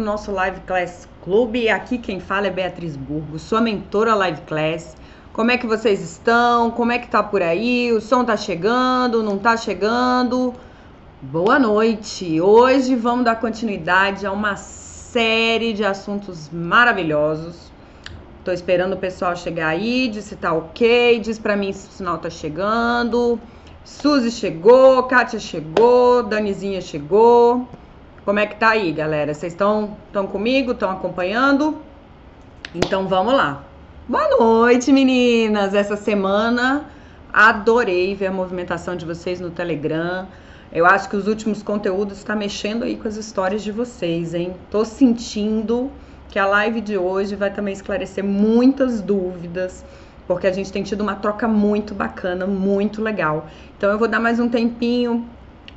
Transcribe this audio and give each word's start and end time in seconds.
nosso 0.00 0.30
Live 0.32 0.60
Class 0.60 1.08
Clube. 1.22 1.68
Aqui 1.68 1.98
quem 1.98 2.20
fala 2.20 2.46
é 2.46 2.50
Beatriz 2.50 2.96
Burgo, 2.96 3.38
sua 3.38 3.60
mentora 3.60 4.14
Live 4.14 4.42
Class. 4.42 4.96
Como 5.32 5.50
é 5.50 5.56
que 5.58 5.66
vocês 5.66 6.00
estão? 6.00 6.70
Como 6.70 6.90
é 6.90 6.98
que 6.98 7.08
tá 7.08 7.22
por 7.22 7.42
aí? 7.42 7.92
O 7.92 8.00
som 8.00 8.24
tá 8.24 8.36
chegando? 8.36 9.22
Não 9.22 9.38
tá 9.38 9.56
chegando? 9.56 10.54
Boa 11.20 11.58
noite. 11.58 12.40
Hoje 12.40 12.94
vamos 12.94 13.24
dar 13.24 13.36
continuidade 13.36 14.26
a 14.26 14.32
uma 14.32 14.56
série 14.56 15.72
de 15.72 15.84
assuntos 15.84 16.48
maravilhosos. 16.52 17.70
Tô 18.44 18.52
esperando 18.52 18.94
o 18.94 18.96
pessoal 18.96 19.36
chegar 19.36 19.68
aí, 19.68 20.08
diz 20.08 20.24
se 20.24 20.36
tá 20.36 20.52
ok, 20.52 21.20
diz 21.20 21.38
para 21.38 21.56
mim 21.56 21.72
se 21.72 21.88
o 21.88 21.92
sinal 21.92 22.18
tá 22.18 22.30
chegando. 22.30 23.38
Suzy 23.84 24.30
chegou, 24.30 25.02
Kátia 25.04 25.38
chegou, 25.38 26.22
Danizinha 26.22 26.80
chegou. 26.80 27.68
Como 28.28 28.40
é 28.40 28.46
que 28.46 28.56
tá 28.56 28.68
aí, 28.68 28.92
galera? 28.92 29.32
Vocês 29.32 29.54
estão 29.54 29.96
comigo? 30.30 30.72
Estão 30.72 30.90
acompanhando? 30.90 31.78
Então 32.74 33.08
vamos 33.08 33.32
lá. 33.32 33.64
Boa 34.06 34.28
noite, 34.38 34.92
meninas. 34.92 35.72
Essa 35.72 35.96
semana 35.96 36.84
adorei 37.32 38.14
ver 38.14 38.26
a 38.26 38.30
movimentação 38.30 38.94
de 38.94 39.06
vocês 39.06 39.40
no 39.40 39.48
Telegram. 39.48 40.26
Eu 40.70 40.84
acho 40.84 41.08
que 41.08 41.16
os 41.16 41.26
últimos 41.26 41.62
conteúdos 41.62 42.18
estão 42.18 42.36
tá 42.36 42.38
mexendo 42.38 42.82
aí 42.82 42.98
com 42.98 43.08
as 43.08 43.16
histórias 43.16 43.62
de 43.64 43.72
vocês, 43.72 44.34
hein? 44.34 44.54
Tô 44.70 44.84
sentindo 44.84 45.90
que 46.28 46.38
a 46.38 46.44
live 46.44 46.82
de 46.82 46.98
hoje 46.98 47.34
vai 47.34 47.50
também 47.50 47.72
esclarecer 47.72 48.22
muitas 48.22 49.00
dúvidas, 49.00 49.82
porque 50.26 50.46
a 50.46 50.52
gente 50.52 50.70
tem 50.70 50.82
tido 50.82 51.00
uma 51.00 51.14
troca 51.14 51.48
muito 51.48 51.94
bacana, 51.94 52.46
muito 52.46 53.00
legal. 53.00 53.46
Então 53.78 53.90
eu 53.90 53.98
vou 53.98 54.06
dar 54.06 54.20
mais 54.20 54.38
um 54.38 54.50
tempinho 54.50 55.26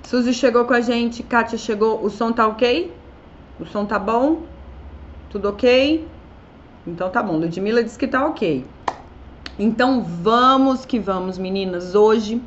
Suzy 0.04 0.34
chegou 0.34 0.66
com 0.66 0.74
a 0.74 0.82
gente, 0.82 1.24
Kátia 1.24 1.58
chegou. 1.58 2.04
O 2.04 2.10
som 2.10 2.32
tá 2.32 2.48
ok? 2.48 2.92
O 3.60 3.66
som 3.66 3.86
tá 3.86 3.98
bom? 3.98 4.44
Tudo 5.30 5.50
ok? 5.50 6.08
Então 6.86 7.10
tá 7.10 7.22
bom. 7.22 7.38
Ludmilla 7.38 7.84
disse 7.84 7.98
que 7.98 8.08
tá 8.08 8.26
ok. 8.26 8.66
Então 9.58 10.02
vamos 10.02 10.86
que 10.86 11.00
vamos, 11.00 11.38
meninas. 11.38 11.96
Hoje 11.96 12.42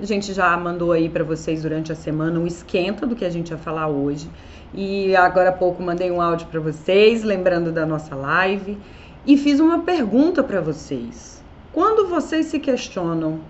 a 0.00 0.04
gente 0.04 0.32
já 0.32 0.56
mandou 0.56 0.92
aí 0.92 1.08
para 1.08 1.24
vocês 1.24 1.62
durante 1.62 1.90
a 1.90 1.94
semana 1.94 2.38
um 2.38 2.46
esquenta 2.46 3.06
do 3.06 3.16
que 3.16 3.24
a 3.24 3.30
gente 3.30 3.50
ia 3.50 3.58
falar 3.58 3.88
hoje. 3.88 4.28
E 4.74 5.16
agora 5.16 5.50
há 5.50 5.52
pouco 5.52 5.82
mandei 5.82 6.10
um 6.10 6.20
áudio 6.20 6.46
para 6.48 6.60
vocês, 6.60 7.22
lembrando 7.22 7.72
da 7.72 7.86
nossa 7.86 8.14
live, 8.14 8.78
e 9.26 9.36
fiz 9.36 9.60
uma 9.60 9.80
pergunta 9.80 10.42
para 10.42 10.60
vocês. 10.60 11.42
Quando 11.72 12.08
vocês 12.08 12.46
se 12.46 12.58
questionam 12.58 13.40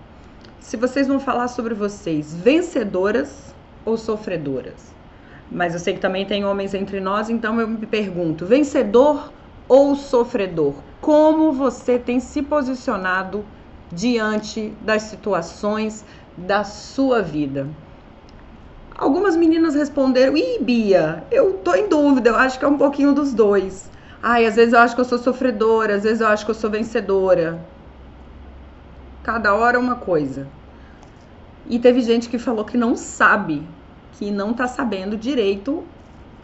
se 0.59 0.77
vocês 0.77 1.07
vão 1.07 1.19
falar 1.19 1.47
sobre 1.47 1.73
vocês 1.73 2.35
vencedoras 2.35 3.53
ou 3.85 3.97
sofredoras. 3.97 4.93
Mas 5.51 5.73
eu 5.73 5.79
sei 5.79 5.93
que 5.95 5.99
também 5.99 6.25
tem 6.25 6.45
homens 6.45 6.73
entre 6.73 6.99
nós, 6.99 7.29
então 7.29 7.59
eu 7.59 7.67
me 7.67 7.87
pergunto: 7.87 8.45
vencedor 8.45 9.31
ou 9.67 9.95
sofredor? 9.95 10.75
Como 11.01 11.51
você 11.51 11.97
tem 11.97 12.19
se 12.19 12.41
posicionado 12.41 13.43
diante 13.91 14.73
das 14.81 15.03
situações 15.03 16.05
da 16.37 16.63
sua 16.63 17.21
vida? 17.21 17.67
Algumas 18.95 19.35
meninas 19.35 19.75
responderam: 19.75 20.37
Ih, 20.37 20.59
Bia, 20.61 21.23
eu 21.31 21.53
tô 21.53 21.73
em 21.73 21.87
dúvida, 21.87 22.29
eu 22.29 22.35
acho 22.35 22.59
que 22.59 22.65
é 22.65 22.67
um 22.67 22.77
pouquinho 22.77 23.13
dos 23.13 23.33
dois. 23.33 23.89
Ai, 24.21 24.45
às 24.45 24.55
vezes 24.57 24.73
eu 24.73 24.79
acho 24.79 24.93
que 24.93 25.01
eu 25.01 25.05
sou 25.05 25.17
sofredora, 25.17 25.95
às 25.95 26.03
vezes 26.03 26.19
eu 26.19 26.27
acho 26.27 26.43
que 26.43 26.51
eu 26.51 26.55
sou 26.55 26.69
vencedora. 26.69 27.65
Cada 29.31 29.53
hora 29.53 29.77
uma 29.77 29.93
coisa. 29.93 30.47
E 31.67 31.77
teve 31.77 32.01
gente 32.01 32.27
que 32.27 32.39
falou 32.39 32.65
que 32.65 32.75
não 32.75 32.95
sabe, 32.95 33.61
que 34.13 34.31
não 34.31 34.55
tá 34.55 34.67
sabendo 34.67 35.15
direito 35.15 35.83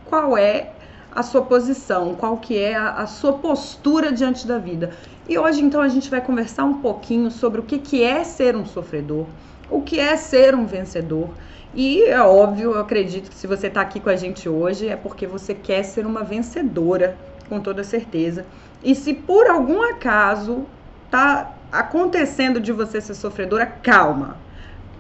qual 0.05 0.38
é 0.38 0.69
a 1.11 1.23
sua 1.23 1.41
posição, 1.41 2.13
qual 2.13 2.38
que 2.38 2.56
é 2.59 2.75
a, 2.75 2.91
a, 2.91 3.08
sua 3.08 3.33
postura 3.33 4.11
diante 4.11 4.45
da 4.45 4.59
vida. 4.59 4.91
E 5.28 5.36
hoje 5.36 5.63
então 5.63 5.81
a 5.81 5.88
gente 5.88 6.11
vai 6.11 6.22
conversar 6.22 6.63
um 6.63 6.75
pouquinho 6.75 7.31
sobre 7.31 7.59
o 7.59 7.63
que, 7.63 7.80
que 7.80 8.03
é 8.03 8.23
ser 8.23 8.56
um 8.56 8.67
sofredor, 8.67 9.25
o 9.68 9.81
que 9.81 10.00
é 10.00 10.16
ser 10.16 10.53
um 10.53 10.68
vencedor. 10.68 11.31
E 11.74 12.03
é 12.03 12.22
óbvio, 12.22 12.74
eu 12.74 12.79
acredito 12.79 13.31
que 13.31 13.35
se 13.35 13.47
você 13.47 13.66
está 13.66 13.81
aqui 13.81 14.00
com 14.00 14.12
a 14.12 14.16
gente 14.16 14.47
hoje 14.47 14.88
é 14.88 14.95
porque 14.95 15.25
você 15.25 15.56
quer 15.56 15.81
ser 15.81 16.06
uma 16.06 16.24
vencedora, 16.24 17.18
com 17.50 17.59
toda 17.59 17.84
certeza. 17.84 18.45
E 18.84 18.94
se 18.94 19.12
por 19.12 19.50
algum 19.50 19.81
acaso 19.81 20.68
tá 21.09 21.55
acontecendo 21.72 22.59
de 22.59 22.72
você 22.72 23.00
ser 23.02 23.14
sofredora, 23.14 23.66
calma. 23.66 24.38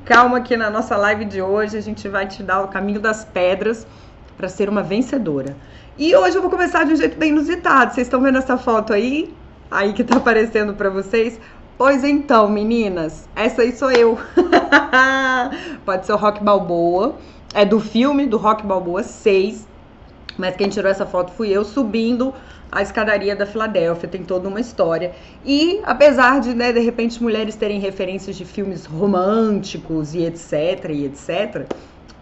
Calma 0.05 0.41
que 0.41 0.55
na 0.55 0.69
nossa 0.69 0.95
live 0.95 1.25
de 1.25 1.41
hoje 1.41 1.77
a 1.77 1.81
gente 1.81 2.07
vai 2.07 2.27
te 2.27 2.43
dar 2.43 2.61
o 2.61 2.67
caminho 2.67 2.99
das 2.99 3.25
pedras 3.25 3.87
para 4.37 4.47
ser 4.47 4.69
uma 4.69 4.83
vencedora. 4.83 5.55
E 5.97 6.15
hoje 6.15 6.35
eu 6.35 6.41
vou 6.41 6.51
começar 6.51 6.83
de 6.83 6.93
um 6.93 6.95
jeito 6.95 7.17
bem 7.17 7.29
inusitado. 7.29 7.93
Vocês 7.93 8.05
estão 8.05 8.21
vendo 8.21 8.37
essa 8.37 8.57
foto 8.57 8.93
aí? 8.93 9.33
Aí 9.71 9.93
que 9.93 10.03
tá 10.03 10.17
aparecendo 10.17 10.73
para 10.73 10.89
vocês? 10.89 11.39
Pois 11.77 12.03
então, 12.03 12.47
meninas, 12.47 13.27
essa 13.35 13.61
aí 13.61 13.75
sou 13.75 13.91
eu. 13.91 14.17
Pode 15.83 16.05
ser 16.05 16.13
o 16.13 16.17
Rock 16.17 16.43
Balboa. 16.43 17.15
É 17.53 17.65
do 17.65 17.79
filme 17.79 18.25
do 18.25 18.37
Rock 18.37 18.65
Balboa 18.65 19.03
6. 19.03 19.65
Mas 20.37 20.55
quem 20.55 20.69
tirou 20.69 20.91
essa 20.91 21.05
foto 21.05 21.31
fui 21.31 21.49
eu 21.49 21.63
subindo 21.63 22.33
a 22.71 22.81
escadaria 22.81 23.35
da 23.35 23.45
Filadélfia, 23.45 24.09
tem 24.09 24.23
toda 24.23 24.49
uma 24.49 24.59
história. 24.59 25.13
E 25.45 25.79
apesar 25.83 26.41
de, 26.41 26.53
né, 26.53 26.73
de 26.73 26.79
repente, 26.79 27.21
mulheres 27.21 27.55
terem 27.55 27.79
referências 27.79 28.35
de 28.35 28.43
filmes 28.43 28.85
românticos 28.85 30.13
e 30.13 30.25
etc, 30.25 30.89
e 30.89 31.05
etc, 31.05 31.65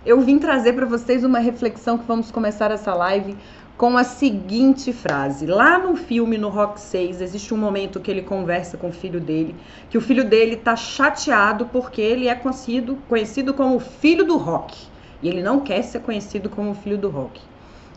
eu 0.05 0.19
vim 0.21 0.37
trazer 0.37 0.73
para 0.73 0.85
vocês 0.85 1.23
uma 1.23 1.39
reflexão 1.39 1.97
que 1.97 2.05
vamos 2.05 2.29
começar 2.29 2.69
essa 2.71 2.93
live 2.93 3.35
com 3.77 3.97
a 3.97 4.03
seguinte 4.03 4.93
frase. 4.93 5.47
Lá 5.47 5.79
no 5.79 5.95
filme, 5.95 6.37
no 6.37 6.49
Rock 6.49 6.79
6, 6.79 7.21
existe 7.21 7.53
um 7.53 7.57
momento 7.57 7.99
que 7.99 8.11
ele 8.11 8.21
conversa 8.21 8.77
com 8.77 8.89
o 8.89 8.93
filho 8.93 9.19
dele, 9.19 9.55
que 9.89 9.97
o 9.97 10.01
filho 10.01 10.23
dele 10.23 10.55
tá 10.55 10.75
chateado 10.75 11.65
porque 11.65 12.01
ele 12.01 12.27
é 12.27 12.35
conhecido, 12.35 12.97
conhecido 13.09 13.53
como 13.53 13.79
filho 13.79 14.25
do 14.25 14.37
rock. 14.37 14.77
E 15.21 15.29
ele 15.29 15.41
não 15.41 15.61
quer 15.61 15.81
ser 15.81 16.01
conhecido 16.01 16.49
como 16.49 16.75
filho 16.75 16.97
do 16.97 17.09
rock. 17.09 17.41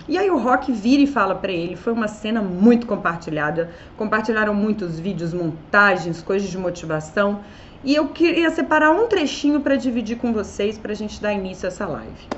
E 0.08 0.16
aí 0.16 0.30
o 0.30 0.38
Rock 0.38 0.70
vira 0.70 1.02
e 1.02 1.06
fala 1.06 1.34
para 1.34 1.50
ele. 1.50 1.74
Foi 1.74 1.92
uma 1.92 2.06
cena 2.06 2.40
muito 2.40 2.86
compartilhada. 2.86 3.70
Compartilharam 3.96 4.54
muitos 4.54 5.00
vídeos, 5.00 5.34
montagens, 5.34 6.22
coisas 6.22 6.48
de 6.48 6.56
motivação. 6.56 7.40
E 7.82 7.94
eu 7.94 8.08
queria 8.08 8.50
separar 8.50 8.92
um 8.92 9.08
trechinho 9.08 9.60
para 9.60 9.76
dividir 9.76 10.16
com 10.16 10.32
vocês 10.32 10.78
para 10.78 10.92
a 10.92 10.94
gente 10.94 11.20
dar 11.20 11.32
início 11.32 11.66
a 11.66 11.68
essa 11.68 11.86
live. 11.86 12.28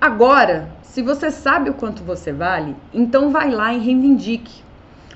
Agora, 0.00 0.70
se 0.82 1.02
você 1.02 1.30
sabe 1.30 1.70
o 1.70 1.74
quanto 1.74 2.02
você 2.02 2.32
vale, 2.32 2.74
então 2.92 3.30
vai 3.30 3.50
lá 3.50 3.74
e 3.74 3.78
reivindique. 3.78 4.62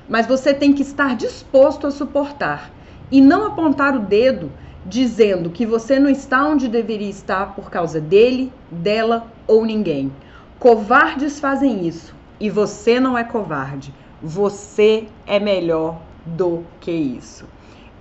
Mas 0.08 0.26
você 0.26 0.52
tem 0.52 0.72
que 0.72 0.82
estar 0.82 1.16
disposto 1.16 1.86
a 1.86 1.90
suportar 1.90 2.70
e 3.10 3.20
não 3.20 3.46
apontar 3.46 3.96
o 3.96 4.00
dedo 4.00 4.50
dizendo 4.84 5.50
que 5.50 5.66
você 5.66 5.98
não 5.98 6.08
está 6.08 6.46
onde 6.46 6.68
deveria 6.68 7.10
estar 7.10 7.54
por 7.54 7.70
causa 7.70 8.00
dele, 8.00 8.52
dela 8.70 9.26
ou 9.46 9.64
ninguém. 9.64 10.10
Covardes 10.58 11.38
fazem 11.38 11.86
isso 11.86 12.12
e 12.40 12.50
você 12.50 12.98
não 12.98 13.16
é 13.16 13.22
covarde. 13.22 13.94
Você 14.20 15.06
é 15.24 15.38
melhor 15.38 16.00
do 16.26 16.64
que 16.80 16.90
isso. 16.90 17.46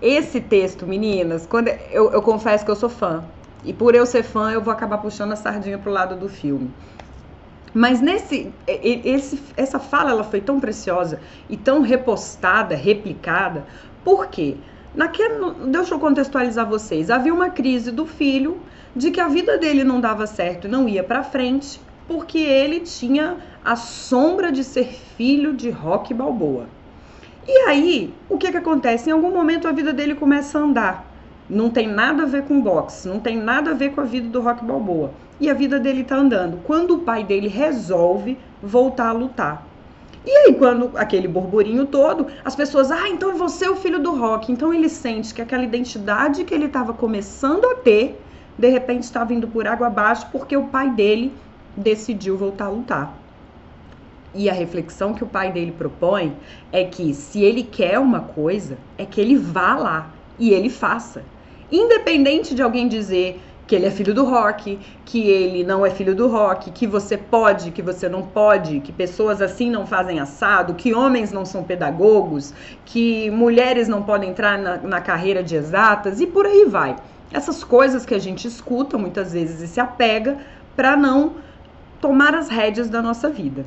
Esse 0.02 0.42
texto, 0.42 0.88
meninas, 0.88 1.46
quando 1.46 1.68
eu, 1.68 2.12
eu 2.12 2.22
confesso 2.24 2.66
que 2.66 2.72
eu 2.72 2.76
sou 2.76 2.90
fã. 2.90 3.24
E 3.64 3.72
por 3.72 3.94
eu 3.94 4.08
ser 4.08 4.24
fã, 4.24 4.52
eu 4.52 4.60
vou 4.60 4.74
acabar 4.74 4.98
puxando 4.98 5.34
a 5.34 5.36
sardinha 5.36 5.78
pro 5.78 5.92
lado 5.92 6.16
do 6.16 6.28
filme. 6.28 6.74
Mas 7.76 8.02
nesse, 8.02 8.52
esse, 8.66 9.40
essa 9.56 9.78
fala 9.78 10.10
ela 10.10 10.24
foi 10.24 10.42
tão 10.42 10.60
preciosa 10.60 11.20
e 11.48 11.56
tão 11.56 11.82
repostada, 11.82 12.76
replicada. 12.76 13.68
Por 14.04 14.28
quê? 14.28 14.58
Naquele, 14.96 15.54
deixa 15.68 15.94
eu 15.94 16.00
contextualizar 16.00 16.68
vocês. 16.68 17.12
Havia 17.12 17.34
uma 17.34 17.52
crise 17.52 17.92
do 17.92 18.08
filho 18.08 18.58
de 18.96 19.12
que 19.12 19.22
a 19.22 19.28
vida 19.28 19.60
dele 19.60 19.84
não 19.84 20.02
dava 20.02 20.26
certo 20.26 20.68
não 20.68 20.90
ia 20.90 21.04
para 21.04 21.24
frente 21.24 21.80
porque 22.08 22.40
ele 22.40 22.80
tinha 22.80 23.38
a 23.64 23.76
sombra 23.76 24.52
de 24.52 24.64
ser 24.64 24.88
filho 25.18 25.54
de 25.54 25.70
Rock 25.70 26.14
Balboa. 26.14 26.66
E 27.48 27.70
aí, 27.70 28.14
o 28.30 28.38
que 28.38 28.52
que 28.52 28.58
acontece? 28.58 29.10
Em 29.10 29.14
algum 29.14 29.32
momento 29.32 29.68
a 29.68 29.72
vida 29.72 29.94
dele 29.94 30.16
começa 30.16 30.58
a 30.58 30.62
andar. 30.62 31.06
Não 31.50 31.70
tem 31.70 31.88
nada 31.88 32.24
a 32.24 32.26
ver 32.26 32.44
com 32.44 32.62
boxe, 32.62 33.08
não 33.08 33.20
tem 33.20 33.38
nada 33.38 33.72
a 33.72 33.74
ver 33.74 33.92
com 33.92 34.02
a 34.02 34.04
vida 34.04 34.28
do 34.28 34.42
Rock 34.42 34.64
Balboa. 34.66 35.12
E 35.40 35.50
a 35.50 35.54
vida 35.54 35.80
dele 35.80 36.04
tá 36.04 36.18
andando. 36.18 36.60
Quando 36.64 36.96
o 36.96 37.00
pai 37.00 37.24
dele 37.24 37.48
resolve 37.48 38.38
voltar 38.62 39.10
a 39.10 39.14
lutar. 39.14 39.66
E 40.26 40.30
aí, 40.30 40.54
quando 40.56 40.92
aquele 40.96 41.26
burburinho 41.26 41.86
todo, 41.86 42.28
as 42.44 42.54
pessoas, 42.54 42.92
ah, 42.92 43.08
então 43.08 43.32
é 43.32 43.34
você 43.34 43.70
o 43.70 43.78
filho 43.78 43.98
do 43.98 44.14
rock. 44.14 44.52
Então 44.52 44.74
ele 44.74 44.90
sente 44.90 45.34
que 45.34 45.42
aquela 45.42 45.64
identidade 45.64 46.44
que 46.44 46.54
ele 46.54 46.66
estava 46.66 46.94
começando 46.94 47.64
a 47.66 47.76
ter, 47.76 48.22
de 48.58 48.68
repente 48.68 49.04
estava 49.04 49.34
indo 49.34 49.48
por 49.48 49.66
água 49.66 49.88
abaixo, 49.88 50.28
porque 50.32 50.58
o 50.58 50.66
pai 50.66 50.90
dele 50.90 51.34
decidiu 51.78 52.36
voltar 52.36 52.66
a 52.66 52.70
lutar. 52.70 53.18
E 54.34 54.50
a 54.50 54.54
reflexão 54.54 55.14
que 55.14 55.24
o 55.24 55.28
pai 55.28 55.52
dele 55.52 55.72
propõe 55.72 56.36
é 56.72 56.84
que 56.84 57.14
se 57.14 57.42
ele 57.42 57.64
quer 57.64 57.98
uma 57.98 58.20
coisa, 58.20 58.78
é 58.98 59.06
que 59.06 59.22
ele 59.22 59.36
vá 59.36 59.76
lá 59.76 60.12
e 60.38 60.52
ele 60.52 60.70
faça. 60.70 61.24
Independente 61.72 62.54
de 62.54 62.62
alguém 62.62 62.88
dizer 62.88 63.42
que 63.68 63.76
ele 63.76 63.86
é 63.86 63.92
filho 63.92 64.14
do 64.14 64.24
rock, 64.24 64.80
que 65.04 65.28
ele 65.28 65.64
não 65.64 65.86
é 65.86 65.90
filho 65.90 66.16
do 66.16 66.28
rock, 66.28 66.72
que 66.72 66.88
você 66.88 67.18
pode, 67.18 67.72
que 67.72 67.82
você 67.82 68.08
não 68.08 68.22
pode, 68.22 68.80
que 68.80 68.94
pessoas 68.94 69.42
assim 69.42 69.70
não 69.70 69.86
fazem 69.86 70.20
assado, 70.20 70.74
que 70.76 70.94
homens 70.94 71.34
não 71.34 71.44
são 71.44 71.64
pedagogos, 71.64 72.54
que 72.86 73.30
mulheres 73.30 73.90
não 73.90 74.04
podem 74.04 74.30
entrar 74.30 74.58
na, 74.58 74.78
na 74.78 75.02
carreira 75.02 75.44
de 75.44 75.56
exatas 75.56 76.22
e 76.22 76.28
por 76.28 76.46
aí 76.46 76.66
vai. 76.66 76.96
Essas 77.32 77.62
coisas 77.62 78.06
que 78.06 78.16
a 78.16 78.20
gente 78.20 78.48
escuta 78.48 78.98
muitas 78.98 79.34
vezes 79.34 79.62
e 79.62 79.68
se 79.68 79.82
apega 79.82 80.38
para 80.76 80.96
não 80.96 81.47
tomar 82.02 82.36
as 82.36 82.50
rédeas 82.50 82.90
da 82.90 83.02
nossa 83.02 83.30
vida. 83.30 83.66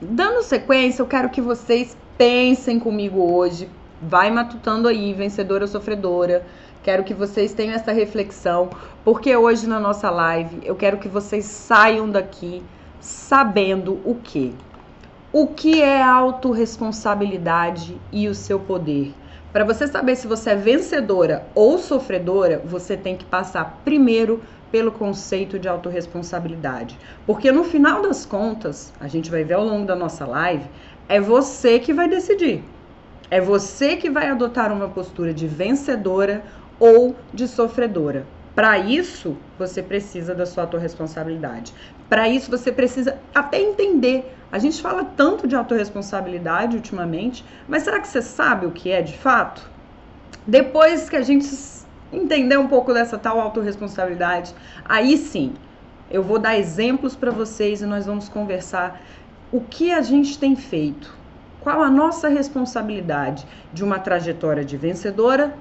Dando 0.00 0.42
sequência, 0.42 1.02
eu 1.02 1.06
quero 1.06 1.30
que 1.30 1.40
vocês 1.40 1.96
pensem 2.18 2.78
comigo 2.78 3.20
hoje. 3.20 3.68
Vai 4.02 4.30
matutando 4.30 4.88
aí, 4.88 5.14
vencedora 5.14 5.64
ou 5.64 5.68
sofredora 5.68 6.44
Quero 6.84 7.02
que 7.02 7.14
vocês 7.14 7.54
tenham 7.54 7.74
essa 7.74 7.92
reflexão, 7.92 8.68
porque 9.02 9.34
hoje 9.34 9.66
na 9.66 9.80
nossa 9.80 10.10
live 10.10 10.60
eu 10.64 10.76
quero 10.76 10.98
que 10.98 11.08
vocês 11.08 11.46
saiam 11.46 12.10
daqui 12.10 12.62
sabendo 13.00 14.02
o 14.04 14.14
que? 14.16 14.54
O 15.32 15.46
que 15.46 15.80
é 15.80 16.02
autorresponsabilidade 16.02 17.98
e 18.12 18.28
o 18.28 18.34
seu 18.34 18.60
poder? 18.60 19.14
Para 19.50 19.64
você 19.64 19.86
saber 19.86 20.14
se 20.14 20.26
você 20.26 20.50
é 20.50 20.56
vencedora 20.56 21.46
ou 21.54 21.78
sofredora, 21.78 22.60
você 22.62 22.98
tem 22.98 23.16
que 23.16 23.24
passar 23.24 23.80
primeiro 23.82 24.42
pelo 24.74 24.90
conceito 24.90 25.56
de 25.56 25.68
autorresponsabilidade. 25.68 26.98
Porque 27.24 27.52
no 27.52 27.62
final 27.62 28.02
das 28.02 28.26
contas, 28.26 28.92
a 28.98 29.06
gente 29.06 29.30
vai 29.30 29.44
ver 29.44 29.54
ao 29.54 29.64
longo 29.64 29.86
da 29.86 29.94
nossa 29.94 30.26
live, 30.26 30.64
é 31.08 31.20
você 31.20 31.78
que 31.78 31.94
vai 31.94 32.08
decidir. 32.08 32.60
É 33.30 33.40
você 33.40 33.94
que 33.94 34.10
vai 34.10 34.28
adotar 34.28 34.72
uma 34.72 34.88
postura 34.88 35.32
de 35.32 35.46
vencedora 35.46 36.42
ou 36.80 37.14
de 37.32 37.46
sofredora. 37.46 38.26
Para 38.52 38.76
isso, 38.76 39.36
você 39.56 39.80
precisa 39.80 40.34
da 40.34 40.44
sua 40.44 40.64
autorresponsabilidade. 40.64 41.72
Para 42.08 42.28
isso, 42.28 42.50
você 42.50 42.72
precisa 42.72 43.16
até 43.32 43.60
entender. 43.60 44.34
A 44.50 44.58
gente 44.58 44.82
fala 44.82 45.04
tanto 45.04 45.46
de 45.46 45.54
autorresponsabilidade 45.54 46.74
ultimamente, 46.74 47.44
mas 47.68 47.84
será 47.84 48.00
que 48.00 48.08
você 48.08 48.20
sabe 48.20 48.66
o 48.66 48.72
que 48.72 48.90
é 48.90 49.02
de 49.02 49.16
fato? 49.16 49.70
Depois 50.44 51.08
que 51.08 51.14
a 51.14 51.22
gente 51.22 51.44
entender 52.14 52.56
um 52.56 52.68
pouco 52.68 52.92
dessa 52.92 53.18
tal 53.18 53.40
autorresponsabilidade, 53.40 54.54
aí 54.84 55.16
sim, 55.16 55.54
eu 56.10 56.22
vou 56.22 56.38
dar 56.38 56.56
exemplos 56.56 57.16
para 57.16 57.30
vocês 57.30 57.82
e 57.82 57.86
nós 57.86 58.06
vamos 58.06 58.28
conversar 58.28 59.00
o 59.52 59.60
que 59.60 59.92
a 59.92 60.02
gente 60.02 60.38
tem 60.38 60.56
feito. 60.56 61.14
Qual 61.60 61.82
a 61.82 61.90
nossa 61.90 62.28
responsabilidade 62.28 63.46
de 63.72 63.82
uma 63.82 63.98
trajetória 63.98 64.64
de 64.64 64.76
vencedora 64.76 65.54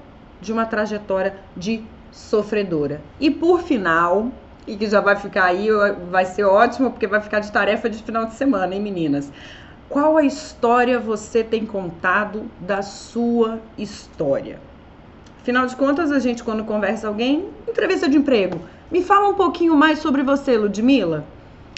de 0.44 0.52
uma 0.52 0.66
trajetória 0.66 1.36
de 1.56 1.84
sofredora. 2.12 3.02
E 3.20 3.32
por 3.32 3.64
final, 3.64 4.28
e 4.68 4.76
que 4.76 4.88
já 4.88 5.02
vai 5.02 5.16
ficar 5.16 5.46
aí, 5.46 5.68
vai 6.12 6.26
ser 6.26 6.44
ótimo, 6.44 6.92
porque 6.92 7.08
vai 7.08 7.22
ficar 7.22 7.40
de 7.40 7.52
tarefa 7.52 7.90
de 7.90 8.04
final 8.04 8.26
de 8.26 8.34
semana, 8.34 8.76
hein, 8.76 8.82
meninas? 8.82 9.32
Qual 9.90 10.18
a 10.18 10.24
história 10.24 11.00
você 11.00 11.44
tem 11.44 11.66
contado 11.66 12.50
da 12.60 12.82
sua 12.82 13.60
história? 13.78 14.60
Afinal 15.44 15.66
de 15.66 15.76
contas, 15.76 16.10
a 16.10 16.20
gente, 16.20 16.42
quando 16.42 16.64
conversa 16.64 17.06
alguém, 17.06 17.50
entrevista 17.68 18.08
de 18.08 18.16
emprego, 18.16 18.62
me 18.90 19.04
fala 19.04 19.28
um 19.28 19.34
pouquinho 19.34 19.76
mais 19.76 20.00
sobre 20.00 20.24
você, 20.24 20.58
Ludmilla. 20.58 21.26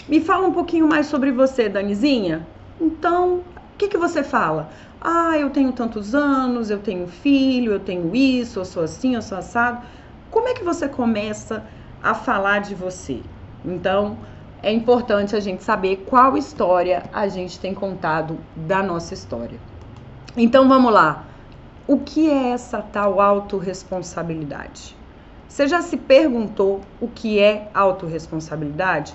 Me 0.08 0.20
fala 0.20 0.46
um 0.46 0.52
pouquinho 0.52 0.86
mais 0.86 1.06
sobre 1.06 1.32
você, 1.32 1.68
Danizinha. 1.68 2.46
Então, 2.80 3.38
o 3.38 3.76
que, 3.76 3.88
que 3.88 3.98
você 3.98 4.22
fala? 4.22 4.70
Ah, 5.00 5.36
eu 5.36 5.50
tenho 5.50 5.72
tantos 5.72 6.14
anos, 6.14 6.70
eu 6.70 6.78
tenho 6.78 7.08
filho, 7.08 7.72
eu 7.72 7.80
tenho 7.80 8.14
isso, 8.14 8.60
eu 8.60 8.64
sou 8.64 8.84
assim, 8.84 9.16
eu 9.16 9.22
sou 9.22 9.36
assado. 9.36 9.84
Como 10.30 10.46
é 10.46 10.54
que 10.54 10.62
você 10.62 10.88
começa 10.88 11.64
a 12.00 12.14
falar 12.14 12.60
de 12.60 12.72
você? 12.72 13.20
Então, 13.64 14.18
é 14.62 14.72
importante 14.72 15.34
a 15.34 15.40
gente 15.40 15.64
saber 15.64 16.04
qual 16.08 16.36
história 16.36 17.02
a 17.12 17.26
gente 17.26 17.58
tem 17.58 17.74
contado 17.74 18.38
da 18.54 18.80
nossa 18.80 19.12
história. 19.12 19.58
Então, 20.36 20.68
vamos 20.68 20.92
lá. 20.92 21.35
O 21.88 21.98
que 21.98 22.28
é 22.28 22.48
essa 22.48 22.82
tal 22.82 23.20
autorresponsabilidade? 23.20 24.96
Você 25.48 25.68
já 25.68 25.80
se 25.80 25.96
perguntou 25.96 26.80
o 27.00 27.06
que 27.06 27.38
é 27.38 27.70
autorresponsabilidade? 27.72 29.14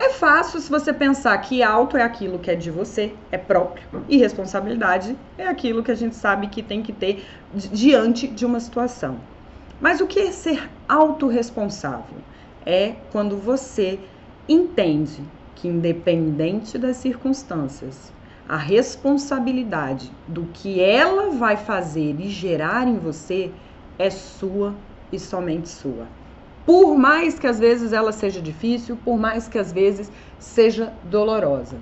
É 0.00 0.08
fácil 0.08 0.58
se 0.58 0.70
você 0.70 0.94
pensar 0.94 1.36
que 1.38 1.62
auto 1.62 1.94
é 1.94 2.02
aquilo 2.02 2.38
que 2.38 2.50
é 2.50 2.54
de 2.54 2.70
você, 2.70 3.12
é 3.30 3.36
próprio, 3.36 3.86
e 4.08 4.16
responsabilidade 4.16 5.14
é 5.36 5.46
aquilo 5.46 5.82
que 5.82 5.90
a 5.90 5.94
gente 5.94 6.16
sabe 6.16 6.46
que 6.46 6.62
tem 6.62 6.82
que 6.82 6.90
ter 6.90 7.22
diante 7.54 8.26
de 8.26 8.46
uma 8.46 8.60
situação. 8.60 9.18
Mas 9.78 10.00
o 10.00 10.06
que 10.06 10.20
é 10.20 10.32
ser 10.32 10.70
autorresponsável? 10.88 12.16
É 12.64 12.94
quando 13.12 13.36
você 13.36 14.00
entende 14.48 15.22
que, 15.54 15.68
independente 15.68 16.78
das 16.78 16.96
circunstâncias, 16.96 18.10
a 18.48 18.56
responsabilidade 18.56 20.10
do 20.28 20.44
que 20.52 20.80
ela 20.80 21.30
vai 21.30 21.56
fazer 21.56 22.16
e 22.18 22.28
gerar 22.28 22.86
em 22.86 22.98
você 22.98 23.50
é 23.98 24.10
sua 24.10 24.74
e 25.12 25.18
somente 25.18 25.68
sua 25.68 26.06
por 26.66 26.98
mais 26.98 27.38
que 27.38 27.46
às 27.46 27.60
vezes 27.60 27.92
ela 27.92 28.10
seja 28.10 28.42
difícil, 28.42 28.98
por 29.04 29.16
mais 29.16 29.46
que 29.46 29.56
às 29.56 29.72
vezes 29.72 30.10
seja 30.36 30.92
dolorosa. 31.04 31.76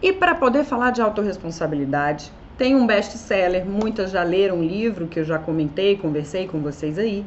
E 0.00 0.12
para 0.12 0.36
poder 0.36 0.62
falar 0.62 0.92
de 0.92 1.02
autorresponsabilidade, 1.02 2.30
tem 2.56 2.76
um 2.76 2.86
best-seller, 2.86 3.66
muitas 3.66 4.12
já 4.12 4.22
leram 4.22 4.60
o 4.60 4.62
livro 4.62 5.08
que 5.08 5.18
eu 5.18 5.24
já 5.24 5.40
comentei, 5.40 5.96
conversei 5.96 6.46
com 6.46 6.60
vocês 6.60 6.98
aí. 6.98 7.26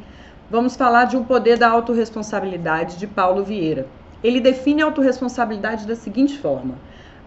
Vamos 0.50 0.78
falar 0.78 1.06
de 1.06 1.18
O 1.18 1.26
Poder 1.26 1.58
da 1.58 1.70
Autorresponsabilidade 1.70 2.98
de 2.98 3.08
Paulo 3.08 3.44
Vieira. 3.44 3.88
Ele 4.24 4.40
define 4.40 4.82
a 4.82 4.86
autorresponsabilidade 4.86 5.86
da 5.86 5.96
seguinte 5.96 6.38
forma: 6.38 6.76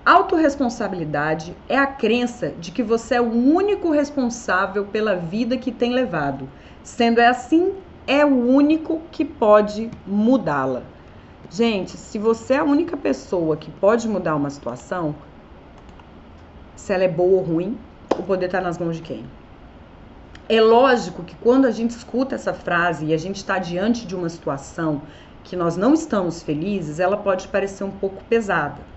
Autorresponsabilidade 0.05 1.56
é 1.67 1.79
a 1.79 1.87
crença 1.87 2.51
de 2.61 2.71
que 2.71 2.83
você 2.83 3.15
é 3.15 3.21
o 3.23 3.33
único 3.33 3.91
responsável 3.91 4.85
pela 4.85 5.17
vida 5.17 5.56
que 5.56 5.73
tem 5.73 5.95
levado. 5.95 6.47
Sendo 6.83 7.21
assim, 7.21 7.73
é 8.06 8.23
o 8.23 8.29
único 8.29 9.01
que 9.11 9.25
pode 9.25 9.91
mudá-la. 10.06 10.83
Gente, 11.49 11.97
se 11.97 12.19
você 12.19 12.53
é 12.53 12.59
a 12.59 12.65
única 12.65 12.99
pessoa 12.99 13.56
que 13.56 13.71
pode 13.71 14.06
mudar 14.06 14.37
uma 14.37 14.51
situação, 14.51 15.15
se 16.77 16.93
ela 16.93 17.05
é 17.05 17.09
boa 17.09 17.39
ou 17.39 17.43
ruim, 17.43 17.79
o 18.19 18.23
poder 18.23 18.47
está 18.47 18.61
nas 18.61 18.77
mãos 18.77 18.97
de 18.97 19.03
quem? 19.03 19.25
É 20.50 20.61
lógico 20.61 21.23
que 21.23 21.35
quando 21.37 21.65
a 21.65 21.71
gente 21.71 21.93
escuta 21.93 22.35
essa 22.35 22.53
frase 22.53 23.07
e 23.07 23.15
a 23.15 23.17
gente 23.17 23.37
está 23.37 23.59
diante 23.59 24.07
de 24.07 24.15
uma 24.15 24.29
situação 24.29 25.00
que 25.43 25.57
nós 25.57 25.79
não 25.79 25.95
estamos 25.95 26.43
felizes, 26.43 27.00
ela 27.00 27.17
pode 27.17 27.49
parecer 27.49 27.85
um 27.85 27.91
pouco 27.91 28.23
pesada. 28.25 28.93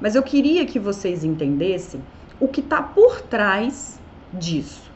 Mas 0.00 0.14
eu 0.14 0.22
queria 0.22 0.66
que 0.66 0.78
vocês 0.78 1.24
entendessem 1.24 2.00
o 2.38 2.48
que 2.48 2.60
está 2.60 2.82
por 2.82 3.20
trás 3.22 3.98
disso. 4.32 4.90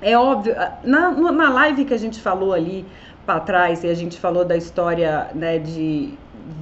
É 0.00 0.16
óbvio, 0.18 0.54
na, 0.82 1.10
na 1.10 1.50
live 1.50 1.84
que 1.84 1.94
a 1.94 1.98
gente 1.98 2.20
falou 2.20 2.52
ali 2.52 2.84
para 3.24 3.40
trás, 3.40 3.82
e 3.84 3.88
a 3.88 3.94
gente 3.94 4.18
falou 4.20 4.44
da 4.44 4.56
história 4.56 5.30
né, 5.34 5.58
de 5.58 6.12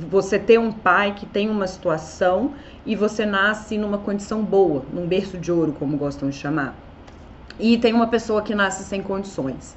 você 0.08 0.38
ter 0.38 0.58
um 0.58 0.70
pai 0.70 1.14
que 1.14 1.26
tem 1.26 1.50
uma 1.50 1.66
situação 1.66 2.52
e 2.86 2.94
você 2.94 3.26
nasce 3.26 3.76
numa 3.76 3.98
condição 3.98 4.42
boa, 4.42 4.84
num 4.92 5.06
berço 5.06 5.36
de 5.38 5.50
ouro, 5.50 5.74
como 5.78 5.96
gostam 5.96 6.30
de 6.30 6.36
chamar. 6.36 6.74
E 7.58 7.76
tem 7.78 7.92
uma 7.92 8.06
pessoa 8.06 8.42
que 8.42 8.54
nasce 8.54 8.84
sem 8.84 9.02
condições. 9.02 9.76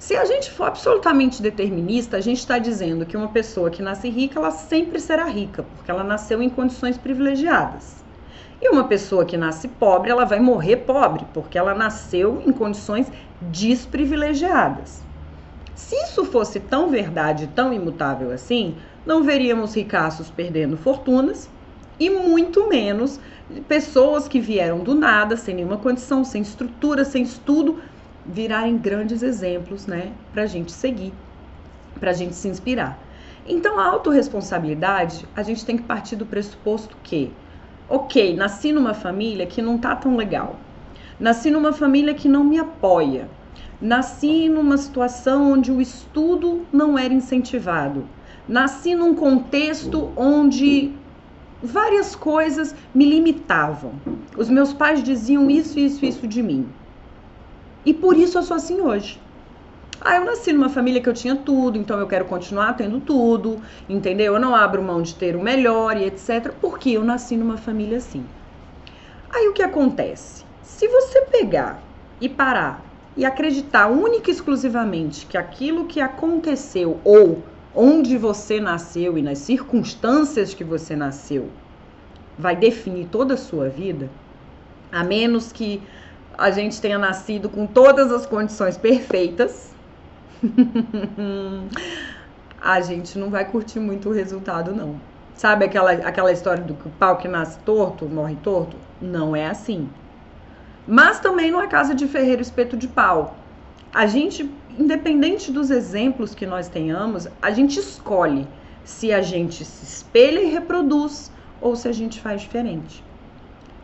Se 0.00 0.16
a 0.16 0.24
gente 0.24 0.50
for 0.50 0.64
absolutamente 0.64 1.42
determinista, 1.42 2.16
a 2.16 2.22
gente 2.22 2.38
está 2.38 2.56
dizendo 2.58 3.04
que 3.04 3.18
uma 3.18 3.28
pessoa 3.28 3.68
que 3.68 3.82
nasce 3.82 4.08
rica, 4.08 4.38
ela 4.38 4.50
sempre 4.50 4.98
será 4.98 5.26
rica, 5.26 5.62
porque 5.62 5.90
ela 5.90 6.02
nasceu 6.02 6.40
em 6.40 6.48
condições 6.48 6.96
privilegiadas. 6.96 8.02
E 8.62 8.70
uma 8.70 8.84
pessoa 8.84 9.26
que 9.26 9.36
nasce 9.36 9.68
pobre, 9.68 10.10
ela 10.10 10.24
vai 10.24 10.40
morrer 10.40 10.78
pobre, 10.78 11.26
porque 11.34 11.58
ela 11.58 11.74
nasceu 11.74 12.42
em 12.46 12.50
condições 12.50 13.12
desprivilegiadas. 13.42 15.02
Se 15.74 15.94
isso 15.96 16.24
fosse 16.24 16.60
tão 16.60 16.88
verdade, 16.88 17.50
tão 17.54 17.70
imutável 17.70 18.30
assim, 18.30 18.76
não 19.04 19.22
veríamos 19.22 19.74
ricaços 19.74 20.30
perdendo 20.30 20.78
fortunas 20.78 21.50
e 21.98 22.08
muito 22.08 22.66
menos 22.70 23.20
pessoas 23.68 24.26
que 24.26 24.40
vieram 24.40 24.78
do 24.78 24.94
nada, 24.94 25.36
sem 25.36 25.56
nenhuma 25.56 25.76
condição, 25.76 26.24
sem 26.24 26.40
estrutura, 26.40 27.04
sem 27.04 27.22
estudo, 27.22 27.80
virarem 28.30 28.78
grandes 28.78 29.22
exemplos, 29.22 29.86
né, 29.86 30.12
para 30.32 30.42
a 30.42 30.46
gente 30.46 30.72
seguir, 30.72 31.12
para 31.98 32.10
a 32.10 32.14
gente 32.14 32.34
se 32.34 32.48
inspirar. 32.48 32.98
Então, 33.46 33.78
a 33.78 33.86
autorresponsabilidade, 33.86 35.26
a 35.34 35.42
gente 35.42 35.64
tem 35.64 35.76
que 35.76 35.82
partir 35.82 36.16
do 36.16 36.26
pressuposto 36.26 36.96
que 37.02 37.32
ok, 37.88 38.36
nasci 38.36 38.72
numa 38.72 38.94
família 38.94 39.46
que 39.46 39.60
não 39.60 39.76
tá 39.76 39.96
tão 39.96 40.16
legal. 40.16 40.56
Nasci 41.18 41.50
numa 41.50 41.72
família 41.72 42.14
que 42.14 42.28
não 42.28 42.44
me 42.44 42.58
apoia. 42.58 43.28
Nasci 43.80 44.48
numa 44.48 44.76
situação 44.76 45.52
onde 45.52 45.72
o 45.72 45.80
estudo 45.80 46.64
não 46.72 46.96
era 46.96 47.12
incentivado. 47.12 48.04
Nasci 48.46 48.94
num 48.94 49.14
contexto 49.14 50.12
onde 50.16 50.92
várias 51.62 52.14
coisas 52.14 52.74
me 52.94 53.04
limitavam. 53.04 53.92
Os 54.36 54.48
meus 54.48 54.72
pais 54.72 55.02
diziam 55.02 55.50
isso, 55.50 55.78
isso, 55.78 56.04
isso 56.06 56.26
de 56.28 56.42
mim. 56.42 56.68
E 57.84 57.94
por 57.94 58.16
isso 58.16 58.38
eu 58.38 58.42
sou 58.42 58.56
assim 58.56 58.80
hoje. 58.80 59.20
Ah, 60.02 60.16
eu 60.16 60.24
nasci 60.24 60.52
numa 60.52 60.70
família 60.70 61.00
que 61.02 61.08
eu 61.08 61.14
tinha 61.14 61.36
tudo, 61.36 61.76
então 61.76 61.98
eu 61.98 62.06
quero 62.06 62.24
continuar 62.24 62.72
tendo 62.72 63.00
tudo, 63.00 63.60
entendeu? 63.88 64.34
Eu 64.34 64.40
não 64.40 64.54
abro 64.54 64.82
mão 64.82 65.02
de 65.02 65.14
ter 65.14 65.36
o 65.36 65.42
melhor 65.42 65.96
e 65.96 66.04
etc, 66.04 66.52
porque 66.60 66.90
eu 66.90 67.04
nasci 67.04 67.36
numa 67.36 67.58
família 67.58 67.98
assim. 67.98 68.24
Aí 69.32 69.48
o 69.48 69.52
que 69.52 69.62
acontece? 69.62 70.44
Se 70.62 70.88
você 70.88 71.20
pegar 71.26 71.82
e 72.20 72.28
parar 72.28 72.82
e 73.16 73.24
acreditar 73.24 73.88
única 73.88 74.30
e 74.30 74.32
exclusivamente 74.32 75.26
que 75.26 75.36
aquilo 75.36 75.86
que 75.86 76.00
aconteceu 76.00 76.98
ou 77.04 77.44
onde 77.74 78.16
você 78.16 78.58
nasceu 78.58 79.18
e 79.18 79.22
nas 79.22 79.38
circunstâncias 79.38 80.54
que 80.54 80.64
você 80.64 80.96
nasceu 80.96 81.50
vai 82.38 82.56
definir 82.56 83.08
toda 83.08 83.34
a 83.34 83.36
sua 83.36 83.68
vida, 83.68 84.10
a 84.90 85.04
menos 85.04 85.52
que 85.52 85.86
a 86.36 86.50
gente 86.50 86.80
tenha 86.80 86.98
nascido 86.98 87.48
com 87.48 87.66
todas 87.66 88.10
as 88.12 88.26
condições 88.26 88.76
perfeitas, 88.76 89.70
a 92.60 92.80
gente 92.80 93.18
não 93.18 93.30
vai 93.30 93.44
curtir 93.44 93.80
muito 93.80 94.08
o 94.08 94.12
resultado, 94.12 94.74
não. 94.74 95.00
Sabe 95.34 95.64
aquela, 95.64 95.92
aquela 95.92 96.32
história 96.32 96.62
do 96.62 96.74
pau 96.98 97.16
que 97.16 97.26
nasce 97.26 97.58
torto 97.60 98.06
morre 98.06 98.36
torto? 98.42 98.76
Não 99.00 99.34
é 99.34 99.46
assim. 99.46 99.88
Mas 100.86 101.20
também 101.20 101.50
não 101.50 101.62
é 101.62 101.66
casa 101.66 101.94
de 101.94 102.06
ferreiro 102.06 102.42
espeto 102.42 102.76
de 102.76 102.88
pau. 102.88 103.36
A 103.92 104.06
gente, 104.06 104.50
independente 104.78 105.50
dos 105.50 105.70
exemplos 105.70 106.34
que 106.34 106.46
nós 106.46 106.68
tenhamos, 106.68 107.26
a 107.40 107.50
gente 107.50 107.78
escolhe 107.78 108.46
se 108.84 109.12
a 109.12 109.22
gente 109.22 109.64
se 109.64 109.84
espelha 109.84 110.40
e 110.40 110.50
reproduz 110.50 111.32
ou 111.60 111.76
se 111.76 111.88
a 111.88 111.92
gente 111.92 112.20
faz 112.20 112.40
diferente. 112.42 113.04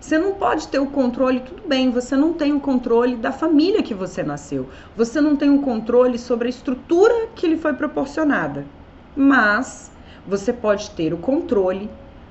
Você 0.07 0.19
não 0.19 0.35
pode 0.35 0.69
ter 0.69 0.79
o 0.79 0.87
controle, 0.87 1.41
tudo 1.41 1.67
bem, 1.67 1.91
você 1.91 2.15
não 2.15 2.33
tem 2.33 2.53
o 2.53 2.61
controle 2.61 3.17
da 3.17 3.33
família 3.33 3.83
que 3.83 3.93
você 3.93 4.23
nasceu. 4.23 4.69
Você 4.97 5.21
não 5.21 5.35
tem 5.35 5.51
o 5.51 5.63
controle 5.63 6.17
sobre 6.17 6.47
a 6.47 6.49
estrutura 6.49 7.31
que 7.35 7.49
lhe 7.49 7.57
foi 7.57 7.73
proporcionada. 7.75 8.65
Mas 9.17 9.91
você 10.25 10.53
pode 10.53 10.91
ter 10.91 11.13
o 11.13 11.19
controle 11.19 11.91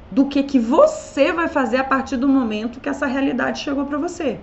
do 0.10 0.24
que 0.29 0.41
que 0.44 0.58
você 0.58 1.34
vai 1.34 1.50
fazer 1.50 1.75
a 1.75 1.84
partir 1.84 2.15
do 2.15 2.29
momento 2.29 2.79
que 2.79 2.88
essa 2.88 3.08
realidade 3.08 3.60
chegou 3.60 3.84
para 3.84 3.98
você. 3.98 4.39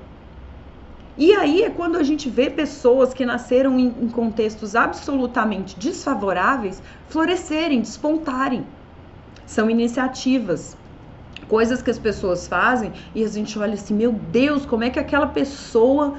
E 1.17 1.33
aí 1.33 1.63
é 1.63 1.71
quando 1.71 1.97
a 1.97 2.03
gente 2.03 2.29
vê 2.29 2.51
pessoas 2.51 3.15
que 3.15 3.25
nasceram 3.25 3.79
em, 3.79 3.87
em 3.99 4.11
contextos 4.11 4.77
absolutamente 4.77 5.79
desfavoráveis 5.79 6.83
florescerem, 7.09 7.81
despontarem. 7.81 8.67
São 9.47 9.71
iniciativas, 9.71 10.77
coisas 11.49 11.83
que 11.83 11.91
as 11.91 11.99
pessoas 11.99 12.47
fazem 12.47 12.93
e 13.15 13.25
a 13.25 13.29
gente 13.29 13.59
olha 13.59 13.75
assim, 13.75 13.95
meu 13.95 14.13
Deus, 14.13 14.65
como 14.67 14.85
é 14.85 14.91
que 14.91 14.99
aquela 14.99 15.27
pessoa 15.27 16.15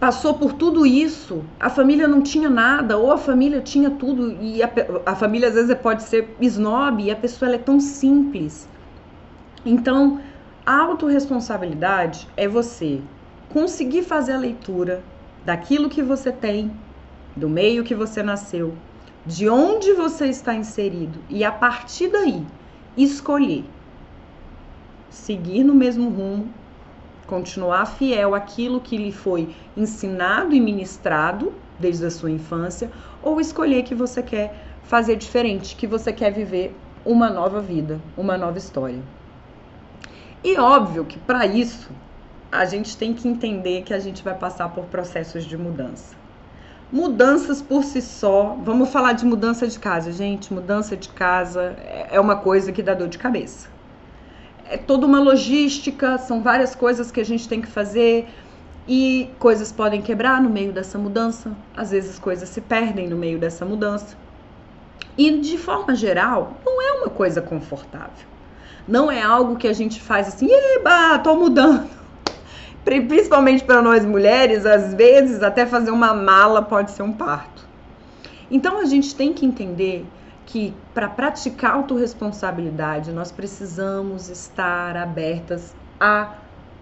passou 0.00 0.34
por 0.34 0.52
tudo 0.52 0.84
isso? 0.84 1.42
A 1.58 1.70
família 1.70 2.06
não 2.06 2.22
tinha 2.22 2.50
nada, 2.50 2.98
ou 2.98 3.12
a 3.12 3.16
família 3.16 3.60
tinha 3.60 3.90
tudo, 3.90 4.36
e 4.40 4.62
a, 4.62 4.70
a 5.06 5.14
família 5.14 5.48
às 5.48 5.54
vezes 5.54 5.74
pode 5.78 6.02
ser 6.02 6.36
snob 6.40 7.02
e 7.02 7.10
a 7.10 7.16
pessoa 7.16 7.54
é 7.54 7.58
tão 7.58 7.80
simples. 7.80 8.68
Então, 9.64 10.20
a 10.66 10.80
autorresponsabilidade 10.80 12.28
é 12.36 12.48
você 12.48 13.00
conseguir 13.48 14.02
fazer 14.02 14.32
a 14.32 14.38
leitura 14.38 15.02
daquilo 15.44 15.88
que 15.88 16.02
você 16.02 16.32
tem, 16.32 16.70
do 17.36 17.48
meio 17.48 17.84
que 17.84 17.94
você 17.94 18.22
nasceu, 18.22 18.74
de 19.26 19.48
onde 19.48 19.92
você 19.92 20.26
está 20.26 20.54
inserido 20.54 21.18
e 21.28 21.44
a 21.44 21.52
partir 21.52 22.08
daí 22.08 22.44
escolher 22.96 23.64
seguir 25.14 25.62
no 25.62 25.74
mesmo 25.74 26.10
rumo, 26.10 26.48
continuar 27.26 27.86
fiel 27.86 28.34
àquilo 28.34 28.80
que 28.80 28.96
lhe 28.96 29.12
foi 29.12 29.54
ensinado 29.76 30.54
e 30.54 30.60
ministrado 30.60 31.52
desde 31.78 32.04
a 32.04 32.10
sua 32.10 32.30
infância, 32.30 32.90
ou 33.22 33.40
escolher 33.40 33.82
que 33.84 33.94
você 33.94 34.22
quer 34.22 34.54
fazer 34.82 35.16
diferente, 35.16 35.76
que 35.76 35.86
você 35.86 36.12
quer 36.12 36.30
viver 36.30 36.76
uma 37.04 37.30
nova 37.30 37.60
vida, 37.60 38.00
uma 38.16 38.36
nova 38.36 38.58
história. 38.58 39.00
E 40.42 40.58
óbvio 40.58 41.04
que 41.04 41.18
para 41.18 41.46
isso 41.46 41.90
a 42.52 42.64
gente 42.64 42.96
tem 42.96 43.14
que 43.14 43.26
entender 43.26 43.82
que 43.82 43.94
a 43.94 43.98
gente 43.98 44.22
vai 44.22 44.34
passar 44.34 44.68
por 44.68 44.84
processos 44.84 45.44
de 45.44 45.56
mudança. 45.56 46.14
Mudanças 46.92 47.60
por 47.60 47.82
si 47.82 48.00
só, 48.02 48.56
vamos 48.62 48.90
falar 48.90 49.14
de 49.14 49.24
mudança 49.24 49.66
de 49.66 49.78
casa, 49.78 50.12
gente. 50.12 50.52
Mudança 50.52 50.96
de 50.96 51.08
casa 51.08 51.74
é 52.10 52.20
uma 52.20 52.36
coisa 52.36 52.70
que 52.70 52.82
dá 52.82 52.94
dor 52.94 53.08
de 53.08 53.18
cabeça 53.18 53.73
é 54.70 54.76
toda 54.76 55.06
uma 55.06 55.20
logística, 55.20 56.18
são 56.18 56.42
várias 56.42 56.74
coisas 56.74 57.10
que 57.10 57.20
a 57.20 57.24
gente 57.24 57.48
tem 57.48 57.60
que 57.60 57.68
fazer 57.68 58.28
e 58.86 59.30
coisas 59.38 59.72
podem 59.72 60.02
quebrar 60.02 60.42
no 60.42 60.50
meio 60.50 60.72
dessa 60.72 60.98
mudança, 60.98 61.52
às 61.76 61.90
vezes 61.90 62.18
coisas 62.18 62.48
se 62.48 62.60
perdem 62.60 63.08
no 63.08 63.16
meio 63.16 63.38
dessa 63.38 63.64
mudança. 63.64 64.16
E 65.16 65.38
de 65.38 65.56
forma 65.56 65.94
geral, 65.94 66.54
não 66.64 66.82
é 66.82 66.92
uma 66.92 67.08
coisa 67.08 67.40
confortável. 67.40 68.26
Não 68.86 69.10
é 69.10 69.22
algo 69.22 69.56
que 69.56 69.68
a 69.68 69.72
gente 69.72 70.00
faz 70.00 70.28
assim, 70.28 70.48
eba, 70.50 71.18
tô 71.18 71.34
mudando. 71.36 71.88
Principalmente 72.84 73.64
para 73.64 73.80
nós 73.80 74.04
mulheres, 74.04 74.66
às 74.66 74.92
vezes 74.92 75.42
até 75.42 75.64
fazer 75.64 75.90
uma 75.90 76.12
mala 76.12 76.60
pode 76.60 76.90
ser 76.90 77.02
um 77.02 77.12
parto. 77.12 77.66
Então 78.50 78.78
a 78.78 78.84
gente 78.84 79.14
tem 79.14 79.32
que 79.32 79.46
entender 79.46 80.04
que 80.46 80.74
para 80.92 81.08
praticar 81.08 81.74
autorresponsabilidade 81.74 83.12
nós 83.12 83.32
precisamos 83.32 84.28
estar 84.28 84.96
abertas 84.96 85.74
a 85.98 86.34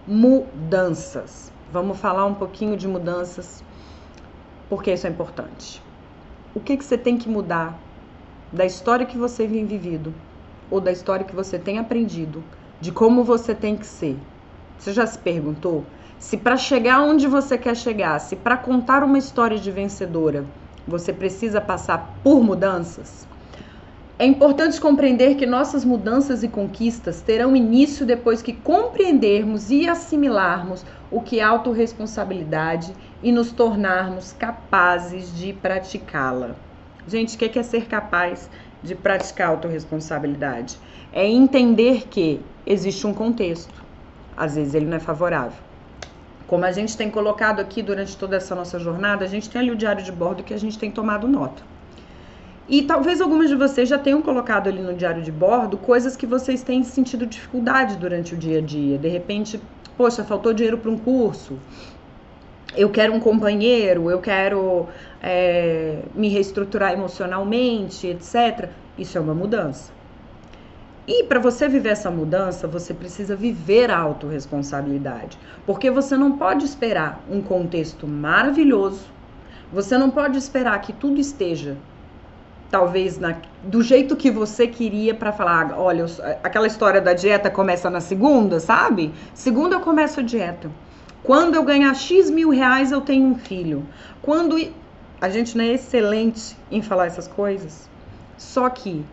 mudanças. 0.07 1.51
Vamos 1.71 1.99
falar 1.99 2.25
um 2.25 2.33
pouquinho 2.33 2.77
de 2.77 2.87
mudanças, 2.87 3.63
porque 4.69 4.93
isso 4.93 5.07
é 5.07 5.09
importante. 5.09 5.81
O 6.53 6.59
que, 6.59 6.77
que 6.77 6.85
você 6.85 6.97
tem 6.97 7.17
que 7.17 7.29
mudar 7.29 7.79
da 8.51 8.65
história 8.65 9.05
que 9.05 9.17
você 9.17 9.47
vem 9.47 9.65
vivido 9.65 10.13
ou 10.69 10.79
da 10.79 10.91
história 10.91 11.25
que 11.25 11.35
você 11.35 11.57
tem 11.57 11.79
aprendido, 11.79 12.43
de 12.79 12.91
como 12.91 13.23
você 13.23 13.55
tem 13.55 13.75
que 13.75 13.85
ser? 13.85 14.19
Você 14.77 14.91
já 14.91 15.07
se 15.07 15.17
perguntou 15.17 15.85
se 16.23 16.37
para 16.37 16.55
chegar 16.55 17.01
onde 17.01 17.27
você 17.27 17.57
quer 17.57 17.75
chegar, 17.75 18.17
se 18.17 18.37
para 18.37 18.55
contar 18.55 19.03
uma 19.03 19.17
história 19.17 19.57
de 19.57 19.69
vencedora, 19.69 20.45
você 20.87 21.11
precisa 21.11 21.59
passar 21.59 22.21
por 22.23 22.41
mudanças? 22.41 23.27
É 24.19 24.25
importante 24.25 24.79
compreender 24.79 25.35
que 25.35 25.45
nossas 25.45 25.83
mudanças 25.83 26.43
e 26.43 26.47
conquistas 26.47 27.19
terão 27.21 27.55
início 27.55 28.05
depois 28.05 28.43
que 28.43 28.53
compreendermos 28.53 29.71
e 29.71 29.89
assimilarmos 29.89 30.85
o 31.09 31.19
que 31.19 31.39
é 31.39 31.43
autorresponsabilidade 31.43 32.93
e 33.23 33.31
nos 33.31 33.51
tornarmos 33.51 34.31
capazes 34.31 35.35
de 35.35 35.51
praticá-la. 35.51 36.51
Gente, 37.07 37.35
o 37.35 37.39
que 37.39 37.57
é 37.57 37.63
ser 37.63 37.87
capaz 37.87 38.51
de 38.83 38.93
praticar 38.93 39.49
autorresponsabilidade? 39.49 40.77
É 41.11 41.27
entender 41.27 42.07
que 42.07 42.39
existe 42.67 43.07
um 43.07 43.15
contexto, 43.15 43.83
às 44.37 44.53
vezes 44.53 44.75
ele 44.75 44.85
não 44.85 44.97
é 44.97 44.99
favorável. 44.99 45.57
Como 46.45 46.63
a 46.63 46.71
gente 46.71 46.95
tem 46.95 47.09
colocado 47.09 47.59
aqui 47.59 47.81
durante 47.81 48.15
toda 48.15 48.35
essa 48.35 48.53
nossa 48.53 48.77
jornada, 48.77 49.25
a 49.25 49.27
gente 49.27 49.49
tem 49.49 49.59
ali 49.59 49.71
o 49.71 49.75
diário 49.75 50.03
de 50.03 50.11
bordo 50.11 50.43
que 50.43 50.53
a 50.53 50.59
gente 50.59 50.77
tem 50.77 50.91
tomado 50.91 51.27
nota. 51.27 51.72
E 52.67 52.83
talvez 52.83 53.19
algumas 53.19 53.49
de 53.49 53.55
vocês 53.55 53.89
já 53.89 53.97
tenham 53.97 54.21
colocado 54.21 54.69
ali 54.69 54.81
no 54.81 54.93
diário 54.93 55.21
de 55.21 55.31
bordo 55.31 55.77
coisas 55.77 56.15
que 56.15 56.25
vocês 56.25 56.63
têm 56.63 56.83
sentido 56.83 57.25
dificuldade 57.25 57.97
durante 57.97 58.33
o 58.33 58.37
dia 58.37 58.59
a 58.59 58.61
dia. 58.61 58.97
De 58.97 59.09
repente, 59.09 59.59
poxa, 59.97 60.23
faltou 60.23 60.53
dinheiro 60.53 60.77
para 60.77 60.89
um 60.89 60.97
curso, 60.97 61.59
eu 62.75 62.89
quero 62.89 63.13
um 63.13 63.19
companheiro, 63.19 64.09
eu 64.09 64.19
quero 64.19 64.87
é, 65.21 65.99
me 66.15 66.29
reestruturar 66.29 66.93
emocionalmente, 66.93 68.07
etc. 68.07 68.69
Isso 68.97 69.17
é 69.17 69.21
uma 69.21 69.33
mudança. 69.33 69.91
E 71.05 71.25
para 71.25 71.39
você 71.39 71.67
viver 71.67 71.89
essa 71.89 72.09
mudança, 72.09 72.65
você 72.65 72.93
precisa 72.93 73.35
viver 73.35 73.91
a 73.91 73.97
autorresponsabilidade. 73.97 75.37
Porque 75.65 75.91
você 75.91 76.15
não 76.15 76.37
pode 76.37 76.63
esperar 76.63 77.21
um 77.29 77.41
contexto 77.41 78.07
maravilhoso, 78.07 79.05
você 79.71 79.97
não 79.97 80.09
pode 80.09 80.37
esperar 80.37 80.79
que 80.79 80.93
tudo 80.93 81.19
esteja 81.19 81.75
talvez 82.73 83.19
na, 83.19 83.35
do 83.61 83.83
jeito 83.83 84.15
que 84.15 84.31
você 84.31 84.65
queria 84.65 85.13
para 85.13 85.31
falar, 85.31 85.75
olha, 85.77 86.01
eu, 86.01 86.07
aquela 86.43 86.65
história 86.65 86.99
da 86.99 87.13
dieta 87.13 87.47
começa 87.51 87.87
na 87.87 88.01
segunda, 88.01 88.59
sabe? 88.59 89.13
Segunda 89.35 89.75
eu 89.75 89.79
começo 89.79 90.21
a 90.21 90.23
dieta. 90.23 90.71
Quando 91.21 91.53
eu 91.53 91.63
ganhar 91.63 91.93
X 91.93 92.31
mil 92.31 92.49
reais, 92.49 92.91
eu 92.91 92.99
tenho 92.99 93.27
um 93.27 93.35
filho. 93.35 93.85
Quando. 94.23 94.57
A 95.21 95.29
gente 95.29 95.55
não 95.55 95.63
é 95.63 95.73
excelente 95.73 96.57
em 96.71 96.81
falar 96.81 97.05
essas 97.05 97.27
coisas. 97.27 97.87
Só 98.39 98.67
que 98.69 99.05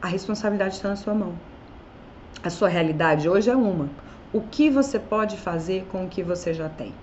a 0.00 0.06
responsabilidade 0.06 0.76
está 0.76 0.88
na 0.88 0.96
sua 0.96 1.12
mão. 1.12 1.34
A 2.42 2.48
sua 2.48 2.68
realidade 2.68 3.28
hoje 3.28 3.50
é 3.50 3.54
uma. 3.54 3.90
O 4.32 4.40
que 4.40 4.70
você 4.70 4.98
pode 4.98 5.36
fazer 5.36 5.86
com 5.92 6.06
o 6.06 6.08
que 6.08 6.22
você 6.22 6.54
já 6.54 6.70
tem? 6.70 6.94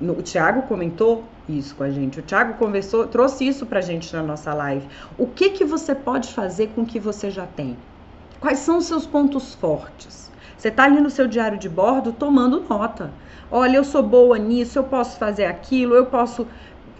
O 0.00 0.22
Thiago 0.22 0.62
comentou 0.62 1.24
isso 1.48 1.74
com 1.74 1.82
a 1.82 1.90
gente. 1.90 2.20
O 2.20 2.22
Thiago 2.22 2.54
conversou, 2.54 3.06
trouxe 3.06 3.46
isso 3.46 3.64
pra 3.64 3.80
gente 3.80 4.14
na 4.14 4.22
nossa 4.22 4.52
live. 4.52 4.86
O 5.16 5.26
que 5.26 5.50
que 5.50 5.64
você 5.64 5.94
pode 5.94 6.34
fazer 6.34 6.68
com 6.68 6.82
o 6.82 6.86
que 6.86 7.00
você 7.00 7.30
já 7.30 7.46
tem? 7.46 7.76
Quais 8.38 8.58
são 8.58 8.78
os 8.78 8.84
seus 8.84 9.06
pontos 9.06 9.54
fortes? 9.54 10.30
Você 10.56 10.70
tá 10.70 10.84
ali 10.84 11.00
no 11.00 11.08
seu 11.08 11.26
diário 11.26 11.58
de 11.58 11.68
bordo 11.68 12.12
tomando 12.12 12.64
nota. 12.68 13.10
Olha, 13.50 13.76
eu 13.76 13.84
sou 13.84 14.02
boa 14.02 14.38
nisso, 14.38 14.78
eu 14.78 14.84
posso 14.84 15.18
fazer 15.18 15.46
aquilo, 15.46 15.94
eu 15.94 16.06
posso 16.06 16.46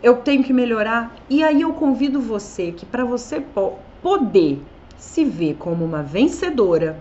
eu 0.02 0.16
tenho 0.16 0.42
que 0.42 0.52
melhorar. 0.52 1.14
E 1.28 1.42
aí 1.42 1.62
eu 1.62 1.72
convido 1.72 2.20
você 2.20 2.72
que 2.72 2.86
para 2.86 3.04
você 3.04 3.40
po 3.40 3.78
poder 4.02 4.62
se 4.96 5.24
ver 5.24 5.56
como 5.58 5.84
uma 5.84 6.02
vencedora 6.02 6.98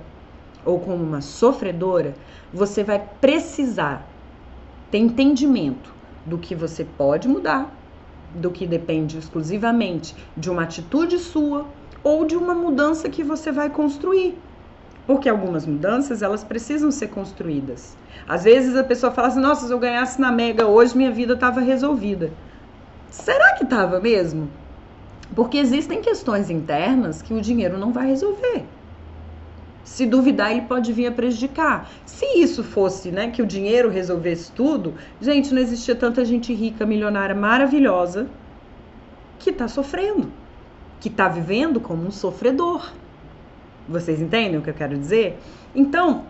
ou 0.66 0.80
como 0.80 1.04
uma 1.04 1.22
sofredora, 1.22 2.16
você 2.52 2.84
vai 2.84 3.00
precisar 3.22 4.08
ter 4.92 4.98
entendimento 4.98 5.94
do 6.25 6.38
que 6.38 6.56
você 6.56 6.84
pode 6.84 7.27
mudar, 7.27 7.72
do 8.36 8.51
que 8.51 8.65
depende 8.65 9.18
exclusivamente 9.18 10.15
de 10.36 10.50
uma 10.50 10.63
atitude 10.63 11.18
sua 11.20 11.74
ou 12.04 12.25
de 12.25 12.36
uma 12.36 12.54
mudança 12.54 13.10
que 13.10 13.24
você 13.24 13.51
vai 13.51 13.70
construir. 13.70 14.42
Porque 15.06 15.30
algumas 15.30 15.65
mudanças, 15.68 16.22
elas 16.22 16.44
precisam 16.44 16.89
ser 16.89 17.10
construídas. 17.10 17.96
Às 18.27 18.44
vezes 18.44 18.75
a 18.75 18.84
pessoa 18.84 19.12
fala 19.12 19.27
assim: 19.27 19.39
"Nossa, 19.39 19.68
se 19.68 19.74
eu 19.74 19.80
ganhasse 19.80 20.20
na 20.20 20.32
Mega 20.32 20.68
hoje, 20.68 20.98
minha 20.98 21.12
vida 21.12 21.34
estava 21.34 21.60
resolvida". 21.62 22.38
Será 23.08 23.54
que 23.54 23.63
estava 23.63 24.00
mesmo? 24.00 24.51
Porque 25.36 25.58
existem 25.58 26.01
questões 26.01 26.50
internas 26.50 27.22
que 27.22 27.34
o 27.34 27.42
dinheiro 27.42 27.77
não 27.77 27.92
vai 27.94 28.08
resolver. 28.08 28.75
Se 29.86 30.04
duvidar, 30.08 30.51
ele 30.51 30.63
pode 30.63 30.92
vir 30.92 31.06
a 31.06 31.12
prejudicar. 31.12 31.89
Se 32.08 32.25
isso 32.39 32.63
fosse, 32.63 33.12
né, 33.12 33.30
que 33.30 33.42
o 33.42 33.46
dinheiro 33.46 33.88
resolvesse 33.88 34.51
tudo, 34.51 34.96
gente, 35.22 35.54
não 35.54 35.62
existia 35.62 35.96
tanta 35.96 36.25
gente 36.25 36.51
rica, 36.51 36.88
milionária, 36.88 37.36
maravilhosa 37.36 38.27
que 39.38 39.51
está 39.51 39.68
sofrendo, 39.68 40.32
que 41.00 41.08
está 41.08 41.27
vivendo 41.27 41.80
como 41.80 42.04
um 42.04 42.10
sofredor. 42.10 42.92
Vocês 43.88 44.20
entendem 44.20 44.58
o 44.58 44.63
que 44.63 44.72
eu 44.72 44.74
quero 44.74 44.98
dizer? 44.98 45.38
Então, 45.75 46.24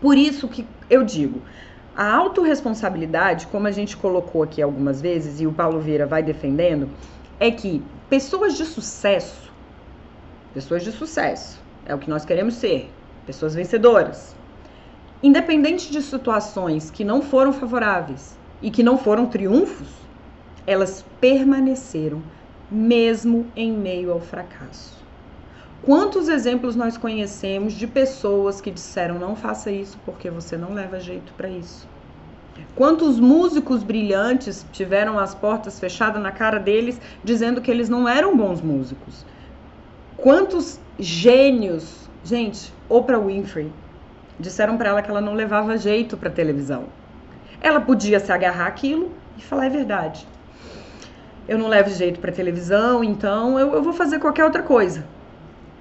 por 0.00 0.16
isso 0.16 0.46
que 0.46 0.64
eu 0.88 1.02
digo, 1.02 1.42
a 1.96 2.14
autorresponsabilidade, 2.14 3.48
como 3.48 3.66
a 3.66 3.72
gente 3.72 3.96
colocou 3.96 4.44
aqui 4.44 4.62
algumas 4.62 5.02
vezes 5.02 5.40
e 5.40 5.46
o 5.46 5.52
Paulo 5.52 5.80
Vieira 5.80 6.06
vai 6.06 6.22
defendendo, 6.22 6.88
é 7.40 7.50
que 7.50 7.82
pessoas 8.08 8.56
de 8.56 8.64
sucesso, 8.64 9.50
pessoas 10.54 10.84
de 10.84 10.92
sucesso, 10.92 11.65
é 11.86 11.94
o 11.94 11.98
que 11.98 12.10
nós 12.10 12.24
queremos 12.24 12.54
ser, 12.54 12.90
pessoas 13.24 13.54
vencedoras. 13.54 14.34
Independente 15.22 15.90
de 15.90 16.02
situações 16.02 16.90
que 16.90 17.04
não 17.04 17.22
foram 17.22 17.52
favoráveis 17.52 18.36
e 18.60 18.70
que 18.70 18.82
não 18.82 18.98
foram 18.98 19.26
triunfos, 19.26 19.88
elas 20.66 21.04
permaneceram 21.20 22.22
mesmo 22.70 23.46
em 23.56 23.72
meio 23.72 24.12
ao 24.12 24.20
fracasso. 24.20 24.96
Quantos 25.82 26.28
exemplos 26.28 26.74
nós 26.74 26.96
conhecemos 26.96 27.72
de 27.72 27.86
pessoas 27.86 28.60
que 28.60 28.70
disseram 28.70 29.18
não 29.18 29.36
faça 29.36 29.70
isso 29.70 29.96
porque 30.04 30.28
você 30.28 30.56
não 30.56 30.74
leva 30.74 30.98
jeito 30.98 31.32
para 31.34 31.48
isso? 31.48 31.86
Quantos 32.74 33.20
músicos 33.20 33.82
brilhantes 33.82 34.66
tiveram 34.72 35.18
as 35.18 35.34
portas 35.34 35.78
fechadas 35.78 36.20
na 36.20 36.32
cara 36.32 36.58
deles 36.58 37.00
dizendo 37.22 37.60
que 37.60 37.70
eles 37.70 37.88
não 37.88 38.08
eram 38.08 38.36
bons 38.36 38.60
músicos? 38.60 39.24
Quantos 40.16 40.80
gênios, 40.98 42.08
gente, 42.24 42.72
Oprah 42.88 43.18
Winfrey, 43.18 43.72
disseram 44.38 44.76
para 44.76 44.90
ela 44.90 45.02
que 45.02 45.10
ela 45.10 45.20
não 45.20 45.34
levava 45.34 45.76
jeito 45.76 46.16
para 46.16 46.30
televisão. 46.30 46.84
Ela 47.60 47.80
podia 47.80 48.20
se 48.20 48.32
agarrar 48.32 48.66
aquilo 48.66 49.12
e 49.36 49.42
falar 49.42 49.66
é 49.66 49.70
verdade. 49.70 50.26
Eu 51.48 51.58
não 51.58 51.68
levo 51.68 51.90
jeito 51.90 52.18
para 52.20 52.32
televisão, 52.32 53.04
então 53.04 53.58
eu, 53.58 53.74
eu 53.74 53.82
vou 53.82 53.92
fazer 53.92 54.18
qualquer 54.18 54.44
outra 54.44 54.62
coisa 54.62 55.04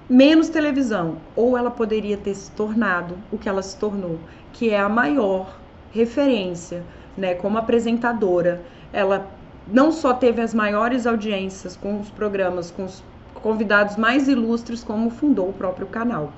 menos 0.09 0.49
televisão, 0.49 1.17
ou 1.35 1.57
ela 1.57 1.71
poderia 1.71 2.15
ter 2.15 2.35
se 2.35 2.51
tornado 2.51 3.17
o 3.31 3.37
que 3.37 3.49
ela 3.49 3.61
se 3.61 3.75
tornou, 3.77 4.19
que 4.53 4.69
é 4.69 4.79
a 4.79 4.87
maior 4.87 5.57
referência, 5.91 6.83
né, 7.17 7.33
como 7.33 7.57
apresentadora. 7.57 8.61
Ela 8.93 9.27
não 9.67 9.91
só 9.91 10.13
teve 10.13 10.41
as 10.41 10.53
maiores 10.53 11.07
audiências 11.07 11.75
com 11.75 11.99
os 11.99 12.09
programas, 12.09 12.69
com 12.69 12.85
os 12.85 13.03
convidados 13.45 13.95
mais 13.95 14.27
ilustres, 14.27 14.83
como 14.83 15.11
fundou 15.11 15.49
o 15.49 15.53
próprio 15.53 15.85
canal. 15.85 16.33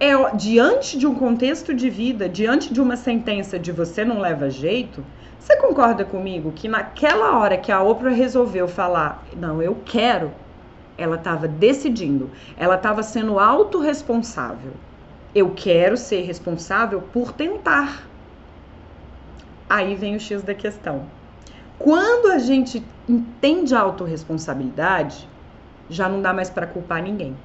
É 0.00 0.10
diante 0.34 0.98
de 0.98 1.06
um 1.06 1.14
contexto 1.14 1.72
de 1.72 1.88
vida, 1.88 2.28
diante 2.28 2.74
de 2.74 2.80
uma 2.80 2.96
sentença 2.96 3.60
de 3.60 3.70
você 3.70 4.04
não 4.04 4.18
leva 4.18 4.50
jeito, 4.50 5.04
você 5.38 5.56
concorda 5.56 6.04
comigo 6.04 6.50
que 6.50 6.66
naquela 6.66 7.38
hora 7.38 7.56
que 7.56 7.70
a 7.70 7.80
Oprah 7.80 8.10
resolveu 8.10 8.66
falar, 8.66 9.24
não, 9.36 9.62
eu 9.62 9.78
quero 9.84 10.32
ela 10.98 11.14
estava 11.14 11.46
decidindo, 11.46 12.28
ela 12.56 12.74
estava 12.74 13.04
sendo 13.04 13.38
autorresponsável. 13.38 14.72
Eu 15.32 15.52
quero 15.54 15.96
ser 15.96 16.22
responsável 16.22 17.02
por 17.12 17.30
tentar. 17.30 18.02
Aí 19.70 19.94
vem 19.94 20.16
o 20.16 20.20
X 20.20 20.42
da 20.42 20.54
questão. 20.54 21.04
Quando 21.78 22.32
a 22.32 22.38
gente 22.38 22.84
entende 23.08 23.76
a 23.76 23.80
autorresponsabilidade, 23.80 25.28
já 25.88 26.08
não 26.08 26.20
dá 26.20 26.32
mais 26.32 26.50
para 26.50 26.66
culpar 26.66 27.02
ninguém. 27.02 27.36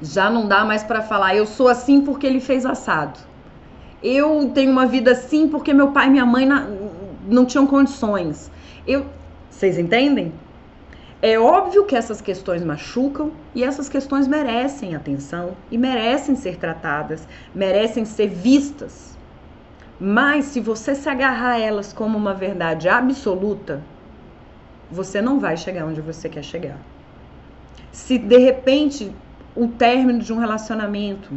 Já 0.00 0.30
não 0.30 0.46
dá 0.46 0.64
mais 0.64 0.82
para 0.82 1.02
falar, 1.02 1.34
eu 1.34 1.46
sou 1.46 1.68
assim 1.68 2.00
porque 2.00 2.26
ele 2.26 2.40
fez 2.40 2.66
assado. 2.66 3.18
Eu 4.02 4.50
tenho 4.52 4.70
uma 4.70 4.86
vida 4.86 5.12
assim 5.12 5.48
porque 5.48 5.72
meu 5.72 5.92
pai 5.92 6.08
e 6.08 6.10
minha 6.10 6.26
mãe 6.26 6.48
não 7.28 7.44
tinham 7.46 7.66
condições. 7.66 8.50
Eu, 8.86 9.06
vocês 9.48 9.78
entendem? 9.78 10.32
É 11.20 11.38
óbvio 11.38 11.84
que 11.84 11.94
essas 11.94 12.20
questões 12.20 12.64
machucam 12.64 13.30
e 13.54 13.62
essas 13.62 13.88
questões 13.88 14.26
merecem 14.26 14.96
atenção 14.96 15.56
e 15.70 15.78
merecem 15.78 16.34
ser 16.34 16.56
tratadas, 16.56 17.28
merecem 17.54 18.04
ser 18.04 18.26
vistas. 18.26 19.16
Mas 20.00 20.46
se 20.46 20.58
você 20.58 20.96
se 20.96 21.08
agarrar 21.08 21.52
a 21.52 21.60
elas 21.60 21.92
como 21.92 22.18
uma 22.18 22.34
verdade 22.34 22.88
absoluta, 22.88 23.80
você 24.90 25.22
não 25.22 25.38
vai 25.38 25.56
chegar 25.56 25.86
onde 25.86 26.00
você 26.00 26.28
quer 26.28 26.42
chegar. 26.42 26.78
Se 27.92 28.18
de 28.18 28.38
repente 28.38 29.12
o 29.54 29.68
término 29.68 30.18
de 30.18 30.32
um 30.32 30.38
relacionamento, 30.38 31.30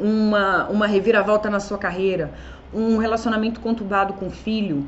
uma, 0.00 0.66
uma 0.68 0.86
reviravolta 0.86 1.50
na 1.50 1.60
sua 1.60 1.78
carreira, 1.78 2.32
um 2.72 2.96
relacionamento 2.96 3.60
conturbado 3.60 4.14
com 4.14 4.28
o 4.28 4.30
filho, 4.30 4.86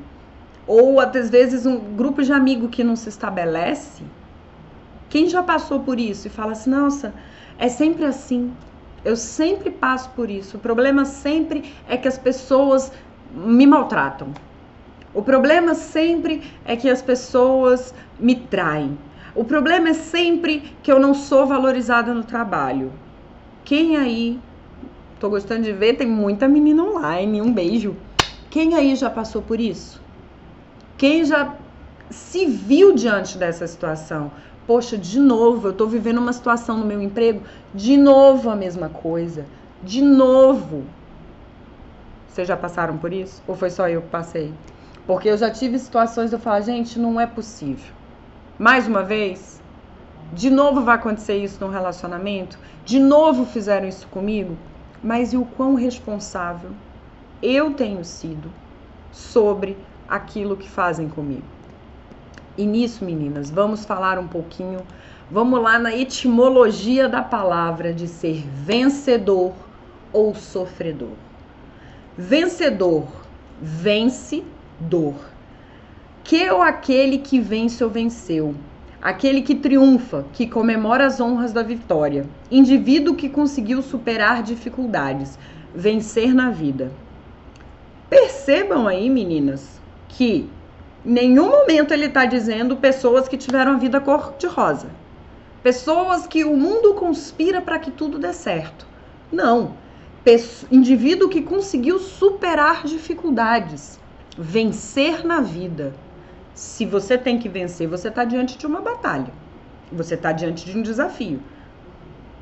ou 0.67 0.99
às 0.99 1.29
vezes 1.31 1.67
um 1.67 1.79
grupo 1.79 2.23
de 2.23 2.33
amigo 2.33 2.69
que 2.69 2.83
não 2.83 2.97
se 2.97 3.11
estabelece, 3.11 4.03
quem 5.11 5.29
já 5.29 5.43
passou 5.43 5.81
por 5.81 6.01
isso 6.01 6.27
e 6.27 6.31
fala 6.31 6.53
assim, 6.53 6.71
nossa, 6.71 7.15
é 7.59 7.69
sempre 7.69 8.05
assim, 8.05 8.53
eu 9.05 9.17
sempre 9.17 9.71
passo 9.71 10.11
por 10.11 10.31
isso. 10.31 10.57
O 10.57 10.61
problema 10.61 11.05
sempre 11.05 11.75
é 11.87 11.97
que 11.97 12.09
as 12.09 12.19
pessoas 12.19 12.91
me 13.33 13.67
maltratam. 13.67 14.29
O 15.13 15.23
problema 15.23 15.75
sempre 15.75 16.43
é 16.65 16.75
que 16.75 16.89
as 16.89 17.03
pessoas 17.03 17.95
me 18.19 18.35
traem. 18.35 18.99
O 19.35 19.43
problema 19.43 19.89
é 19.89 19.95
sempre 19.95 20.77
que 20.81 20.93
eu 20.93 21.01
não 21.01 21.13
sou 21.13 21.45
valorizada 21.45 22.15
no 22.15 22.23
trabalho. 22.23 22.93
Quem 23.65 23.97
aí, 23.97 24.41
tô 25.19 25.29
gostando 25.29 25.63
de 25.63 25.73
ver, 25.73 25.95
tem 25.95 26.07
muita 26.07 26.47
menina 26.47 26.85
online, 26.85 27.43
um 27.43 27.53
beijo. 27.53 27.97
Quem 28.49 28.77
aí 28.77 28.95
já 28.95 29.11
passou 29.11 29.43
por 29.43 29.59
isso? 29.59 30.01
Quem 30.97 31.25
já 31.25 31.53
se 32.11 32.47
viu 32.47 32.95
diante 32.95 33.37
dessa 33.37 33.67
situação? 33.67 34.31
Poxa, 34.69 34.97
de 34.97 35.19
novo, 35.19 35.67
eu 35.67 35.73
estou 35.73 35.89
vivendo 35.89 36.19
uma 36.19 36.33
situação 36.33 36.79
no 36.79 36.87
meu 36.87 37.03
emprego, 37.03 37.43
de 37.75 37.97
novo 37.97 38.49
a 38.49 38.55
mesma 38.55 38.89
coisa, 38.89 39.47
de 39.83 40.01
novo. 40.01 40.85
Vocês 42.29 42.47
já 42.47 42.57
passaram 42.57 42.99
por 42.99 43.13
isso? 43.13 43.43
Ou 43.49 43.57
foi 43.57 43.71
só 43.71 43.89
eu 43.89 44.01
que 44.03 44.09
passei? 44.09 44.55
Porque 45.09 45.29
eu 45.29 45.37
já 45.37 45.51
tive 45.51 45.77
situações 45.79 46.31
de 46.31 46.37
eu 46.37 46.41
falar, 46.41 46.61
gente, 46.61 47.01
não 47.01 47.21
é 47.21 47.27
possível. 47.27 48.04
Mais 48.59 48.87
uma 48.87 49.03
vez, 49.03 49.61
de 50.33 50.49
novo 50.49 50.83
vai 50.83 50.95
acontecer 50.95 51.37
isso 51.37 51.65
num 51.65 51.73
relacionamento? 51.73 52.57
De 52.85 53.01
novo 53.01 53.45
fizeram 53.45 53.89
isso 53.89 54.07
comigo? 54.09 54.57
Mas 55.03 55.33
e 55.33 55.37
o 55.37 55.45
quão 55.45 55.75
responsável 55.75 56.71
eu 57.43 57.75
tenho 57.75 58.05
sido 58.05 58.49
sobre 59.11 59.77
aquilo 60.09 60.57
que 60.57 60.69
fazem 60.69 61.09
comigo. 61.09 61.43
E 62.57 62.65
nisso, 62.65 63.05
meninas, 63.05 63.51
vamos 63.51 63.85
falar 63.85 64.21
um 64.21 64.29
pouquinho, 64.29 64.79
vamos 65.29 65.61
lá 65.61 65.77
na 65.77 65.93
etimologia 65.93 67.09
da 67.09 67.23
palavra 67.23 67.93
de 67.93 68.07
ser 68.07 68.47
vencedor 68.47 69.53
ou 70.13 70.33
sofredor. 70.33 71.17
Vencedor, 72.17 73.09
vence 73.61 74.45
dor. 74.79 75.34
Que 76.25 76.51
ou 76.51 76.63
aquele 76.63 77.19
que 77.19 77.39
vence 77.39 77.85
ou 77.85 77.91
venceu, 77.91 78.55
aquele 79.01 79.43
que 79.43 79.55
triunfa, 79.55 80.25
que 80.33 80.47
comemora 80.47 81.05
as 81.05 81.21
honras 81.21 81.53
da 81.53 81.63
vitória, 81.63 82.27
indivíduo 82.51 83.15
que 83.15 83.29
conseguiu 83.29 83.83
superar 83.83 84.43
dificuldades, 84.43 85.39
vencer 85.75 86.35
na 86.35 86.51
vida. 86.51 86.91
Percebam 88.09 88.89
aí, 88.89 89.11
meninas, 89.11 89.79
que 90.09 90.49
nenhum 91.05 91.51
momento 91.51 91.93
ele 91.93 92.07
está 92.07 92.25
dizendo 92.25 92.77
pessoas 92.77 93.29
que 93.29 93.37
tiveram 93.37 93.73
a 93.73 93.79
vida 93.79 94.01
cor 94.01 94.35
de 94.39 94.47
rosa. 94.47 94.89
Pessoas 95.63 96.27
que 96.27 96.43
o 96.43 96.57
mundo 96.57 96.95
conspira 96.95 97.61
para 97.61 97.79
que 97.79 97.91
tudo 97.91 98.19
dê 98.19 98.33
certo. 98.33 98.87
Não. 99.31 99.75
Indivíduo 100.73 101.29
que 101.29 101.43
conseguiu 101.43 101.99
superar 101.99 102.85
dificuldades, 102.85 104.01
vencer 104.39 105.23
na 105.23 105.43
vida, 105.43 105.93
Se 106.55 106.87
você 106.87 107.19
tem 107.19 107.39
que 107.39 107.49
vencer, 107.49 107.89
você 107.89 108.09
está 108.09 108.25
diante 108.25 108.57
de 108.57 108.67
uma 108.67 108.81
batalha. 108.81 109.33
Você 109.93 110.15
está 110.15 110.33
diante 110.33 110.65
de 110.65 110.79
um 110.79 110.83
desafio. 110.83 111.41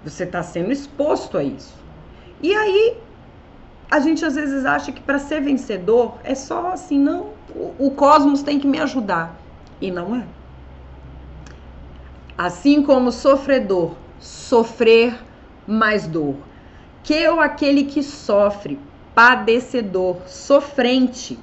Você 0.05 0.25
está 0.25 0.43
sendo 0.43 0.71
exposto 0.71 1.39
a 1.39 1.43
isso. 1.43 1.75
E 2.43 2.55
aí, 2.55 2.99
a 3.91 4.01
gente 4.01 4.25
às 4.25 4.35
vezes 4.35 4.65
acha 4.65 4.91
que 4.91 5.01
para 5.01 5.19
ser 5.19 5.41
vencedor 5.41 6.15
é 6.25 6.35
só 6.35 6.73
assim, 6.73 6.99
não, 6.99 7.31
o, 7.79 7.91
cosmos 7.91 8.43
tem 8.43 8.59
que 8.59 8.67
me 8.67 8.79
ajudar. 8.81 9.37
E 9.81 9.91
não 9.91 10.17
é. 10.17 10.25
Assim 12.37 12.83
como 12.83 13.13
sofredor, 13.13 13.93
sofrer 14.19 15.15
mais 15.67 16.07
dor. 16.07 16.37
Que 17.03 17.15
eu, 17.15 17.41
aquele 17.41 17.85
que 17.85 18.03
sofre, 18.03 18.79
padecedor, 19.15 20.19
sofrente. 20.27 21.39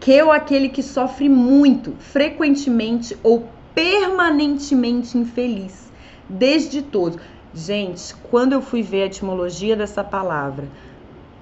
Que 0.00 0.12
eu, 0.12 0.30
aquele 0.30 0.68
que 0.68 0.82
sofre 0.82 1.28
muito, 1.28 1.96
frequentemente 1.98 3.18
ou 3.22 3.48
permanentemente 3.74 5.18
infeliz. 5.18 5.90
Desde 6.28 6.82
todos. 6.82 7.18
Gente, 7.54 8.14
quando 8.30 8.52
eu 8.52 8.60
fui 8.60 8.82
ver 8.82 9.04
a 9.04 9.06
etimologia 9.06 9.74
dessa 9.74 10.04
palavra, 10.04 10.68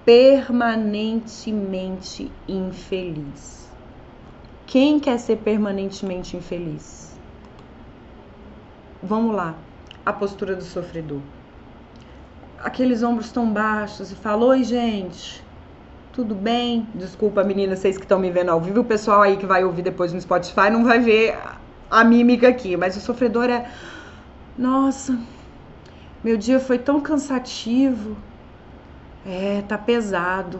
permanentemente 0.04 2.30
infeliz. 2.46 3.68
Quem 4.66 5.00
quer 5.00 5.18
ser 5.18 5.38
permanentemente 5.38 6.36
infeliz? 6.36 7.18
Vamos 9.02 9.34
lá, 9.34 9.56
a 10.04 10.12
postura 10.12 10.54
do 10.54 10.62
sofredor. 10.62 11.22
Aqueles 12.58 13.02
ombros 13.02 13.32
tão 13.32 13.52
baixos 13.52 14.12
e 14.12 14.14
fala: 14.14 14.44
Oi, 14.46 14.62
gente, 14.64 15.44
tudo 16.16 16.34
bem? 16.34 16.88
Desculpa, 16.94 17.44
meninas, 17.44 17.80
vocês 17.80 17.98
que 17.98 18.04
estão 18.04 18.18
me 18.18 18.30
vendo 18.30 18.48
ao 18.48 18.58
vivo, 18.58 18.80
o 18.80 18.84
pessoal 18.84 19.20
aí 19.20 19.36
que 19.36 19.44
vai 19.44 19.62
ouvir 19.64 19.82
depois 19.82 20.14
no 20.14 20.20
Spotify 20.20 20.70
não 20.70 20.82
vai 20.82 20.98
ver 20.98 21.36
a 21.90 22.02
mímica 22.02 22.48
aqui, 22.48 22.74
mas 22.74 22.96
o 22.96 23.00
sofredor 23.00 23.50
é: 23.50 23.70
Nossa, 24.56 25.18
meu 26.24 26.38
dia 26.38 26.58
foi 26.58 26.78
tão 26.78 27.02
cansativo. 27.02 28.16
É, 29.26 29.62
tá 29.68 29.76
pesado. 29.76 30.58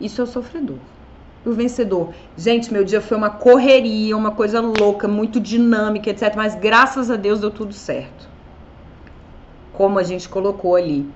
Isso 0.00 0.20
é 0.20 0.24
o 0.24 0.28
sofredor. 0.28 0.78
O 1.44 1.50
vencedor. 1.50 2.14
Gente, 2.36 2.72
meu 2.72 2.84
dia 2.84 3.00
foi 3.00 3.16
uma 3.16 3.30
correria, 3.30 4.16
uma 4.16 4.30
coisa 4.30 4.60
louca, 4.60 5.08
muito 5.08 5.40
dinâmica, 5.40 6.08
etc. 6.08 6.34
Mas 6.36 6.54
graças 6.54 7.10
a 7.10 7.16
Deus 7.16 7.40
deu 7.40 7.50
tudo 7.50 7.74
certo. 7.74 8.28
Como 9.72 9.98
a 9.98 10.04
gente 10.04 10.28
colocou 10.28 10.76
ali. 10.76 11.10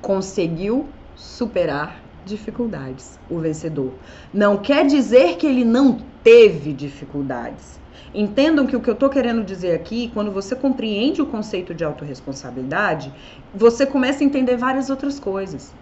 Conseguiu 0.00 0.86
superar 1.16 2.07
dificuldades. 2.24 3.18
O 3.30 3.38
vencedor. 3.38 3.92
Não 4.32 4.56
quer 4.56 4.86
dizer 4.86 5.36
que 5.36 5.46
ele 5.46 5.64
não 5.64 5.98
teve 6.22 6.72
dificuldades. 6.72 7.78
Entendam 8.14 8.66
que 8.66 8.76
o 8.76 8.80
que 8.80 8.88
eu 8.88 8.94
estou 8.94 9.10
querendo 9.10 9.44
dizer 9.44 9.74
aqui, 9.74 10.10
quando 10.14 10.30
você 10.30 10.56
compreende 10.56 11.20
o 11.20 11.26
conceito 11.26 11.74
de 11.74 11.84
autorresponsabilidade, 11.84 13.12
você 13.54 13.84
começa 13.84 14.22
a 14.22 14.26
entender 14.26 14.56
várias 14.56 14.88
outras 14.88 15.20
coisas. 15.20 15.74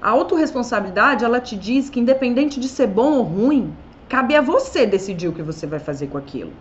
A 0.00 0.10
autorresponsabilidade, 0.10 1.24
ela 1.24 1.40
te 1.40 1.56
diz 1.56 1.88
que 1.88 2.00
independente 2.00 2.60
de 2.60 2.68
ser 2.68 2.88
bom 2.88 3.12
ou 3.14 3.22
ruim, 3.22 3.72
cabe 4.08 4.36
a 4.36 4.40
você 4.40 4.84
decidir 4.84 5.28
o 5.28 5.32
que 5.32 5.42
você 5.42 5.66
vai 5.66 5.78
fazer 5.78 6.08
com 6.08 6.18
aquilo. 6.18 6.52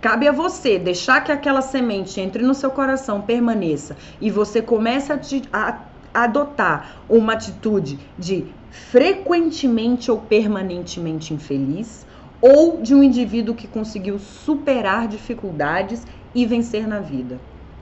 Cabe 0.00 0.28
a 0.28 0.32
você 0.32 0.78
deixar 0.78 1.24
que 1.24 1.32
aquela 1.32 1.62
semente 1.62 2.20
entre 2.20 2.42
no 2.42 2.54
seu 2.54 2.70
coração, 2.70 3.22
permaneça 3.22 3.96
e 4.20 4.30
você 4.30 4.60
comece 4.62 5.12
a, 5.12 5.18
te, 5.18 5.42
a 5.52 5.80
adotar 6.24 7.02
uma 7.08 7.34
atitude 7.34 7.98
de 8.18 8.46
frequentemente 8.70 10.10
ou 10.10 10.18
permanentemente 10.18 11.32
infeliz 11.32 12.06
ou 12.40 12.80
de 12.82 12.94
um 12.94 13.02
indivíduo 13.02 13.54
que 13.54 13.66
conseguiu 13.66 14.18
superar 14.18 15.08
dificuldades 15.08 16.06
e 16.34 16.44
vencer 16.44 16.86
na 16.86 17.00
vida. 17.00 17.38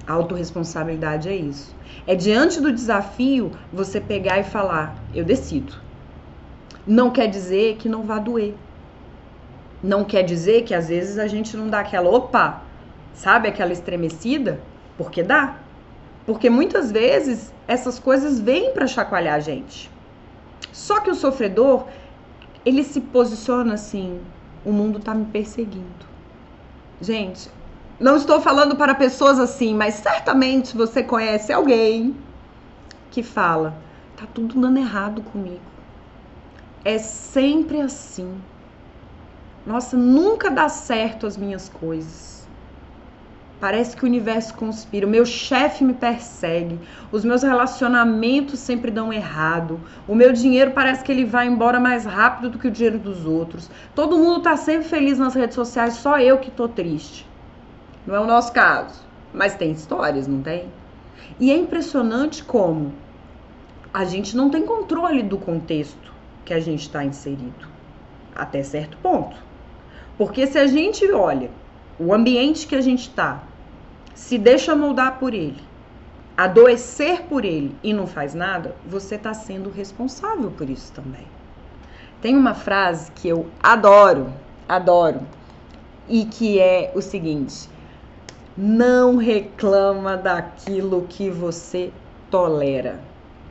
A 0.06 0.12
autorresponsabilidade 0.12 1.28
é 1.28 1.34
isso. 1.34 1.74
É 2.06 2.14
diante 2.14 2.60
do 2.60 2.72
desafio 2.72 3.50
você 3.72 4.00
pegar 4.00 4.38
e 4.38 4.44
falar: 4.44 4.96
eu 5.14 5.24
decido. 5.24 5.72
Não 6.86 7.10
quer 7.10 7.26
dizer 7.28 7.76
que 7.76 7.88
não 7.88 8.02
vá 8.02 8.18
doer. 8.18 8.54
Não 9.82 10.04
quer 10.04 10.22
dizer 10.22 10.62
que 10.62 10.74
às 10.74 10.88
vezes 10.88 11.18
a 11.18 11.26
gente 11.26 11.56
não 11.56 11.68
dá 11.68 11.80
aquela 11.80 12.10
opa, 12.10 12.62
sabe 13.14 13.48
aquela 13.48 13.72
estremecida? 13.72 14.60
Porque 14.96 15.22
dá. 15.22 15.63
Porque 16.26 16.48
muitas 16.48 16.90
vezes 16.90 17.52
essas 17.68 17.98
coisas 17.98 18.40
vêm 18.40 18.72
para 18.72 18.86
chacoalhar 18.86 19.34
a 19.34 19.40
gente. 19.40 19.90
Só 20.72 21.00
que 21.00 21.10
o 21.10 21.14
sofredor, 21.14 21.86
ele 22.64 22.82
se 22.82 23.00
posiciona 23.00 23.74
assim: 23.74 24.20
o 24.64 24.72
mundo 24.72 24.98
tá 24.98 25.14
me 25.14 25.26
perseguindo. 25.26 26.06
Gente, 27.00 27.50
não 28.00 28.16
estou 28.16 28.40
falando 28.40 28.76
para 28.76 28.94
pessoas 28.94 29.38
assim, 29.38 29.74
mas 29.74 29.94
certamente 29.94 30.76
você 30.76 31.02
conhece 31.02 31.52
alguém 31.52 32.16
que 33.10 33.22
fala: 33.22 33.74
tá 34.16 34.26
tudo 34.32 34.60
dando 34.60 34.78
errado 34.78 35.22
comigo. 35.22 35.60
É 36.84 36.98
sempre 36.98 37.80
assim. 37.80 38.34
Nossa, 39.66 39.96
nunca 39.96 40.50
dá 40.50 40.68
certo 40.68 41.26
as 41.26 41.36
minhas 41.36 41.68
coisas. 41.68 42.33
Parece 43.64 43.96
que 43.96 44.04
o 44.04 44.06
universo 44.06 44.52
conspira. 44.52 45.06
O 45.06 45.08
meu 45.08 45.24
chefe 45.24 45.84
me 45.84 45.94
persegue. 45.94 46.78
Os 47.10 47.24
meus 47.24 47.42
relacionamentos 47.42 48.60
sempre 48.60 48.90
dão 48.90 49.10
errado. 49.10 49.80
O 50.06 50.14
meu 50.14 50.34
dinheiro 50.34 50.72
parece 50.72 51.02
que 51.02 51.10
ele 51.10 51.24
vai 51.24 51.46
embora 51.46 51.80
mais 51.80 52.04
rápido 52.04 52.50
do 52.50 52.58
que 52.58 52.68
o 52.68 52.70
dinheiro 52.70 52.98
dos 52.98 53.24
outros. 53.24 53.70
Todo 53.94 54.18
mundo 54.18 54.42
tá 54.42 54.54
sempre 54.54 54.86
feliz 54.86 55.18
nas 55.18 55.32
redes 55.32 55.54
sociais, 55.54 55.94
só 55.94 56.20
eu 56.20 56.36
que 56.36 56.50
tô 56.50 56.68
triste. 56.68 57.26
Não 58.06 58.14
é 58.14 58.20
o 58.20 58.26
nosso 58.26 58.52
caso, 58.52 59.00
mas 59.32 59.54
tem 59.54 59.72
histórias, 59.72 60.28
não 60.28 60.42
tem? 60.42 60.68
E 61.40 61.50
é 61.50 61.56
impressionante 61.56 62.44
como 62.44 62.92
a 63.94 64.04
gente 64.04 64.36
não 64.36 64.50
tem 64.50 64.66
controle 64.66 65.22
do 65.22 65.38
contexto 65.38 66.12
que 66.44 66.52
a 66.52 66.60
gente 66.60 66.82
está 66.82 67.02
inserido, 67.02 67.66
até 68.36 68.62
certo 68.62 68.98
ponto. 68.98 69.38
Porque 70.18 70.46
se 70.46 70.58
a 70.58 70.66
gente 70.66 71.10
olha 71.10 71.50
o 71.98 72.12
ambiente 72.12 72.66
que 72.66 72.74
a 72.74 72.82
gente 72.82 73.08
está, 73.08 73.42
se 74.14 74.38
deixa 74.38 74.74
moldar 74.74 75.18
por 75.18 75.34
ele, 75.34 75.62
adoecer 76.36 77.22
por 77.22 77.44
ele 77.44 77.74
e 77.82 77.92
não 77.92 78.06
faz 78.06 78.34
nada, 78.34 78.74
você 78.86 79.16
está 79.16 79.34
sendo 79.34 79.70
responsável 79.70 80.50
por 80.50 80.70
isso 80.70 80.92
também. 80.92 81.26
Tem 82.20 82.36
uma 82.36 82.54
frase 82.54 83.10
que 83.12 83.28
eu 83.28 83.46
adoro, 83.62 84.32
adoro, 84.68 85.20
e 86.08 86.24
que 86.24 86.58
é 86.60 86.92
o 86.94 87.02
seguinte: 87.02 87.68
não 88.56 89.16
reclama 89.16 90.16
daquilo 90.16 91.06
que 91.08 91.28
você 91.28 91.92
tolera. 92.30 93.00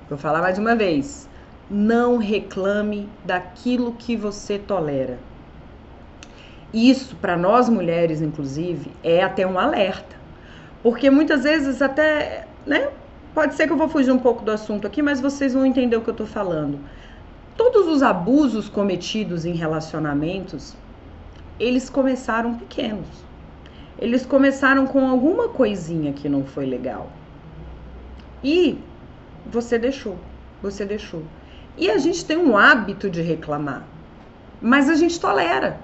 Vou 0.09 0.17
falar 0.17 0.41
mais 0.41 0.57
uma 0.57 0.75
vez. 0.75 1.29
Não 1.69 2.17
reclame 2.17 3.09
daquilo 3.25 3.93
que 3.93 4.15
você 4.15 4.59
tolera. 4.59 5.17
Isso, 6.73 7.15
para 7.15 7.37
nós 7.37 7.69
mulheres, 7.69 8.21
inclusive, 8.21 8.91
é 9.03 9.23
até 9.23 9.45
um 9.45 9.59
alerta. 9.59 10.22
Porque 10.83 11.09
muitas 11.09 11.43
vezes, 11.43 11.81
até, 11.81 12.45
né? 12.67 12.89
Pode 13.33 13.55
ser 13.55 13.65
que 13.65 13.73
eu 13.73 13.77
vou 13.77 13.89
fugir 13.89 14.11
um 14.11 14.19
pouco 14.19 14.43
do 14.43 14.51
assunto 14.51 14.85
aqui, 14.85 15.01
mas 15.01 15.19
vocês 15.19 15.55
vão 15.55 15.65
entender 15.65 15.95
o 15.95 16.01
que 16.01 16.09
eu 16.09 16.13
estou 16.13 16.27
falando. 16.27 16.79
Todos 17.57 17.87
os 17.87 18.03
abusos 18.03 18.69
cometidos 18.69 19.45
em 19.45 19.53
relacionamentos, 19.53 20.75
eles 21.59 21.89
começaram 21.89 22.53
pequenos 22.55 23.23
eles 24.03 24.25
começaram 24.25 24.85
com 24.85 25.07
alguma 25.07 25.49
coisinha 25.49 26.13
que 26.13 26.27
não 26.27 26.43
foi 26.43 26.65
legal. 26.65 27.09
E 28.43 28.77
você 29.45 29.77
deixou, 29.77 30.17
você 30.61 30.83
deixou. 30.83 31.23
E 31.77 31.89
a 31.89 31.97
gente 31.97 32.25
tem 32.25 32.37
um 32.37 32.57
hábito 32.57 33.09
de 33.09 33.21
reclamar, 33.21 33.83
mas 34.61 34.89
a 34.89 34.95
gente 34.95 35.19
tolera. 35.19 35.79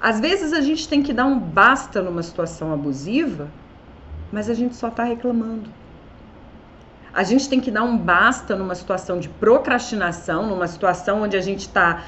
Às 0.00 0.20
vezes 0.20 0.52
a 0.52 0.60
gente 0.60 0.88
tem 0.88 1.02
que 1.02 1.12
dar 1.12 1.24
um 1.26 1.38
basta 1.38 2.02
numa 2.02 2.22
situação 2.22 2.72
abusiva, 2.72 3.48
mas 4.30 4.50
a 4.50 4.54
gente 4.54 4.76
só 4.76 4.88
está 4.88 5.04
reclamando. 5.04 5.70
A 7.12 7.22
gente 7.22 7.48
tem 7.48 7.60
que 7.60 7.70
dar 7.70 7.82
um 7.82 7.96
basta 7.96 8.54
numa 8.54 8.74
situação 8.74 9.18
de 9.18 9.28
procrastinação, 9.28 10.46
numa 10.46 10.66
situação 10.66 11.22
onde 11.22 11.36
a 11.36 11.40
gente 11.40 11.60
está 11.60 12.04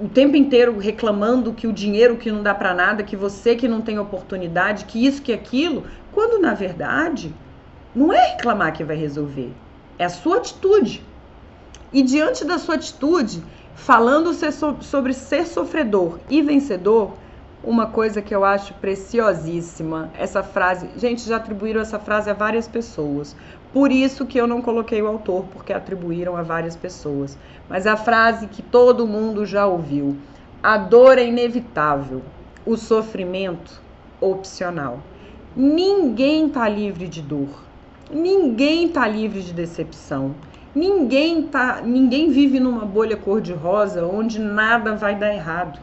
o 0.00 0.08
tempo 0.08 0.36
inteiro 0.36 0.78
reclamando 0.78 1.52
que 1.52 1.66
o 1.66 1.72
dinheiro 1.72 2.16
que 2.16 2.30
não 2.30 2.42
dá 2.42 2.54
para 2.54 2.72
nada, 2.72 3.02
que 3.02 3.16
você 3.16 3.56
que 3.56 3.68
não 3.68 3.80
tem 3.80 3.98
oportunidade, 3.98 4.84
que 4.84 5.04
isso, 5.04 5.20
que 5.20 5.32
aquilo, 5.32 5.84
quando 6.12 6.40
na 6.40 6.54
verdade 6.54 7.34
não 7.94 8.12
é 8.12 8.32
reclamar 8.32 8.72
que 8.72 8.84
vai 8.84 8.96
resolver, 8.96 9.52
é 9.98 10.04
a 10.04 10.08
sua 10.08 10.38
atitude. 10.38 11.04
E 11.92 12.02
diante 12.02 12.44
da 12.44 12.58
sua 12.58 12.76
atitude, 12.76 13.42
falando 13.74 14.32
sobre 14.80 15.12
ser 15.12 15.46
sofredor 15.46 16.18
e 16.30 16.40
vencedor, 16.40 17.14
uma 17.64 17.86
coisa 17.86 18.20
que 18.20 18.34
eu 18.34 18.44
acho 18.44 18.74
preciosíssima, 18.74 20.10
essa 20.18 20.42
frase, 20.42 20.88
gente, 20.96 21.28
já 21.28 21.36
atribuíram 21.36 21.80
essa 21.80 21.98
frase 21.98 22.28
a 22.28 22.34
várias 22.34 22.66
pessoas. 22.66 23.36
Por 23.72 23.92
isso 23.92 24.26
que 24.26 24.38
eu 24.38 24.46
não 24.46 24.60
coloquei 24.60 25.00
o 25.00 25.06
autor, 25.06 25.44
porque 25.52 25.72
atribuíram 25.72 26.36
a 26.36 26.42
várias 26.42 26.76
pessoas. 26.76 27.38
Mas 27.68 27.86
a 27.86 27.96
frase 27.96 28.48
que 28.48 28.62
todo 28.62 29.06
mundo 29.06 29.46
já 29.46 29.66
ouviu: 29.66 30.16
A 30.62 30.76
dor 30.76 31.18
é 31.18 31.24
inevitável, 31.24 32.22
o 32.66 32.76
sofrimento 32.76 33.80
opcional. 34.20 35.00
Ninguém 35.54 36.46
está 36.46 36.68
livre 36.68 37.06
de 37.06 37.22
dor. 37.22 37.62
Ninguém 38.10 38.86
está 38.86 39.06
livre 39.06 39.40
de 39.40 39.52
decepção. 39.52 40.34
Ninguém 40.74 41.42
tá, 41.42 41.80
ninguém 41.84 42.30
vive 42.30 42.58
numa 42.58 42.84
bolha 42.84 43.16
cor-de-rosa 43.16 44.06
onde 44.06 44.38
nada 44.38 44.94
vai 44.94 45.14
dar 45.14 45.32
errado. 45.32 45.78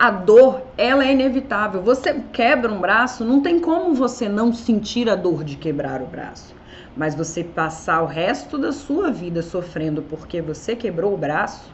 A 0.00 0.10
dor, 0.10 0.62
ela 0.78 1.04
é 1.04 1.12
inevitável. 1.12 1.82
Você 1.82 2.22
quebra 2.32 2.72
um 2.72 2.80
braço, 2.80 3.22
não 3.22 3.42
tem 3.42 3.60
como 3.60 3.94
você 3.94 4.30
não 4.30 4.50
sentir 4.50 5.10
a 5.10 5.14
dor 5.14 5.44
de 5.44 5.58
quebrar 5.58 6.00
o 6.00 6.06
braço. 6.06 6.54
Mas 6.96 7.14
você 7.14 7.44
passar 7.44 8.00
o 8.02 8.06
resto 8.06 8.56
da 8.56 8.72
sua 8.72 9.10
vida 9.10 9.42
sofrendo 9.42 10.00
porque 10.00 10.40
você 10.40 10.74
quebrou 10.74 11.12
o 11.12 11.18
braço, 11.18 11.70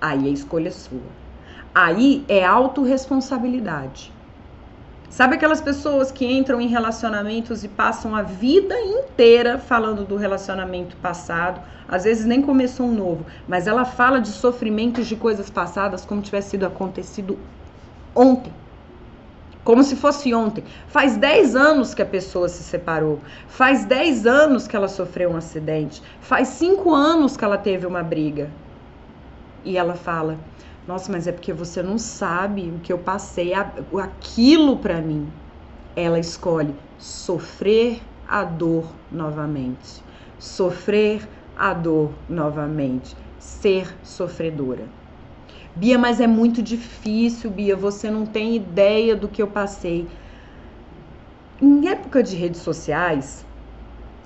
aí 0.00 0.28
é 0.28 0.30
escolha 0.30 0.70
sua. 0.70 1.10
Aí 1.74 2.24
é 2.28 2.44
autorresponsabilidade. 2.44 4.11
Sabe 5.12 5.34
aquelas 5.34 5.60
pessoas 5.60 6.10
que 6.10 6.24
entram 6.24 6.58
em 6.58 6.68
relacionamentos 6.68 7.62
e 7.62 7.68
passam 7.68 8.16
a 8.16 8.22
vida 8.22 8.74
inteira 8.80 9.58
falando 9.58 10.06
do 10.06 10.16
relacionamento 10.16 10.96
passado, 10.96 11.60
às 11.86 12.04
vezes 12.04 12.24
nem 12.24 12.40
começou 12.40 12.86
um 12.86 12.94
novo, 12.94 13.26
mas 13.46 13.66
ela 13.66 13.84
fala 13.84 14.22
de 14.22 14.28
sofrimentos 14.28 15.06
de 15.06 15.14
coisas 15.14 15.50
passadas 15.50 16.06
como 16.06 16.22
tivesse 16.22 16.52
sido 16.52 16.64
acontecido 16.64 17.38
ontem. 18.14 18.50
Como 19.62 19.84
se 19.84 19.96
fosse 19.96 20.32
ontem. 20.32 20.64
Faz 20.86 21.18
10 21.18 21.56
anos 21.56 21.92
que 21.92 22.00
a 22.00 22.06
pessoa 22.06 22.48
se 22.48 22.62
separou. 22.62 23.20
Faz 23.48 23.84
10 23.84 24.26
anos 24.26 24.66
que 24.66 24.74
ela 24.74 24.88
sofreu 24.88 25.30
um 25.30 25.36
acidente. 25.36 26.02
Faz 26.22 26.48
5 26.48 26.90
anos 26.90 27.36
que 27.36 27.44
ela 27.44 27.58
teve 27.58 27.86
uma 27.86 28.02
briga. 28.02 28.50
E 29.62 29.76
ela 29.76 29.94
fala: 29.94 30.38
nossa, 30.86 31.12
mas 31.12 31.26
é 31.26 31.32
porque 31.32 31.52
você 31.52 31.82
não 31.82 31.96
sabe 31.96 32.62
o 32.62 32.80
que 32.80 32.92
eu 32.92 32.98
passei, 32.98 33.52
aquilo 33.54 34.76
para 34.78 35.00
mim. 35.00 35.28
Ela 35.94 36.18
escolhe 36.18 36.74
sofrer 36.98 38.00
a 38.28 38.42
dor 38.42 38.92
novamente. 39.10 40.02
Sofrer 40.38 41.28
a 41.56 41.72
dor 41.72 42.10
novamente. 42.28 43.16
Ser 43.38 43.94
sofredora. 44.02 44.84
Bia, 45.76 45.98
mas 45.98 46.20
é 46.20 46.26
muito 46.26 46.60
difícil, 46.62 47.50
Bia. 47.50 47.76
Você 47.76 48.10
não 48.10 48.26
tem 48.26 48.56
ideia 48.56 49.14
do 49.14 49.28
que 49.28 49.40
eu 49.40 49.46
passei. 49.46 50.08
Em 51.60 51.88
época 51.88 52.22
de 52.22 52.34
redes 52.34 52.60
sociais, 52.60 53.46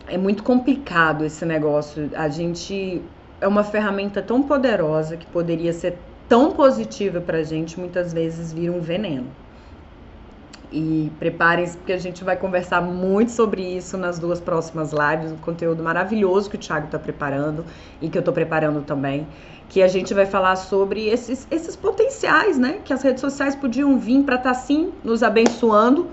é 0.07 0.17
muito 0.17 0.43
complicado 0.43 1.25
esse 1.25 1.45
negócio. 1.45 2.11
A 2.15 2.29
gente 2.29 3.03
é 3.41 3.47
uma 3.47 3.63
ferramenta 3.63 4.23
tão 4.23 4.43
poderosa 4.43 5.17
que 5.17 5.27
poderia 5.27 5.73
ser 5.73 5.99
tão 6.29 6.53
positiva 6.53 7.21
pra 7.21 7.43
gente, 7.43 7.79
muitas 7.79 8.13
vezes 8.13 8.53
vira 8.53 8.73
um 8.73 8.81
veneno. 8.81 9.27
E 10.73 11.13
preparem-se 11.19 11.77
porque 11.77 11.93
a 11.93 11.99
gente 11.99 12.25
vai 12.25 12.37
conversar 12.37 12.81
muito 12.81 13.31
sobre 13.31 13.63
isso 13.63 13.97
nas 13.97 14.19
duas 14.19 14.41
próximas 14.41 14.93
lives, 14.93 15.31
um 15.31 15.37
conteúdo 15.37 15.83
maravilhoso 15.83 16.51
que 16.51 16.57
o 16.57 16.59
Thiago 16.59 16.87
está 16.87 16.99
preparando 16.99 17.65
e 18.01 18.09
que 18.09 18.19
eu 18.19 18.21
estou 18.21 18.35
preparando 18.35 18.83
também, 18.83 19.27
que 19.69 19.81
a 19.81 19.89
gente 19.89 20.13
vai 20.13 20.27
falar 20.27 20.57
sobre 20.57 21.07
esses, 21.07 21.47
esses 21.51 21.77
potenciais, 21.77 22.59
né? 22.59 22.81
Que 22.85 22.93
as 22.93 23.03
redes 23.03 23.21
sociais 23.21 23.55
podiam 23.55 23.97
vir 23.99 24.25
para 24.25 24.37
estar 24.37 24.55
tá, 24.55 24.55
sim 24.55 24.93
nos 25.05 25.23
abençoando 25.23 26.09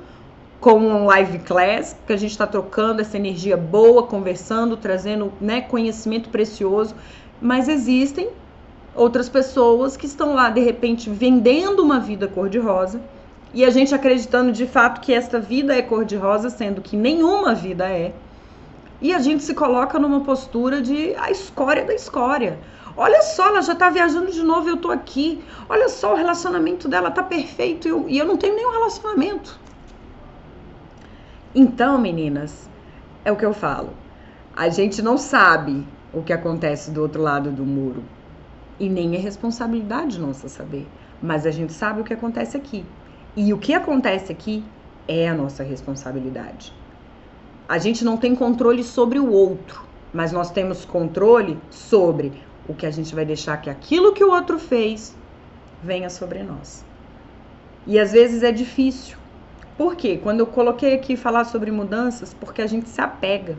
com 0.60 0.80
um 0.80 1.06
live 1.06 1.39
class, 1.39 1.95
que 2.08 2.13
a 2.13 2.17
gente 2.17 2.32
está 2.32 2.47
trocando 2.47 3.02
essa 3.02 3.17
energia 3.17 3.58
boa, 3.58 4.04
conversando, 4.04 4.78
trazendo 4.78 5.34
né, 5.41 5.60
conhecimento 5.60 6.30
precioso, 6.30 6.95
mas 7.41 7.67
existem 7.67 8.30
outras 8.95 9.27
pessoas 9.27 9.97
que 9.97 10.06
estão 10.06 10.34
lá 10.34 10.49
de 10.49 10.62
repente 10.62 11.10
vendendo 11.10 11.82
uma 11.82 11.99
vida 11.99 12.27
cor-de-rosa 12.27 13.01
e 13.53 13.63
a 13.63 13.69
gente 13.69 13.93
acreditando 13.93 14.51
de 14.51 14.65
fato 14.65 14.99
que 14.99 15.13
esta 15.13 15.39
vida 15.39 15.75
é 15.75 15.82
cor-de-rosa, 15.82 16.49
sendo 16.49 16.82
que 16.82 16.97
nenhuma 16.97 17.53
vida 17.53 17.88
é. 17.88 18.13
E 18.99 19.13
a 19.13 19.19
gente 19.19 19.43
se 19.43 19.53
coloca 19.53 19.99
numa 19.99 20.21
postura 20.21 20.82
de 20.82 21.13
a 21.15 21.29
escória 21.29 21.86
da 21.86 21.93
escória. 21.93 22.58
Olha 22.97 23.21
só, 23.21 23.49
ela 23.49 23.62
já 23.62 23.75
tá 23.75 23.89
viajando 23.89 24.32
de 24.32 24.41
novo, 24.41 24.69
eu 24.69 24.77
tô 24.77 24.89
aqui. 24.89 25.43
Olha 25.69 25.88
só, 25.89 26.13
o 26.13 26.15
relacionamento 26.15 26.88
dela 26.88 27.12
tá 27.12 27.21
perfeito 27.21 27.88
eu, 27.88 28.06
e 28.08 28.17
eu 28.17 28.25
não 28.25 28.38
tenho 28.38 28.56
nenhum 28.56 28.71
relacionamento. 28.71 29.60
Então, 31.53 31.99
meninas, 31.99 32.67
é 33.23 33.32
o 33.32 33.36
que 33.36 33.45
eu 33.45 33.53
falo. 33.53 33.89
A 34.56 34.69
gente 34.69 35.01
não 35.01 35.17
sabe 35.17 35.86
o 36.12 36.23
que 36.23 36.34
acontece 36.34 36.89
do 36.89 37.01
outro 37.01 37.21
lado 37.21 37.51
do 37.51 37.63
muro. 37.63 38.03
E 38.84 38.89
nem 38.89 39.15
é 39.15 39.17
responsabilidade 39.17 40.19
nossa 40.19 40.50
saber. 40.50 40.86
Mas 41.22 41.46
a 41.46 41.52
gente 41.52 41.72
sabe 41.72 42.02
o 42.02 42.04
que 42.04 42.13
acontece 42.13 42.58
aqui. 42.58 42.84
E 43.34 43.54
o 43.54 43.58
que 43.58 43.74
acontece 43.74 44.30
aqui 44.30 44.62
é 45.08 45.30
a 45.30 45.34
nossa 45.34 45.63
responsabilidade. 45.63 46.74
A 47.65 47.78
gente 47.78 48.04
não 48.04 48.17
tem 48.17 48.36
controle 48.36 48.84
sobre 48.84 49.19
o 49.19 49.32
outro, 49.32 49.88
mas 50.13 50.34
nós 50.34 50.52
temos 50.52 50.84
controle 50.84 51.58
sobre 51.69 52.34
o 52.67 52.74
que 52.74 52.86
a 52.86 52.91
gente 52.91 53.15
vai 53.15 53.24
deixar 53.24 53.56
que 53.56 53.69
aquilo 53.69 54.12
que 54.12 54.22
o 54.22 54.34
outro 54.34 54.60
fez 54.60 55.15
venha 55.82 56.10
sobre 56.10 56.43
nós. 56.43 56.84
E 57.88 57.98
às 57.98 58.12
vezes 58.12 58.43
é 58.43 58.52
difícil. 58.52 59.17
Por 59.78 59.96
quê? 59.96 60.19
Quando 60.22 60.41
eu 60.41 60.48
coloquei 60.48 60.93
aqui 60.93 61.15
falar 61.15 61.46
sobre 61.46 61.72
mudanças, 61.72 62.34
porque 62.34 62.62
a 62.62 62.67
gente 62.67 62.89
se 62.89 63.00
apega 63.00 63.58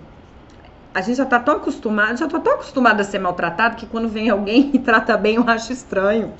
a 0.94 1.00
gente 1.00 1.16
já 1.16 1.26
tá 1.26 1.40
tão 1.40 1.56
acostumado, 1.56 2.16
já 2.16 2.28
tô 2.28 2.38
tão 2.38 2.54
acostumado 2.54 3.00
a 3.00 3.04
ser 3.04 3.18
maltratado 3.18 3.74
que 3.74 3.84
quando 3.84 4.08
vem 4.08 4.30
alguém 4.30 4.70
e 4.72 4.78
trata 4.78 5.16
bem, 5.16 5.34
eu 5.34 5.44
acho 5.48 5.72
estranho. 5.72 6.32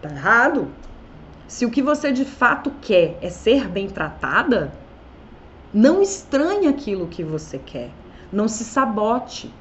Tá 0.00 0.08
errado. 0.08 0.68
Se 1.48 1.66
o 1.66 1.70
que 1.70 1.82
você 1.82 2.12
de 2.12 2.24
fato 2.24 2.70
quer 2.80 3.18
é 3.20 3.28
ser 3.28 3.66
bem 3.68 3.88
tratada, 3.88 4.72
não 5.74 6.00
estranhe 6.00 6.68
aquilo 6.68 7.08
que 7.08 7.24
você 7.24 7.58
quer. 7.58 7.90
Não 8.32 8.46
se 8.46 8.62
sabote. 8.62 9.52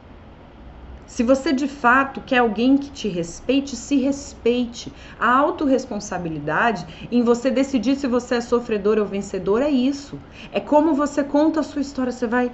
Se 1.08 1.24
você 1.24 1.52
de 1.54 1.68
fato 1.68 2.22
quer 2.22 2.40
alguém 2.40 2.78
que 2.78 2.92
te 2.92 3.08
respeite, 3.08 3.76
se 3.76 3.96
respeite. 3.96 4.94
A 5.18 5.34
autorresponsabilidade 5.38 7.08
em 7.10 7.24
você 7.24 7.50
decidir 7.50 7.96
se 7.96 8.06
você 8.06 8.36
é 8.36 8.42
sofredor 8.42 9.00
ou 9.00 9.06
vencedor 9.06 9.62
é 9.62 9.70
isso. 9.70 10.20
É 10.52 10.60
como 10.60 10.94
você 10.94 11.24
conta 11.24 11.62
a 11.62 11.64
sua 11.64 11.82
história. 11.82 12.12
Você 12.12 12.28
vai 12.28 12.52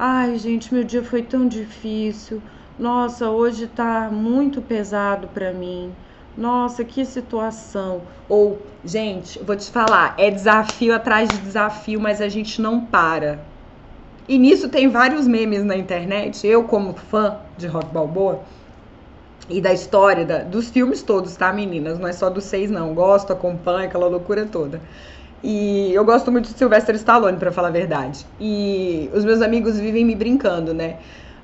Ai, 0.00 0.38
gente, 0.38 0.72
meu 0.72 0.84
dia 0.84 1.02
foi 1.02 1.22
tão 1.22 1.48
difícil. 1.48 2.40
Nossa, 2.78 3.30
hoje 3.30 3.66
tá 3.66 4.08
muito 4.08 4.62
pesado 4.62 5.26
para 5.34 5.52
mim. 5.52 5.92
Nossa, 6.36 6.84
que 6.84 7.04
situação. 7.04 8.02
Ou, 8.28 8.62
gente, 8.84 9.40
vou 9.42 9.56
te 9.56 9.68
falar, 9.68 10.14
é 10.16 10.30
desafio 10.30 10.94
atrás 10.94 11.28
de 11.28 11.38
desafio, 11.38 12.00
mas 12.00 12.20
a 12.20 12.28
gente 12.28 12.62
não 12.62 12.80
para. 12.80 13.40
E 14.28 14.38
nisso 14.38 14.68
tem 14.68 14.86
vários 14.86 15.26
memes 15.26 15.64
na 15.64 15.76
internet. 15.76 16.46
Eu, 16.46 16.62
como 16.62 16.94
fã 16.94 17.36
de 17.56 17.66
Rock 17.66 17.92
Balboa 17.92 18.38
e 19.48 19.60
da 19.60 19.72
história, 19.72 20.24
da, 20.24 20.38
dos 20.44 20.70
filmes 20.70 21.02
todos, 21.02 21.34
tá, 21.34 21.52
meninas? 21.52 21.98
Não 21.98 22.06
é 22.06 22.12
só 22.12 22.30
dos 22.30 22.44
seis, 22.44 22.70
não. 22.70 22.94
Gosto, 22.94 23.32
acompanho, 23.32 23.88
aquela 23.88 24.06
loucura 24.06 24.46
toda. 24.46 24.80
E 25.42 25.92
eu 25.92 26.04
gosto 26.04 26.32
muito 26.32 26.50
de 26.50 26.58
Sylvester 26.58 26.94
Stallone, 26.96 27.38
para 27.38 27.52
falar 27.52 27.68
a 27.68 27.72
verdade. 27.72 28.26
E 28.40 29.08
os 29.14 29.24
meus 29.24 29.40
amigos 29.40 29.78
vivem 29.78 30.04
me 30.04 30.14
brincando, 30.14 30.74
né? 30.74 30.96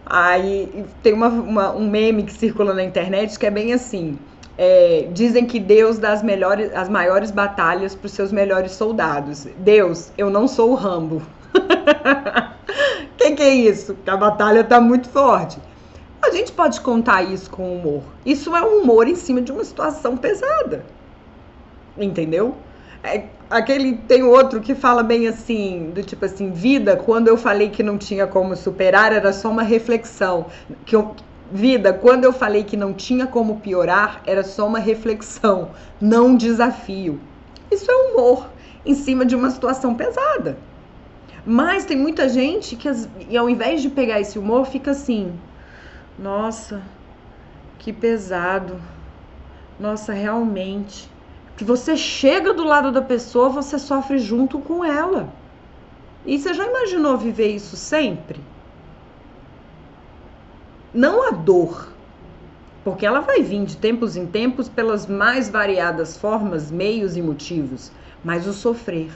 Aí 0.06 0.84
tem 1.02 1.12
uma, 1.12 1.28
uma, 1.28 1.72
um 1.72 1.88
meme 1.88 2.24
que 2.24 2.32
circula 2.32 2.74
na 2.74 2.82
internet 2.82 3.38
que 3.38 3.46
é 3.46 3.50
bem 3.50 3.72
assim. 3.72 4.18
É, 4.56 5.08
dizem 5.12 5.46
que 5.46 5.58
Deus 5.58 5.98
dá 5.98 6.12
as, 6.12 6.22
melhores, 6.22 6.72
as 6.74 6.88
maiores 6.88 7.30
batalhas 7.30 7.94
para 7.94 8.06
os 8.06 8.12
seus 8.12 8.30
melhores 8.30 8.72
soldados. 8.72 9.46
Deus, 9.58 10.12
eu 10.18 10.30
não 10.30 10.46
sou 10.46 10.72
o 10.72 10.74
Rambo. 10.74 11.22
que 13.16 13.32
que 13.32 13.42
é 13.42 13.54
isso? 13.54 13.96
A 14.06 14.16
batalha 14.16 14.62
tá 14.62 14.80
muito 14.80 15.08
forte. 15.08 15.58
A 16.22 16.30
gente 16.30 16.52
pode 16.52 16.80
contar 16.80 17.22
isso 17.22 17.50
com 17.50 17.74
humor. 17.74 18.02
Isso 18.24 18.54
é 18.54 18.62
um 18.62 18.82
humor 18.82 19.08
em 19.08 19.14
cima 19.14 19.40
de 19.40 19.52
uma 19.52 19.64
situação 19.64 20.16
pesada. 20.16 20.84
Entendeu? 21.98 22.54
É, 23.02 23.24
aquele 23.50 23.96
tem 23.96 24.22
outro 24.22 24.60
que 24.60 24.74
fala 24.74 25.02
bem 25.02 25.28
assim, 25.28 25.90
do 25.94 26.02
tipo 26.02 26.24
assim, 26.24 26.50
vida, 26.50 26.96
quando 26.96 27.28
eu 27.28 27.36
falei 27.36 27.70
que 27.70 27.82
não 27.82 27.98
tinha 27.98 28.26
como 28.26 28.56
superar, 28.56 29.12
era 29.12 29.32
só 29.32 29.50
uma 29.50 29.62
reflexão. 29.62 30.46
Que 30.84 30.96
eu, 30.96 31.14
vida, 31.50 31.92
quando 31.92 32.24
eu 32.24 32.32
falei 32.32 32.64
que 32.64 32.76
não 32.76 32.92
tinha 32.92 33.26
como 33.26 33.60
piorar, 33.60 34.22
era 34.26 34.42
só 34.42 34.66
uma 34.66 34.78
reflexão, 34.78 35.70
não 36.00 36.28
um 36.28 36.36
desafio. 36.36 37.20
Isso 37.70 37.90
é 37.90 37.94
humor 37.94 38.50
em 38.84 38.94
cima 38.94 39.24
de 39.24 39.34
uma 39.34 39.50
situação 39.50 39.94
pesada. 39.94 40.58
Mas 41.46 41.84
tem 41.84 41.96
muita 41.96 42.28
gente 42.28 42.74
que, 42.74 42.88
ao 43.36 43.50
invés 43.50 43.82
de 43.82 43.90
pegar 43.90 44.20
esse 44.20 44.38
humor, 44.38 44.66
fica 44.66 44.92
assim: 44.92 45.32
nossa, 46.18 46.82
que 47.78 47.92
pesado. 47.92 48.80
Nossa, 49.78 50.12
realmente 50.12 51.10
que 51.56 51.64
você 51.64 51.96
chega 51.96 52.52
do 52.52 52.64
lado 52.64 52.90
da 52.90 53.02
pessoa, 53.02 53.48
você 53.48 53.78
sofre 53.78 54.18
junto 54.18 54.58
com 54.58 54.84
ela. 54.84 55.28
E 56.26 56.38
você 56.38 56.52
já 56.54 56.66
imaginou 56.66 57.16
viver 57.16 57.48
isso 57.48 57.76
sempre? 57.76 58.40
Não 60.92 61.28
a 61.28 61.30
dor, 61.30 61.88
porque 62.84 63.04
ela 63.04 63.20
vai 63.20 63.42
vir 63.42 63.64
de 63.64 63.76
tempos 63.76 64.16
em 64.16 64.26
tempos 64.26 64.68
pelas 64.68 65.06
mais 65.06 65.48
variadas 65.48 66.16
formas, 66.16 66.70
meios 66.70 67.16
e 67.16 67.22
motivos, 67.22 67.92
mas 68.24 68.46
o 68.46 68.52
sofrer. 68.52 69.10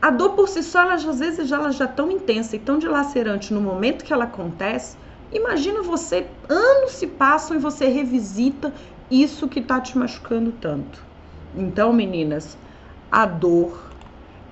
A 0.00 0.10
dor 0.10 0.30
por 0.30 0.48
si 0.48 0.62
só, 0.62 0.82
ela, 0.82 0.94
às 0.94 1.18
vezes, 1.18 1.50
ela 1.50 1.70
já 1.70 1.84
é 1.84 1.88
tão 1.88 2.10
intensa 2.10 2.56
e 2.56 2.58
tão 2.58 2.78
dilacerante 2.78 3.52
no 3.52 3.60
momento 3.60 4.04
que 4.04 4.12
ela 4.12 4.24
acontece. 4.24 4.96
Imagina 5.32 5.82
você, 5.82 6.26
anos 6.48 6.92
se 6.92 7.06
passam 7.06 7.56
e 7.56 7.60
você 7.60 7.86
revisita 7.86 8.72
isso 9.10 9.48
que 9.48 9.60
tá 9.60 9.80
te 9.80 9.96
machucando 9.96 10.52
tanto. 10.52 11.05
Então, 11.56 11.92
meninas, 11.92 12.56
a 13.10 13.24
dor, 13.24 13.90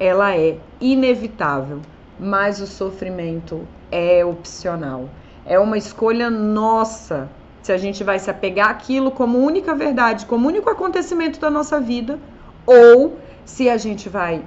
ela 0.01 0.37
é 0.37 0.59
inevitável, 0.81 1.81
mas 2.19 2.61
o 2.61 2.67
sofrimento 2.67 3.67
é 3.91 4.25
opcional. 4.25 5.09
É 5.45 5.59
uma 5.59 5.77
escolha 5.77 6.31
nossa 6.31 7.29
se 7.63 7.73
a 7.73 7.79
gente 7.79 8.05
vai 8.05 8.19
se 8.19 8.31
apegar 8.31 8.71
àquilo 8.71 9.11
como 9.11 9.39
única 9.39 9.75
verdade, 9.75 10.27
como 10.27 10.49
único 10.49 10.69
acontecimento 10.69 11.41
da 11.41 11.51
nossa 11.51 11.81
vida, 11.81 12.19
ou 12.67 13.19
se 13.45 13.69
a 13.71 13.77
gente 13.77 14.09
vai 14.09 14.43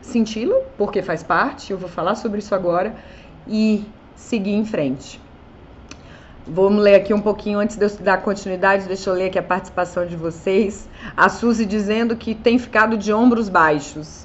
senti-lo, 0.00 0.54
porque 0.78 1.02
faz 1.02 1.22
parte, 1.22 1.72
eu 1.72 1.78
vou 1.78 1.88
falar 1.88 2.14
sobre 2.14 2.38
isso 2.38 2.54
agora, 2.54 2.94
e 3.46 3.84
seguir 4.14 4.54
em 4.54 4.64
frente. 4.64 5.20
Vamos 6.46 6.82
ler 6.82 6.94
aqui 6.94 7.12
um 7.12 7.20
pouquinho 7.20 7.58
antes 7.58 7.76
de 7.76 7.84
eu 7.84 7.90
dar 8.00 8.22
continuidade, 8.22 8.86
deixa 8.86 9.10
eu 9.10 9.14
ler 9.14 9.26
aqui 9.26 9.38
a 9.38 9.42
participação 9.42 10.06
de 10.06 10.16
vocês. 10.16 10.88
A 11.16 11.28
Suzy 11.28 11.66
dizendo 11.66 12.16
que 12.16 12.34
tem 12.34 12.58
ficado 12.58 12.96
de 12.96 13.12
ombros 13.12 13.48
baixos. 13.48 14.24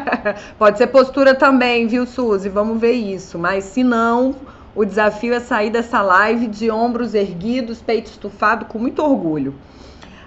Pode 0.58 0.76
ser 0.76 0.88
postura 0.88 1.34
também, 1.34 1.86
viu, 1.86 2.04
Suzy? 2.06 2.50
Vamos 2.50 2.78
ver 2.78 2.92
isso. 2.92 3.38
Mas 3.38 3.64
se 3.64 3.82
não, 3.82 4.36
o 4.74 4.84
desafio 4.84 5.32
é 5.32 5.40
sair 5.40 5.70
dessa 5.70 6.02
live 6.02 6.46
de 6.46 6.70
ombros 6.70 7.14
erguidos, 7.14 7.80
peito 7.80 8.10
estufado, 8.10 8.66
com 8.66 8.78
muito 8.78 9.02
orgulho. 9.02 9.54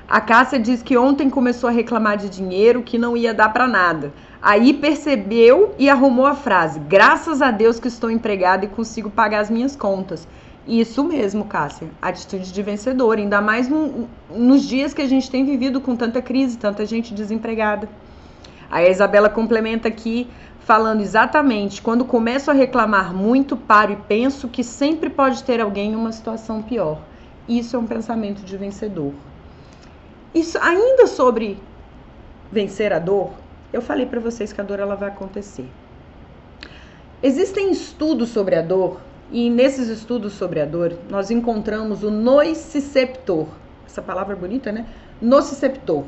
A 0.08 0.20
Cássia 0.20 0.60
diz 0.60 0.82
que 0.82 0.98
ontem 0.98 1.30
começou 1.30 1.70
a 1.70 1.72
reclamar 1.72 2.18
de 2.18 2.28
dinheiro 2.28 2.82
que 2.82 2.98
não 2.98 3.16
ia 3.16 3.32
dar 3.32 3.54
para 3.54 3.68
nada. 3.68 4.12
Aí 4.42 4.74
percebeu 4.74 5.76
e 5.78 5.88
arrumou 5.88 6.26
a 6.26 6.34
frase: 6.34 6.80
Graças 6.80 7.44
a 7.44 7.52
Deus 7.52 7.80
que 7.80 7.88
estou 7.88 8.10
empregada 8.10 8.66
e 8.66 8.70
consigo 8.70 9.12
pagar 9.12 9.42
as 9.42 9.52
minhas 9.52 9.76
contas. 9.76 10.28
Isso 10.70 11.04
mesmo, 11.04 11.46
Cássia. 11.46 11.88
Atitude 12.00 12.54
de 12.54 12.62
vencedor, 12.62 13.18
ainda 13.18 13.42
mais 13.42 13.68
no, 13.68 14.08
nos 14.30 14.62
dias 14.62 14.94
que 14.94 15.02
a 15.02 15.08
gente 15.08 15.28
tem 15.32 15.44
vivido 15.44 15.82
com 15.82 15.96
tanta 15.96 16.22
crise, 16.22 16.60
tanta 16.60 16.86
gente 16.86 17.12
desempregada. 17.12 17.90
Aí 18.70 18.86
a 18.86 18.90
Isabela 18.92 19.32
complementa 19.32 19.88
aqui 19.88 20.28
falando 20.60 21.02
exatamente: 21.02 21.82
quando 21.82 22.06
começo 22.06 22.52
a 22.52 22.54
reclamar 22.54 23.16
muito, 23.16 23.58
paro 23.58 23.94
e 23.94 23.96
penso 23.96 24.48
que 24.48 24.64
sempre 24.64 25.10
pode 25.10 25.44
ter 25.44 25.60
alguém 25.60 25.94
em 25.94 25.96
uma 25.96 26.12
situação 26.12 26.62
pior. 26.62 27.02
Isso 27.48 27.76
é 27.76 27.80
um 27.80 27.88
pensamento 27.88 28.44
de 28.44 28.56
vencedor. 28.56 29.14
Isso 30.36 30.60
ainda 30.62 31.08
sobre 31.08 31.58
vencer 32.52 32.94
a 32.94 33.00
dor, 33.00 33.32
eu 33.74 33.82
falei 33.82 34.06
para 34.06 34.20
vocês 34.20 34.54
que 34.54 34.62
a 34.62 34.64
dor 34.64 34.80
ela 34.80 34.96
vai 34.96 35.10
acontecer. 35.10 35.68
Existem 37.24 37.72
estudos 37.72 38.30
sobre 38.30 38.56
a 38.56 38.62
dor 38.62 39.09
e 39.32 39.50
nesses 39.50 39.88
estudos 39.88 40.34
sobre 40.34 40.60
a 40.60 40.66
dor 40.66 40.98
nós 41.10 41.32
encontramos 41.32 42.04
o 42.04 42.12
nociceptor. 42.12 43.48
Essa 43.86 44.02
palavra 44.02 44.34
é 44.34 44.38
bonita, 44.38 44.72
né? 44.72 44.86
Nociceptor 45.22 46.04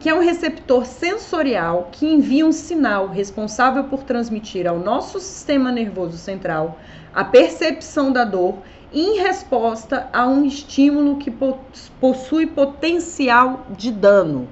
que 0.00 0.08
é 0.08 0.14
um 0.14 0.20
receptor 0.20 0.86
sensorial 0.86 1.88
que 1.90 2.06
envia 2.06 2.46
um 2.46 2.52
sinal 2.52 3.08
responsável 3.08 3.84
por 3.84 4.04
transmitir 4.04 4.66
ao 4.66 4.78
nosso 4.78 5.18
sistema 5.18 5.72
nervoso 5.72 6.16
central 6.16 6.78
a 7.12 7.24
percepção 7.24 8.12
da 8.12 8.24
dor 8.24 8.58
em 8.92 9.18
resposta 9.18 10.08
a 10.12 10.26
um 10.26 10.44
estímulo 10.44 11.16
que 11.16 11.32
possui 12.00 12.46
potencial 12.46 13.66
de 13.76 13.90
dano. 13.90 14.48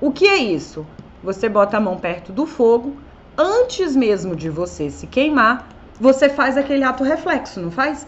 O 0.00 0.12
que 0.12 0.26
é 0.26 0.36
isso? 0.36 0.86
Você 1.22 1.48
bota 1.48 1.76
a 1.76 1.80
mão 1.80 1.98
perto 1.98 2.32
do 2.32 2.46
fogo, 2.46 2.96
antes 3.36 3.96
mesmo 3.96 4.36
de 4.36 4.48
você 4.48 4.90
se 4.90 5.06
queimar, 5.06 5.68
você 6.00 6.28
faz 6.28 6.56
aquele 6.56 6.84
ato 6.84 7.02
reflexo, 7.02 7.60
não 7.60 7.70
faz? 7.70 8.06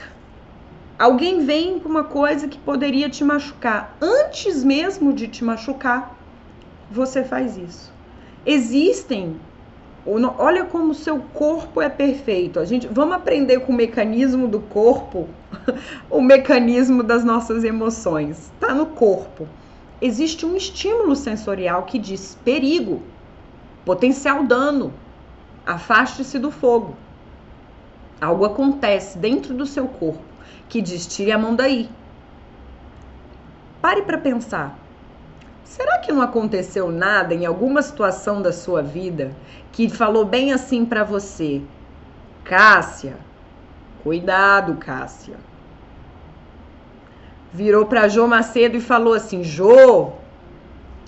Alguém 0.99 1.45
vem 1.45 1.79
com 1.79 1.89
uma 1.89 2.05
coisa 2.05 2.49
que 2.49 2.59
poderia 2.59 3.09
te 3.09 3.23
machucar. 3.25 3.97
Antes 4.01 4.65
mesmo 4.65 5.13
de 5.13 5.29
te 5.29 5.45
machucar, 5.45 6.17
você 6.91 7.23
faz 7.23 7.57
isso. 7.57 7.93
Existem 8.45 9.37
Olha 10.39 10.65
como 10.65 10.93
o 10.93 10.95
seu 10.95 11.19
corpo 11.35 11.83
é 11.83 11.89
perfeito. 11.91 12.59
A 12.59 12.65
gente 12.65 12.87
vamos 12.87 13.15
aprender 13.15 13.61
com 13.61 13.73
o 13.73 13.77
mecanismo 13.77 14.49
do 14.49 14.59
corpo, 14.59 15.29
o 16.09 16.23
mecanismo 16.23 17.03
das 17.03 17.23
nossas 17.23 17.63
emoções. 17.63 18.51
Está 18.55 18.75
no 18.75 18.87
corpo. 18.87 19.47
Existe 20.01 20.47
um 20.47 20.57
estímulo 20.57 21.15
sensorial 21.15 21.83
que 21.83 21.99
diz 21.99 22.39
perigo, 22.43 23.03
potencial 23.85 24.45
dano, 24.45 24.95
afaste-se 25.67 26.39
do 26.39 26.51
fogo. 26.51 26.97
Algo 28.21 28.45
acontece 28.45 29.17
dentro 29.19 29.55
do 29.55 29.65
seu 29.65 29.87
corpo 29.87 30.29
que 30.69 30.83
diz 30.83 31.07
tire 31.07 31.33
a 31.33 31.39
mão 31.39 31.55
daí. 31.55 31.89
Pare 33.81 34.03
para 34.03 34.19
pensar. 34.19 34.79
Será 35.65 35.99
que 35.99 36.13
não 36.13 36.23
aconteceu 36.23 36.91
nada 36.91 37.35
em 37.35 37.47
alguma 37.47 37.83
situação 37.83 38.43
da 38.43 38.53
sua 38.53 38.83
vida 38.83 39.33
que 39.73 39.89
falou 39.89 40.25
bem 40.25 40.53
assim 40.53 40.85
para 40.85 41.05
você? 41.05 41.63
Cássia, 42.45 43.17
cuidado, 44.03 44.77
Cássia. 44.77 45.37
Virou 47.53 47.87
para 47.87 48.09
Jô 48.09 48.27
Macedo 48.27 48.77
e 48.77 48.81
falou 48.81 49.15
assim: 49.15 49.45
Jô, 49.45 50.13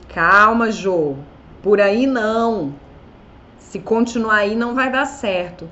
calma, 0.08 0.70
Jô, 0.70 1.16
por 1.62 1.80
aí 1.80 2.06
não. 2.06 2.74
Se 3.58 3.78
continuar 3.78 4.36
aí 4.36 4.54
não 4.54 4.74
vai 4.74 4.90
dar 4.90 5.06
certo. 5.06 5.68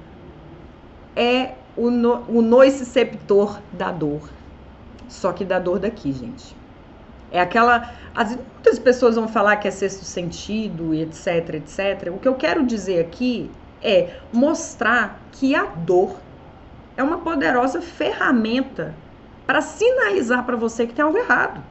É 1.21 1.55
o, 1.77 1.91
no, 1.91 2.25
o 2.29 2.41
nociceptor 2.41 3.61
da 3.73 3.91
dor. 3.91 4.23
Só 5.09 5.33
que 5.33 5.45
da 5.45 5.59
dor 5.59 5.81
daqui, 5.81 6.13
gente. 6.13 6.57
É 7.33 7.41
aquela. 7.41 7.93
As, 8.15 8.37
muitas 8.37 8.79
pessoas 8.79 9.17
vão 9.17 9.29
falar 9.29 9.57
que 9.57 9.67
é 9.67 9.71
sexto 9.71 10.05
sentido 10.05 10.95
etc, 10.95 11.55
etc. 11.55 12.13
O 12.15 12.19
que 12.19 12.29
eu 12.29 12.35
quero 12.35 12.65
dizer 12.65 13.01
aqui 13.01 13.51
é 13.83 14.19
mostrar 14.33 15.21
que 15.33 15.55
a 15.55 15.65
dor 15.65 16.17
é 16.97 17.03
uma 17.03 17.19
poderosa 17.19 17.81
ferramenta 17.81 18.95
para 19.47 19.63
sinalizar 19.63 20.45
para 20.45 20.57
você 20.57 20.87
que 20.87 20.93
tem 20.93 21.05
algo 21.05 21.17
errado. 21.17 21.63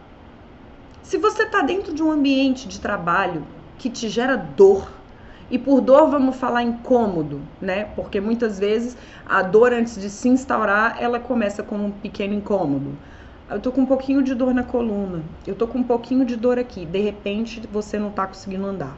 Se 1.04 1.18
você 1.18 1.44
está 1.44 1.62
dentro 1.62 1.94
de 1.94 2.02
um 2.02 2.12
ambiente 2.12 2.68
de 2.68 2.80
trabalho 2.80 3.46
que 3.78 3.90
te 3.90 4.10
gera 4.10 4.36
dor, 4.36 4.90
e 5.50 5.58
por 5.60 5.82
dor 5.82 6.10
vamos 6.10 6.36
falar 6.36 6.64
incômodo, 6.64 7.48
né? 7.62 7.86
Porque 7.86 8.20
muitas 8.22 8.60
vezes 8.60 8.98
a 9.26 9.42
dor 9.42 9.74
antes 9.74 10.00
de 10.00 10.10
se 10.10 10.28
instaurar, 10.30 10.98
ela 11.02 11.20
começa 11.20 11.64
com 11.64 11.78
um 11.78 11.92
pequeno 11.92 12.34
incômodo 12.34 12.98
eu 13.50 13.62
tô 13.62 13.72
com 13.72 13.82
um 13.82 13.86
pouquinho 13.86 14.22
de 14.22 14.36
dor 14.36 14.54
na 14.54 14.64
coluna, 14.64 15.24
eu 15.46 15.56
tô 15.56 15.68
com 15.68 15.80
um 15.80 15.84
pouquinho 15.84 16.26
de 16.26 16.36
dor 16.36 16.60
aqui, 16.60 16.86
de 16.86 17.00
repente 17.00 17.66
você 17.72 17.98
não 17.98 18.12
tá 18.12 18.28
conseguindo 18.28 18.66
andar. 18.66 18.98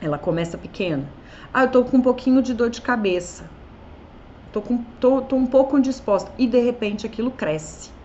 Ela 0.00 0.18
começa 0.18 0.58
pequena. 0.58 1.10
Ah, 1.52 1.62
eu 1.64 1.70
tô 1.70 1.84
com 1.84 1.96
um 1.96 2.02
pouquinho 2.02 2.42
de 2.42 2.52
dor 2.52 2.68
de 2.68 2.82
cabeça. 2.82 3.50
Tô, 4.52 4.60
com, 4.60 4.82
tô, 5.00 5.22
tô 5.22 5.36
um 5.36 5.46
pouco 5.46 5.78
indisposta. 5.78 6.32
E 6.38 6.46
de 6.46 6.60
repente 6.60 7.06
aquilo 7.06 7.30
cresce. 7.30 7.95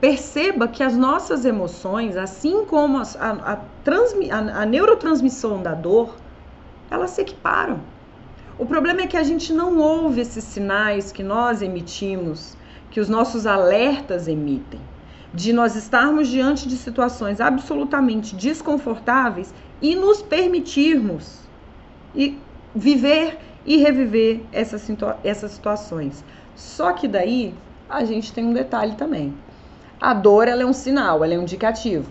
Perceba 0.00 0.68
que 0.68 0.82
as 0.82 0.94
nossas 0.94 1.46
emoções, 1.46 2.16
assim 2.16 2.66
como 2.66 2.98
a, 2.98 3.02
a, 3.18 3.52
a, 3.54 4.62
a, 4.62 4.66
neurotransmissão 4.66 5.62
da 5.62 5.72
dor, 5.72 6.16
elas 6.90 7.10
se 7.10 7.22
equiparam. 7.22 7.80
O 8.58 8.66
problema 8.66 9.02
é 9.02 9.06
que 9.06 9.16
a 9.16 9.22
gente 9.22 9.52
não 9.52 9.78
ouve 9.78 10.20
esses 10.20 10.44
sinais 10.44 11.12
que 11.12 11.22
nós 11.22 11.62
emitimos 11.62 12.56
que 12.90 13.00
os 13.00 13.08
nossos 13.08 13.46
alertas 13.46 14.28
emitem, 14.28 14.80
de 15.32 15.52
nós 15.52 15.74
estarmos 15.76 16.28
diante 16.28 16.68
de 16.68 16.76
situações 16.76 17.40
absolutamente 17.40 18.34
desconfortáveis 18.34 19.52
e 19.80 19.94
nos 19.94 20.22
permitirmos 20.22 21.40
e 22.14 22.38
viver 22.74 23.38
e 23.64 23.78
reviver 23.78 24.42
essas, 24.52 24.86
essas 25.24 25.50
situações. 25.52 26.24
Só 26.54 26.92
que 26.92 27.08
daí 27.08 27.54
a 27.88 28.04
gente 28.04 28.32
tem 28.32 28.44
um 28.44 28.52
detalhe 28.52 28.94
também. 28.94 29.34
A 30.00 30.12
dor 30.12 30.46
ela 30.48 30.62
é 30.62 30.66
um 30.66 30.72
sinal, 30.72 31.24
ela 31.24 31.34
é 31.34 31.38
um 31.38 31.42
indicativo 31.42 32.10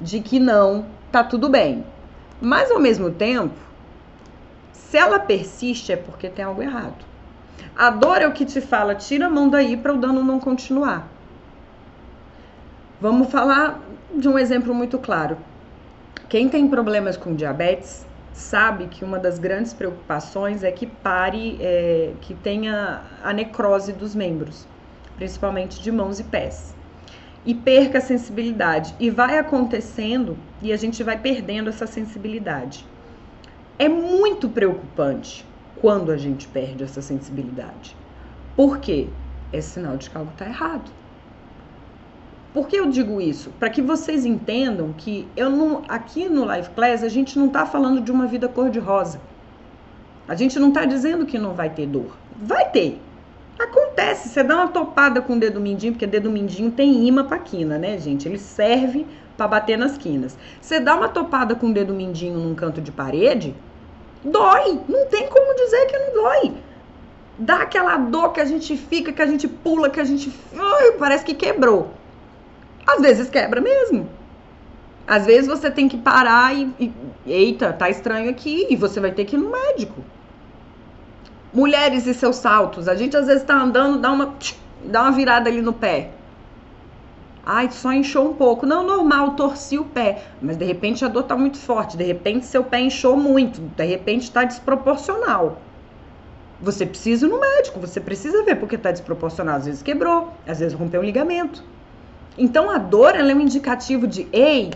de 0.00 0.20
que 0.20 0.38
não 0.38 0.86
tá 1.12 1.22
tudo 1.22 1.48
bem. 1.48 1.84
Mas 2.40 2.70
ao 2.70 2.78
mesmo 2.78 3.10
tempo, 3.10 3.54
se 4.72 4.96
ela 4.96 5.18
persiste 5.18 5.92
é 5.92 5.96
porque 5.96 6.28
tem 6.28 6.44
algo 6.44 6.62
errado. 6.62 7.04
A 7.76 7.90
dor 7.90 8.22
é 8.22 8.26
o 8.26 8.32
que 8.32 8.44
te 8.44 8.60
fala, 8.60 8.94
tira 8.94 9.26
a 9.26 9.30
mão 9.30 9.48
daí 9.48 9.76
para 9.76 9.92
o 9.92 9.98
dano 9.98 10.22
não 10.22 10.38
continuar. 10.38 11.08
Vamos 13.00 13.30
falar 13.30 13.80
de 14.14 14.28
um 14.28 14.38
exemplo 14.38 14.74
muito 14.74 14.98
claro. 14.98 15.36
Quem 16.28 16.48
tem 16.48 16.68
problemas 16.68 17.16
com 17.16 17.34
diabetes 17.34 18.06
sabe 18.32 18.86
que 18.86 19.04
uma 19.04 19.18
das 19.18 19.38
grandes 19.38 19.72
preocupações 19.74 20.62
é 20.62 20.70
que 20.70 20.86
pare, 20.86 21.58
é, 21.60 22.12
que 22.20 22.34
tenha 22.34 23.02
a 23.22 23.32
necrose 23.32 23.92
dos 23.92 24.14
membros, 24.14 24.66
principalmente 25.16 25.80
de 25.80 25.90
mãos 25.90 26.20
e 26.20 26.24
pés. 26.24 26.75
E 27.46 27.54
perca 27.54 27.98
a 27.98 28.00
sensibilidade. 28.00 28.94
E 28.98 29.08
vai 29.08 29.38
acontecendo 29.38 30.36
e 30.60 30.72
a 30.72 30.76
gente 30.76 31.02
vai 31.02 31.16
perdendo 31.18 31.70
essa 31.70 31.86
sensibilidade. 31.86 32.84
É 33.78 33.88
muito 33.88 34.48
preocupante 34.48 35.46
quando 35.80 36.10
a 36.10 36.16
gente 36.16 36.48
perde 36.48 36.82
essa 36.82 37.00
sensibilidade. 37.00 37.96
Por 38.56 38.78
quê? 38.78 39.08
É 39.52 39.60
sinal 39.60 39.96
de 39.96 40.10
que 40.10 40.16
algo 40.18 40.32
está 40.32 40.46
errado. 40.46 40.90
Por 42.52 42.66
que 42.66 42.76
eu 42.76 42.90
digo 42.90 43.20
isso? 43.20 43.50
Para 43.60 43.68
que 43.68 43.82
vocês 43.82 44.24
entendam 44.24 44.92
que 44.94 45.28
eu 45.36 45.50
não, 45.50 45.82
aqui 45.88 46.26
no 46.26 46.50
Life 46.50 46.70
Class 46.70 47.02
a 47.04 47.08
gente 47.08 47.38
não 47.38 47.46
está 47.46 47.66
falando 47.66 48.00
de 48.00 48.10
uma 48.10 48.26
vida 48.26 48.48
cor-de-rosa. 48.48 49.20
A 50.26 50.34
gente 50.34 50.58
não 50.58 50.68
está 50.68 50.84
dizendo 50.86 51.26
que 51.26 51.38
não 51.38 51.52
vai 51.52 51.68
ter 51.70 51.86
dor. 51.86 52.16
Vai 52.34 52.70
ter. 52.70 52.98
Acontece, 53.58 54.28
você 54.28 54.42
dá 54.42 54.56
uma 54.56 54.68
topada 54.68 55.22
com 55.22 55.34
o 55.34 55.40
dedo 55.40 55.58
mindinho, 55.60 55.94
porque 55.94 56.06
dedo 56.06 56.30
mindinho 56.30 56.70
tem 56.70 57.06
imã 57.06 57.24
para 57.24 57.38
quina, 57.38 57.78
né, 57.78 57.98
gente? 57.98 58.28
Ele 58.28 58.38
serve 58.38 59.06
para 59.36 59.48
bater 59.48 59.78
nas 59.78 59.96
quinas. 59.96 60.36
Você 60.60 60.78
dá 60.78 60.94
uma 60.94 61.08
topada 61.08 61.54
com 61.54 61.68
o 61.68 61.72
dedo 61.72 61.94
mindinho 61.94 62.38
num 62.38 62.54
canto 62.54 62.80
de 62.80 62.92
parede, 62.92 63.54
dói. 64.22 64.80
Não 64.88 65.06
tem 65.06 65.26
como 65.28 65.54
dizer 65.54 65.86
que 65.86 65.98
não 65.98 66.22
dói. 66.22 66.52
Dá 67.38 67.62
aquela 67.62 67.96
dor 67.96 68.32
que 68.32 68.40
a 68.40 68.44
gente 68.44 68.76
fica, 68.76 69.12
que 69.12 69.22
a 69.22 69.26
gente 69.26 69.48
pula, 69.48 69.90
que 69.90 70.00
a 70.00 70.04
gente. 70.04 70.32
Ai, 70.54 70.92
parece 70.92 71.24
que 71.24 71.34
quebrou. 71.34 71.90
Às 72.86 73.00
vezes 73.00 73.28
quebra 73.28 73.60
mesmo. 73.60 74.08
Às 75.06 75.24
vezes 75.26 75.46
você 75.46 75.70
tem 75.70 75.88
que 75.88 75.96
parar 75.96 76.54
e, 76.54 76.72
e. 76.78 76.92
Eita, 77.26 77.72
tá 77.72 77.88
estranho 77.88 78.30
aqui. 78.30 78.66
E 78.70 78.76
você 78.76 79.00
vai 79.00 79.12
ter 79.12 79.24
que 79.24 79.36
ir 79.36 79.38
no 79.38 79.50
médico. 79.50 80.02
Mulheres 81.56 82.06
e 82.06 82.12
seus 82.12 82.36
saltos. 82.36 82.86
A 82.86 82.94
gente 82.94 83.16
às 83.16 83.26
vezes 83.26 83.42
tá 83.42 83.54
andando, 83.54 83.98
dá 83.98 84.12
uma, 84.12 84.34
dá 84.84 85.00
uma 85.04 85.12
virada 85.12 85.48
ali 85.48 85.62
no 85.62 85.72
pé. 85.72 86.10
Ai, 87.46 87.70
só 87.70 87.94
inchou 87.94 88.28
um 88.28 88.34
pouco. 88.34 88.66
Não, 88.66 88.86
normal, 88.86 89.30
torci 89.30 89.78
o 89.78 89.84
pé. 89.86 90.22
Mas 90.42 90.58
de 90.58 90.66
repente 90.66 91.02
a 91.02 91.08
dor 91.08 91.22
tá 91.22 91.34
muito 91.34 91.56
forte. 91.56 91.96
De 91.96 92.04
repente 92.04 92.44
seu 92.44 92.62
pé 92.62 92.80
inchou 92.80 93.16
muito. 93.16 93.62
De 93.74 93.86
repente 93.86 94.30
tá 94.30 94.44
desproporcional. 94.44 95.58
Você 96.60 96.84
precisa 96.84 97.24
ir 97.24 97.30
no 97.30 97.40
médico, 97.40 97.80
você 97.80 98.00
precisa 98.02 98.42
ver 98.42 98.56
porque 98.56 98.76
tá 98.76 98.92
desproporcional. 98.92 99.56
Às 99.56 99.64
vezes 99.64 99.82
quebrou, 99.82 100.34
às 100.46 100.58
vezes 100.58 100.76
rompeu 100.76 101.00
um 101.00 101.04
ligamento. 101.04 101.64
Então 102.36 102.68
a 102.68 102.76
dor 102.76 103.16
ela 103.16 103.32
é 103.32 103.34
um 103.34 103.40
indicativo 103.40 104.06
de, 104.06 104.28
ei, 104.30 104.68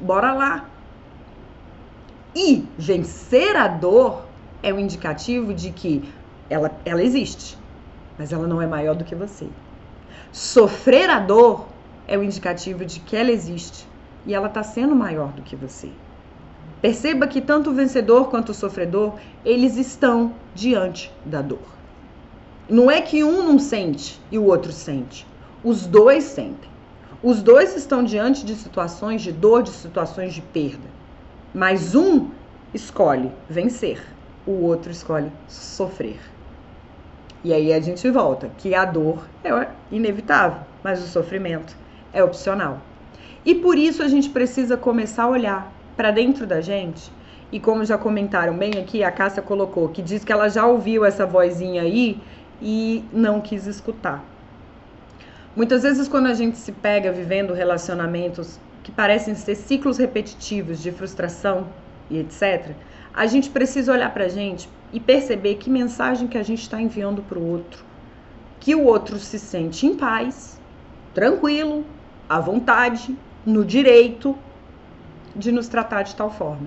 bora 0.00 0.32
lá. 0.32 0.70
E 2.34 2.64
vencer 2.78 3.54
a 3.56 3.68
dor 3.68 4.24
é 4.64 4.72
um 4.72 4.80
indicativo 4.80 5.52
de 5.52 5.70
que 5.70 6.02
ela, 6.48 6.70
ela 6.86 7.02
existe, 7.02 7.56
mas 8.18 8.32
ela 8.32 8.48
não 8.48 8.62
é 8.62 8.66
maior 8.66 8.94
do 8.94 9.04
que 9.04 9.14
você. 9.14 9.46
Sofrer 10.32 11.10
a 11.10 11.20
dor 11.20 11.66
é 12.08 12.16
o 12.16 12.20
um 12.20 12.24
indicativo 12.24 12.82
de 12.84 12.98
que 12.98 13.14
ela 13.14 13.30
existe 13.30 13.86
e 14.26 14.32
ela 14.32 14.48
está 14.48 14.62
sendo 14.62 14.96
maior 14.96 15.28
do 15.32 15.42
que 15.42 15.54
você. 15.54 15.90
Perceba 16.80 17.26
que 17.26 17.42
tanto 17.42 17.70
o 17.70 17.74
vencedor 17.74 18.30
quanto 18.30 18.50
o 18.50 18.54
sofredor, 18.54 19.14
eles 19.44 19.76
estão 19.76 20.34
diante 20.54 21.12
da 21.26 21.42
dor. 21.42 21.74
Não 22.66 22.90
é 22.90 23.02
que 23.02 23.22
um 23.22 23.46
não 23.46 23.58
sente 23.58 24.18
e 24.30 24.38
o 24.38 24.44
outro 24.44 24.72
sente. 24.72 25.26
Os 25.62 25.86
dois 25.86 26.24
sentem. 26.24 26.70
Os 27.22 27.42
dois 27.42 27.76
estão 27.76 28.02
diante 28.02 28.46
de 28.46 28.54
situações 28.54 29.20
de 29.20 29.30
dor, 29.30 29.62
de 29.62 29.70
situações 29.70 30.32
de 30.32 30.40
perda. 30.40 30.88
Mas 31.54 31.94
um 31.94 32.30
escolhe 32.72 33.30
vencer 33.48 34.13
o 34.46 34.52
outro 34.62 34.90
escolhe 34.90 35.30
sofrer. 35.48 36.18
E 37.42 37.52
aí 37.52 37.72
a 37.72 37.80
gente 37.80 38.10
volta 38.10 38.50
que 38.58 38.74
a 38.74 38.84
dor 38.84 39.26
é 39.42 39.68
inevitável, 39.90 40.60
mas 40.82 41.02
o 41.02 41.06
sofrimento 41.06 41.76
é 42.12 42.22
opcional. 42.22 42.80
E 43.44 43.54
por 43.54 43.76
isso 43.76 44.02
a 44.02 44.08
gente 44.08 44.30
precisa 44.30 44.76
começar 44.76 45.24
a 45.24 45.28
olhar 45.28 45.72
para 45.96 46.10
dentro 46.10 46.46
da 46.46 46.60
gente. 46.60 47.12
E 47.52 47.60
como 47.60 47.84
já 47.84 47.98
comentaram 47.98 48.56
bem 48.56 48.78
aqui, 48.78 49.04
a 49.04 49.12
Cássia 49.12 49.42
colocou 49.42 49.88
que 49.88 50.00
diz 50.00 50.24
que 50.24 50.32
ela 50.32 50.48
já 50.48 50.66
ouviu 50.66 51.04
essa 51.04 51.26
vozinha 51.26 51.82
aí 51.82 52.20
e 52.60 53.04
não 53.12 53.40
quis 53.40 53.66
escutar. 53.66 54.24
Muitas 55.54 55.82
vezes, 55.82 56.08
quando 56.08 56.26
a 56.26 56.34
gente 56.34 56.58
se 56.58 56.72
pega 56.72 57.12
vivendo 57.12 57.52
relacionamentos 57.52 58.58
que 58.82 58.90
parecem 58.90 59.34
ser 59.34 59.54
ciclos 59.54 59.98
repetitivos 59.98 60.82
de 60.82 60.90
frustração 60.90 61.68
e 62.10 62.18
etc., 62.18 62.72
a 63.14 63.26
gente 63.26 63.48
precisa 63.50 63.92
olhar 63.92 64.12
para 64.12 64.24
a 64.24 64.28
gente 64.28 64.68
e 64.92 64.98
perceber 64.98 65.54
que 65.56 65.70
mensagem 65.70 66.26
que 66.26 66.36
a 66.36 66.42
gente 66.42 66.62
está 66.62 66.80
enviando 66.80 67.22
para 67.22 67.38
o 67.38 67.46
outro. 67.46 67.84
Que 68.58 68.74
o 68.74 68.84
outro 68.84 69.18
se 69.18 69.38
sente 69.38 69.86
em 69.86 69.94
paz, 69.94 70.60
tranquilo, 71.12 71.84
à 72.28 72.40
vontade, 72.40 73.16
no 73.46 73.64
direito 73.64 74.36
de 75.36 75.52
nos 75.52 75.68
tratar 75.68 76.02
de 76.02 76.14
tal 76.14 76.30
forma. 76.30 76.66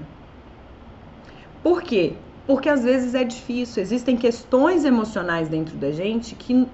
Por 1.61 1.81
quê? 1.81 2.13
Porque 2.45 2.69
às 2.69 2.83
vezes 2.83 3.13
é 3.13 3.23
difícil, 3.23 3.81
existem 3.81 4.15
questões 4.15 4.85
emocionais 4.85 5.49
dentro 5.49 5.75
da 5.75 5.91
gente 5.91 6.33
que 6.35 6.65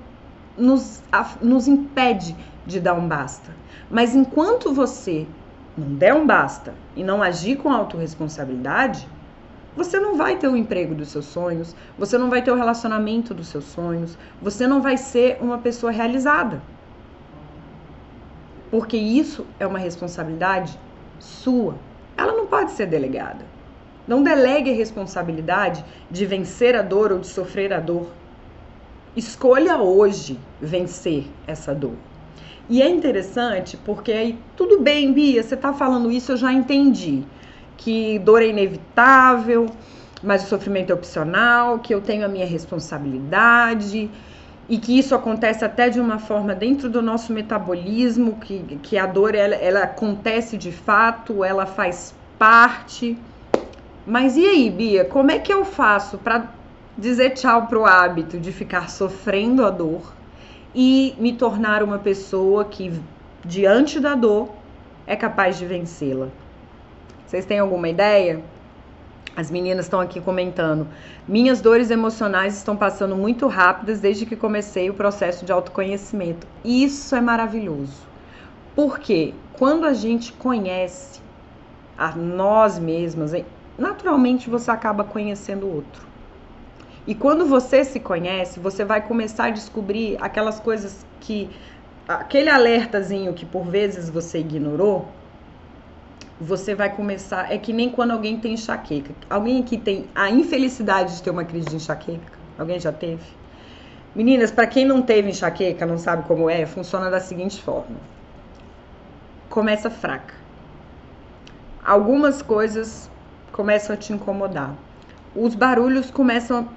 nos, 0.56 1.02
nos 1.42 1.68
impede 1.68 2.36
de 2.66 2.80
dar 2.80 2.94
um 2.94 3.08
basta. 3.08 3.56
Mas 3.90 4.16
enquanto 4.16 4.72
você 4.72 5.26
não 5.76 5.96
der 5.96 6.14
um 6.14 6.28
basta 6.28 6.76
e 6.96 7.04
não 7.04 7.24
agir 7.24 7.58
com 7.58 7.72
autorresponsabilidade, 7.72 9.08
você 9.76 10.00
não 10.00 10.16
vai 10.16 10.38
ter 10.38 10.48
o 10.48 10.56
emprego 10.56 10.94
dos 10.94 11.10
seus 11.10 11.26
sonhos, 11.26 11.76
você 11.98 12.18
não 12.18 12.30
vai 12.30 12.42
ter 12.42 12.52
o 12.52 12.56
relacionamento 12.56 13.34
dos 13.34 13.48
seus 13.48 13.66
sonhos, 13.66 14.18
você 14.42 14.68
não 14.68 14.82
vai 14.82 14.98
ser 14.98 15.38
uma 15.42 15.58
pessoa 15.58 15.92
realizada. 15.92 16.62
Porque 18.70 18.98
isso 18.98 19.46
é 19.60 19.66
uma 19.66 19.80
responsabilidade 19.80 20.80
sua. 21.20 21.76
Ela 22.18 22.34
não 22.34 22.48
pode 22.48 22.72
ser 22.72 22.86
delegada. 22.86 23.46
Não 24.08 24.22
delegue 24.22 24.72
a 24.72 24.76
responsabilidade 24.76 25.84
de 26.10 26.26
vencer 26.26 26.76
a 26.76 26.82
dor 26.82 27.12
ou 27.12 27.20
de 27.20 27.28
sofrer 27.28 27.72
a 27.72 27.80
dor. 27.80 28.08
Escolha 29.16 29.78
hoje 29.78 30.40
vencer 30.60 31.28
essa 31.48 31.74
dor. 31.74 31.96
E 32.70 32.82
é 32.82 32.90
interessante 32.90 33.78
porque 33.78 34.12
aí, 34.12 34.40
tudo 34.56 34.82
bem, 34.82 35.14
Bia, 35.14 35.44
você 35.44 35.56
está 35.56 35.74
falando 35.74 36.12
isso, 36.12 36.32
eu 36.32 36.38
já 36.38 36.52
entendi 36.52 37.24
que 37.84 38.18
dor 38.20 38.42
é 38.42 38.48
inevitável, 38.48 39.66
mas 40.24 40.46
o 40.46 40.48
sofrimento 40.48 40.92
é 40.92 40.94
opcional, 40.94 41.80
que 41.80 41.94
eu 41.94 42.00
tenho 42.00 42.24
a 42.24 42.30
minha 42.30 42.46
responsabilidade 42.46 44.10
e 44.70 44.78
que 44.78 44.98
isso 44.98 45.14
acontece 45.14 45.66
até 45.66 45.90
de 45.90 46.00
uma 46.00 46.18
forma 46.18 46.56
dentro 46.56 46.90
do 46.90 47.02
nosso 47.02 47.34
metabolismo, 47.34 48.38
que, 48.40 48.60
que 48.82 48.98
a 48.98 49.06
dor 49.06 49.36
ela, 49.36 49.56
ela 49.56 49.84
acontece 49.84 50.58
de 50.58 50.72
fato, 50.72 51.44
ela 51.44 51.66
faz 51.66 52.16
parte. 52.40 53.18
Mas 54.08 54.38
e 54.38 54.46
aí, 54.46 54.70
Bia, 54.70 55.04
como 55.04 55.30
é 55.30 55.38
que 55.38 55.52
eu 55.52 55.66
faço 55.66 56.18
para 56.18 56.48
dizer 56.98 57.32
tchau 57.32 57.68
pro 57.68 57.86
hábito 57.86 58.40
de 58.40 58.54
ficar 58.54 58.90
sofrendo 58.90 59.66
a 59.66 59.70
dor 59.70 60.14
e 60.74 61.14
me 61.20 61.34
tornar 61.34 61.84
uma 61.84 62.00
pessoa 62.00 62.64
que 62.64 62.94
diante 63.44 64.00
da 64.00 64.16
dor 64.16 64.50
é 65.06 65.18
capaz 65.18 65.58
de 65.58 65.66
vencê-la? 65.66 66.30
Vocês 67.34 67.48
têm 67.48 67.58
alguma 67.58 67.90
ideia? 67.90 68.44
As 69.36 69.50
meninas 69.50 69.88
estão 69.88 70.00
aqui 70.00 70.22
comentando. 70.22 70.88
Minhas 71.28 71.62
dores 71.62 71.90
emocionais 71.90 72.56
estão 72.56 72.78
passando 72.78 73.16
muito 73.16 73.48
rápidas 73.48 74.00
desde 74.00 74.24
que 74.28 74.36
comecei 74.36 74.88
o 74.92 74.94
processo 74.94 75.44
de 75.44 75.52
autoconhecimento. 75.52 76.46
Isso 76.64 77.16
é 77.16 77.22
maravilhoso. 77.22 78.06
Porque 78.76 79.34
quando 79.58 79.88
a 79.88 79.94
gente 79.94 80.32
conhece 80.32 81.22
a 81.98 82.16
nós 82.16 82.78
mesmas, 82.78 83.32
naturalmente 83.80 84.48
você 84.48 84.70
acaba 84.70 85.04
conhecendo 85.04 85.66
o 85.66 85.74
outro. 85.78 86.06
E 87.08 87.16
quando 87.16 87.48
você 87.48 87.84
se 87.84 88.00
conhece, 88.00 88.60
você 88.60 88.86
vai 88.86 89.02
começar 89.02 89.46
a 89.46 89.50
descobrir 89.50 90.20
aquelas 90.22 90.60
coisas 90.60 91.04
que 91.20 91.50
aquele 92.08 92.52
alertazinho 92.52 93.34
que 93.34 93.44
por 93.44 93.66
vezes 93.66 94.08
você 94.08 94.38
ignorou, 94.38 95.08
você 96.40 96.76
vai 96.76 96.96
começar. 96.96 97.52
É 97.52 97.58
que 97.58 97.74
nem 97.74 97.90
quando 97.90 98.12
alguém 98.12 98.40
tem 98.40 98.54
enxaqueca. 98.54 99.14
Alguém 99.30 99.62
aqui 99.62 99.78
tem 99.78 100.10
a 100.16 100.30
infelicidade 100.30 101.16
de 101.16 101.24
ter 101.24 101.30
uma 101.30 101.44
crise 101.44 101.68
de 101.68 101.76
enxaqueca? 101.76 102.40
Alguém 102.58 102.80
já 102.80 102.92
teve? 102.92 103.24
Meninas, 104.16 104.52
para 104.52 104.68
quem 104.68 104.86
não 104.86 105.02
teve 105.02 105.30
enxaqueca, 105.30 105.86
não 105.86 105.98
sabe 105.98 106.28
como 106.28 106.50
é, 106.50 106.66
funciona 106.66 107.10
da 107.10 107.20
seguinte 107.20 107.62
forma: 107.62 107.98
começa 109.50 109.90
fraca. 109.90 110.36
Algumas 111.84 112.42
coisas 112.42 113.10
começam 113.52 113.94
a 113.94 113.98
te 113.98 114.14
incomodar. 114.14 114.76
Os 115.36 115.56
barulhos 115.56 116.12
começam. 116.12 116.70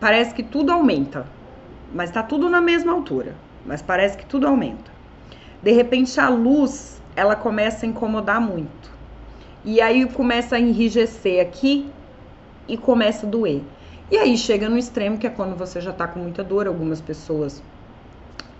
Parece 0.00 0.34
que 0.34 0.42
tudo 0.42 0.72
aumenta, 0.72 1.26
mas 1.94 2.10
tá 2.10 2.22
tudo 2.22 2.50
na 2.50 2.60
mesma 2.60 2.92
altura. 2.92 3.34
Mas 3.64 3.80
parece 3.80 4.18
que 4.18 4.26
tudo 4.26 4.48
aumenta. 4.48 4.90
De 5.62 5.70
repente 5.70 6.18
a 6.18 6.28
luz 6.28 7.00
ela 7.14 7.36
começa 7.36 7.86
a 7.86 7.88
incomodar 7.88 8.40
muito. 8.40 8.91
E 9.64 9.80
aí 9.80 10.04
começa 10.06 10.56
a 10.56 10.60
enrijecer 10.60 11.40
aqui 11.40 11.88
e 12.66 12.76
começa 12.76 13.26
a 13.26 13.28
doer. 13.28 13.62
E 14.10 14.16
aí 14.16 14.36
chega 14.36 14.68
no 14.68 14.76
extremo 14.76 15.18
que 15.18 15.26
é 15.26 15.30
quando 15.30 15.56
você 15.56 15.80
já 15.80 15.92
tá 15.92 16.08
com 16.08 16.18
muita 16.18 16.42
dor. 16.42 16.66
Algumas 16.66 17.00
pessoas 17.00 17.62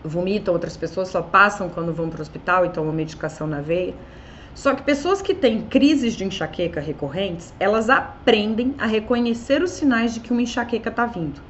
vomitam, 0.04 0.54
outras 0.54 0.76
pessoas 0.76 1.08
só 1.08 1.20
passam 1.20 1.68
quando 1.68 1.92
vão 1.92 2.08
para 2.08 2.18
o 2.18 2.22
hospital 2.22 2.64
e 2.64 2.70
tomam 2.70 2.92
medicação 2.92 3.46
na 3.46 3.60
veia. 3.60 3.94
Só 4.54 4.74
que 4.74 4.82
pessoas 4.82 5.22
que 5.22 5.34
têm 5.34 5.62
crises 5.62 6.14
de 6.14 6.24
enxaqueca 6.24 6.80
recorrentes, 6.80 7.52
elas 7.58 7.88
aprendem 7.88 8.74
a 8.78 8.86
reconhecer 8.86 9.62
os 9.62 9.70
sinais 9.70 10.14
de 10.14 10.20
que 10.20 10.30
uma 10.30 10.42
enxaqueca 10.42 10.90
está 10.90 11.06
vindo. 11.06 11.40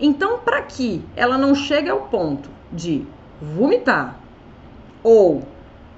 Então, 0.00 0.38
para 0.38 0.62
que 0.62 1.02
ela 1.14 1.36
não 1.36 1.54
chegue 1.54 1.88
ao 1.88 2.02
ponto 2.02 2.48
de 2.72 3.04
vomitar 3.40 4.18
ou 5.02 5.42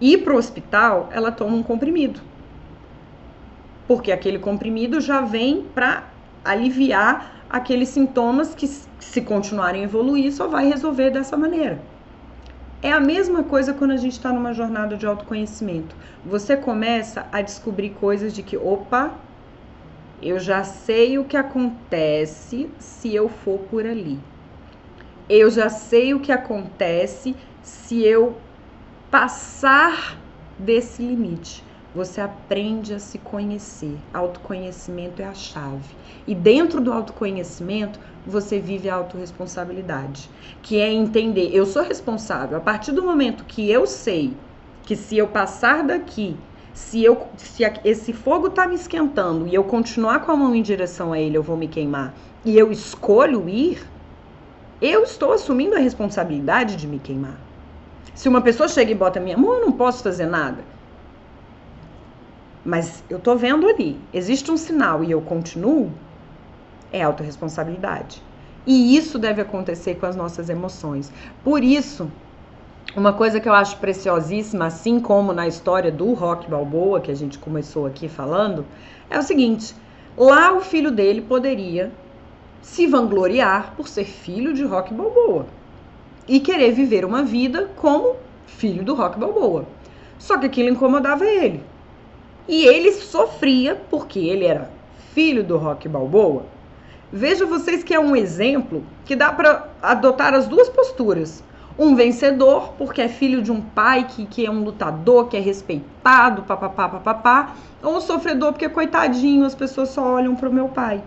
ir 0.01 0.19
para 0.19 0.35
o 0.35 0.37
hospital, 0.37 1.09
ela 1.13 1.31
toma 1.31 1.57
um 1.57 1.63
comprimido. 1.63 2.21
Porque 3.87 4.11
aquele 4.11 4.39
comprimido 4.39 5.01
já 5.01 5.21
vem 5.21 5.65
para 5.75 6.05
aliviar 6.45 7.45
aqueles 7.49 7.89
sintomas 7.89 8.55
que, 8.55 8.67
se 8.67 9.21
continuarem 9.23 9.83
a 9.83 9.85
evoluir, 9.85 10.33
só 10.33 10.49
vai 10.49 10.69
resolver 10.69 11.11
dessa 11.11 11.37
maneira. 11.37 11.81
É 12.83 12.93
a 12.93 13.01
mesma 13.01 13.43
coisa 13.43 13.73
quando 13.73 13.93
a 13.93 13.97
gente 13.97 14.13
está 14.13 14.33
numa 14.33 14.53
jornada 14.53 14.97
de 14.97 15.07
autoconhecimento. 15.07 15.95
Você 16.25 16.57
começa 16.57 17.27
a 17.33 17.41
descobrir 17.41 17.91
coisas 17.91 18.33
de 18.35 18.43
que, 18.43 18.57
opa, 18.57 19.13
eu 20.23 20.39
já 20.39 20.63
sei 20.65 21.19
o 21.19 21.25
que 21.25 21.37
acontece 21.37 22.69
se 22.79 23.15
eu 23.15 23.29
for 23.29 23.59
por 23.71 23.87
ali. 23.87 24.19
Eu 25.29 25.51
já 25.51 25.69
sei 25.69 26.15
o 26.15 26.21
que 26.21 26.33
acontece 26.33 27.35
se 27.63 28.03
eu 28.05 28.37
passar 29.11 30.17
desse 30.59 31.03
limite. 31.03 31.65
Você 31.97 32.21
aprende 32.21 32.93
a 32.93 32.99
se 32.99 33.17
conhecer. 33.17 33.97
Autoconhecimento 34.13 35.23
é 35.23 35.25
a 35.25 35.33
chave. 35.33 35.97
E 36.27 36.35
dentro 36.35 36.79
do 36.79 36.93
autoconhecimento, 36.93 37.99
você 38.27 38.61
vive 38.61 38.91
a 38.91 38.97
autorresponsabilidade, 38.97 40.29
que 40.63 40.79
é 40.79 40.93
entender, 40.93 41.49
eu 41.55 41.65
sou 41.65 41.83
responsável. 41.83 42.59
A 42.59 42.61
partir 42.61 42.93
do 42.93 43.03
momento 43.03 43.47
que 43.47 43.71
eu 43.71 43.87
sei 43.87 44.35
que 44.83 44.95
se 44.95 45.17
eu 45.17 45.27
passar 45.29 45.85
daqui, 45.85 46.37
se 46.75 47.03
eu 47.03 47.29
se 47.39 47.63
esse 47.83 48.13
fogo 48.13 48.51
tá 48.51 48.69
me 48.69 48.75
esquentando 48.75 49.49
e 49.49 49.55
eu 49.55 49.65
continuar 49.65 50.21
com 50.21 50.33
a 50.33 50.37
mão 50.37 50.55
em 50.55 50.61
direção 50.61 51.15
a 51.15 51.19
ele, 51.19 51.39
eu 51.39 51.43
vou 51.43 51.57
me 51.57 51.67
queimar, 51.67 52.13
e 52.45 52.59
eu 52.59 52.71
escolho 52.71 53.49
ir, 53.49 53.91
eu 54.83 55.03
estou 55.03 55.33
assumindo 55.33 55.75
a 55.75 55.79
responsabilidade 55.79 56.77
de 56.77 56.87
me 56.87 56.99
queimar. 56.99 57.41
Se 58.15 58.29
uma 58.29 58.43
pessoa 58.43 58.69
chega 58.69 58.93
e 58.93 58.95
bota 58.95 59.19
minha 59.19 59.39
mão, 59.39 59.55
eu 59.55 59.61
não 59.63 59.73
posso 59.73 60.03
fazer 60.03 60.27
nada. 60.27 60.76
Mas 62.67 63.05
eu 63.09 63.21
tô 63.21 63.37
vendo 63.37 63.69
ali, 63.69 63.97
existe 64.13 64.51
um 64.51 64.57
sinal 64.57 65.05
e 65.05 65.13
eu 65.13 65.21
continuo, 65.21 65.93
é 66.93 67.01
autorresponsabilidade. 67.01 68.21
E 68.67 68.97
isso 68.97 69.21
deve 69.21 69.41
acontecer 69.41 69.95
com 69.95 70.07
as 70.07 70.17
nossas 70.17 70.49
emoções. 70.49 71.13
Por 71.45 71.63
isso, 71.63 72.11
uma 72.97 73.13
coisa 73.13 73.39
que 73.39 73.49
eu 73.49 73.53
acho 73.53 73.77
preciosíssima, 73.77 74.67
assim 74.67 74.99
como 74.99 75.33
na 75.33 75.47
história 75.47 75.93
do 75.93 76.13
Rock 76.13 76.51
Balboa, 76.51 77.01
que 77.01 77.13
a 77.13 77.15
gente 77.15 77.39
começou 77.39 77.87
aqui 77.87 78.09
falando, 78.09 78.67
é 79.09 79.17
o 79.17 79.23
seguinte: 79.23 79.73
lá 80.17 80.53
o 80.53 80.61
filho 80.61 80.91
dele 80.91 81.23
poderia 81.23 81.93
se 82.61 82.85
vangloriar 82.89 83.75
por 83.77 83.87
ser 83.87 84.07
filho 84.07 84.53
de 84.53 84.65
Rock 84.65 84.93
Balboa 84.93 85.47
e 86.27 86.41
querer 86.41 86.73
viver 86.73 87.05
uma 87.05 87.23
vida 87.23 87.71
como 87.77 88.17
filho 88.45 88.85
do 88.85 88.97
Rock 88.97 89.21
Balboa. 89.21 89.67
Só 90.19 90.37
que 90.37 90.47
aquilo 90.47 90.71
incomodava 90.71 91.25
ele. 91.25 91.63
E 92.49 92.65
ele 92.65 92.93
sofria 92.93 93.75
porque 93.91 94.19
ele 94.19 94.45
era 94.45 94.71
filho 95.13 95.43
do 95.43 95.57
Rock 95.57 95.89
Balboa 95.89 96.45
Veja 97.13 97.47
vocês 97.47 97.85
que 97.85 97.95
é 97.95 98.01
um 98.01 98.17
exemplo 98.17 98.83
que 99.05 99.15
dá 99.15 99.33
para 99.33 99.69
adotar 99.81 100.35
as 100.35 100.49
duas 100.49 100.69
posturas. 100.69 101.43
Um 101.79 101.95
vencedor, 101.95 102.73
porque 102.77 103.01
é 103.01 103.09
filho 103.09 103.41
de 103.43 103.53
um 103.53 103.61
pai 103.61 104.09
que, 104.09 104.27
que 104.27 104.45
é 104.45 104.51
um 104.51 104.65
lutador, 104.65 105.29
que 105.29 105.37
é 105.37 105.41
respeitado, 105.41 106.43
papapá, 106.43 106.89
papapá. 106.89 107.55
Ou 107.83 107.99
um 107.99 108.01
sofredor, 108.01 108.53
porque 108.53 108.69
coitadinho, 108.69 109.45
as 109.45 109.55
pessoas 109.55 109.91
só 109.91 110.03
olham 110.15 110.35
para 110.35 110.49
o 110.49 110.53
meu 110.53 110.69
pai. 110.69 111.03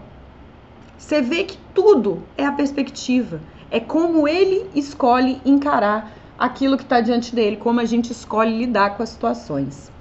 Você 0.98 1.22
vê 1.22 1.44
que 1.44 1.58
tudo 1.74 2.24
é 2.38 2.46
a 2.46 2.52
perspectiva. 2.52 3.42
É 3.70 3.80
como 3.80 4.28
ele 4.28 4.70
escolhe 4.74 5.42
encarar 5.44 6.14
aquilo 6.38 6.78
que 6.78 6.84
está 6.84 7.02
diante 7.02 7.36
dele, 7.36 7.58
como 7.58 7.82
a 7.82 7.86
gente 7.86 8.12
escolhe 8.12 8.58
lidar 8.58 8.96
com 8.96 9.04
as 9.04 9.10
situações. 9.10 9.92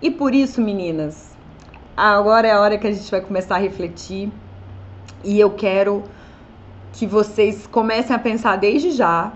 E 0.00 0.10
por 0.10 0.32
isso, 0.34 0.60
meninas, 0.60 1.34
agora 1.96 2.46
é 2.46 2.52
a 2.52 2.60
hora 2.60 2.78
que 2.78 2.86
a 2.86 2.92
gente 2.92 3.10
vai 3.10 3.20
começar 3.20 3.56
a 3.56 3.58
refletir 3.58 4.30
e 5.24 5.40
eu 5.40 5.50
quero 5.50 6.04
que 6.92 7.04
vocês 7.04 7.66
comecem 7.66 8.14
a 8.14 8.18
pensar 8.18 8.56
desde 8.56 8.92
já, 8.92 9.32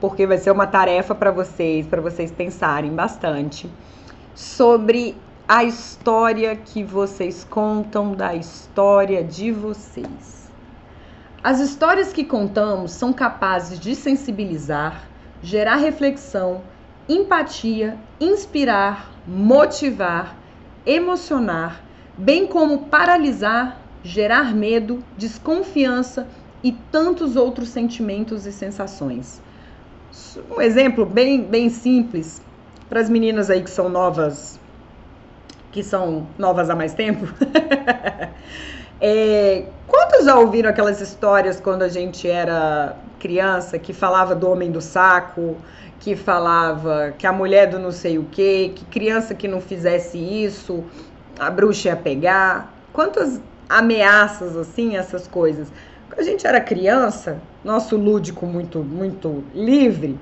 porque 0.00 0.26
vai 0.26 0.38
ser 0.38 0.52
uma 0.52 0.66
tarefa 0.66 1.14
para 1.14 1.32
vocês, 1.32 1.86
para 1.86 2.00
vocês 2.00 2.30
pensarem 2.30 2.92
bastante 2.92 3.68
sobre 4.34 5.16
a 5.48 5.64
história 5.64 6.54
que 6.54 6.84
vocês 6.84 7.44
contam 7.44 8.14
da 8.14 8.34
história 8.34 9.24
de 9.24 9.50
vocês. 9.50 10.50
As 11.42 11.60
histórias 11.60 12.12
que 12.12 12.24
contamos 12.24 12.92
são 12.92 13.12
capazes 13.12 13.78
de 13.80 13.94
sensibilizar, 13.94 15.08
gerar 15.42 15.76
reflexão, 15.76 16.62
empatia, 17.08 17.96
inspirar, 18.20 19.10
motivar, 19.26 20.36
emocionar, 20.84 21.82
bem 22.16 22.46
como 22.46 22.86
paralisar 22.86 23.80
gerar 24.06 24.54
medo, 24.54 25.02
desconfiança 25.18 26.26
e 26.62 26.72
tantos 26.72 27.36
outros 27.36 27.68
sentimentos 27.68 28.46
e 28.46 28.52
sensações. 28.52 29.42
Um 30.50 30.60
exemplo 30.60 31.04
bem, 31.04 31.42
bem 31.42 31.68
simples 31.68 32.40
para 32.88 33.00
as 33.00 33.10
meninas 33.10 33.50
aí 33.50 33.62
que 33.62 33.70
são 33.70 33.88
novas, 33.88 34.60
que 35.72 35.82
são 35.82 36.26
novas 36.38 36.70
há 36.70 36.76
mais 36.76 36.94
tempo. 36.94 37.26
é, 39.00 39.66
quantos 39.88 40.24
já 40.24 40.38
ouviram 40.38 40.70
aquelas 40.70 41.00
histórias 41.00 41.60
quando 41.60 41.82
a 41.82 41.88
gente 41.88 42.28
era 42.28 42.96
criança 43.18 43.78
que 43.78 43.92
falava 43.92 44.34
do 44.34 44.48
homem 44.48 44.70
do 44.70 44.80
saco, 44.80 45.56
que 46.00 46.14
falava 46.14 47.14
que 47.18 47.26
a 47.26 47.32
mulher 47.32 47.68
do 47.68 47.78
não 47.78 47.90
sei 47.90 48.18
o 48.18 48.24
que, 48.24 48.70
que 48.74 48.84
criança 48.86 49.34
que 49.34 49.48
não 49.48 49.60
fizesse 49.60 50.18
isso, 50.18 50.84
a 51.38 51.50
bruxa 51.50 51.88
ia 51.88 51.96
pegar? 51.96 52.74
Quantas 52.92 53.40
ameaças, 53.68 54.56
assim, 54.56 54.96
essas 54.96 55.26
coisas. 55.26 55.68
Quando 56.08 56.20
a 56.20 56.22
gente 56.22 56.46
era 56.46 56.60
criança, 56.60 57.40
nosso 57.64 57.96
lúdico 57.96 58.46
muito, 58.46 58.78
muito 58.80 59.44
livre, 59.54 60.18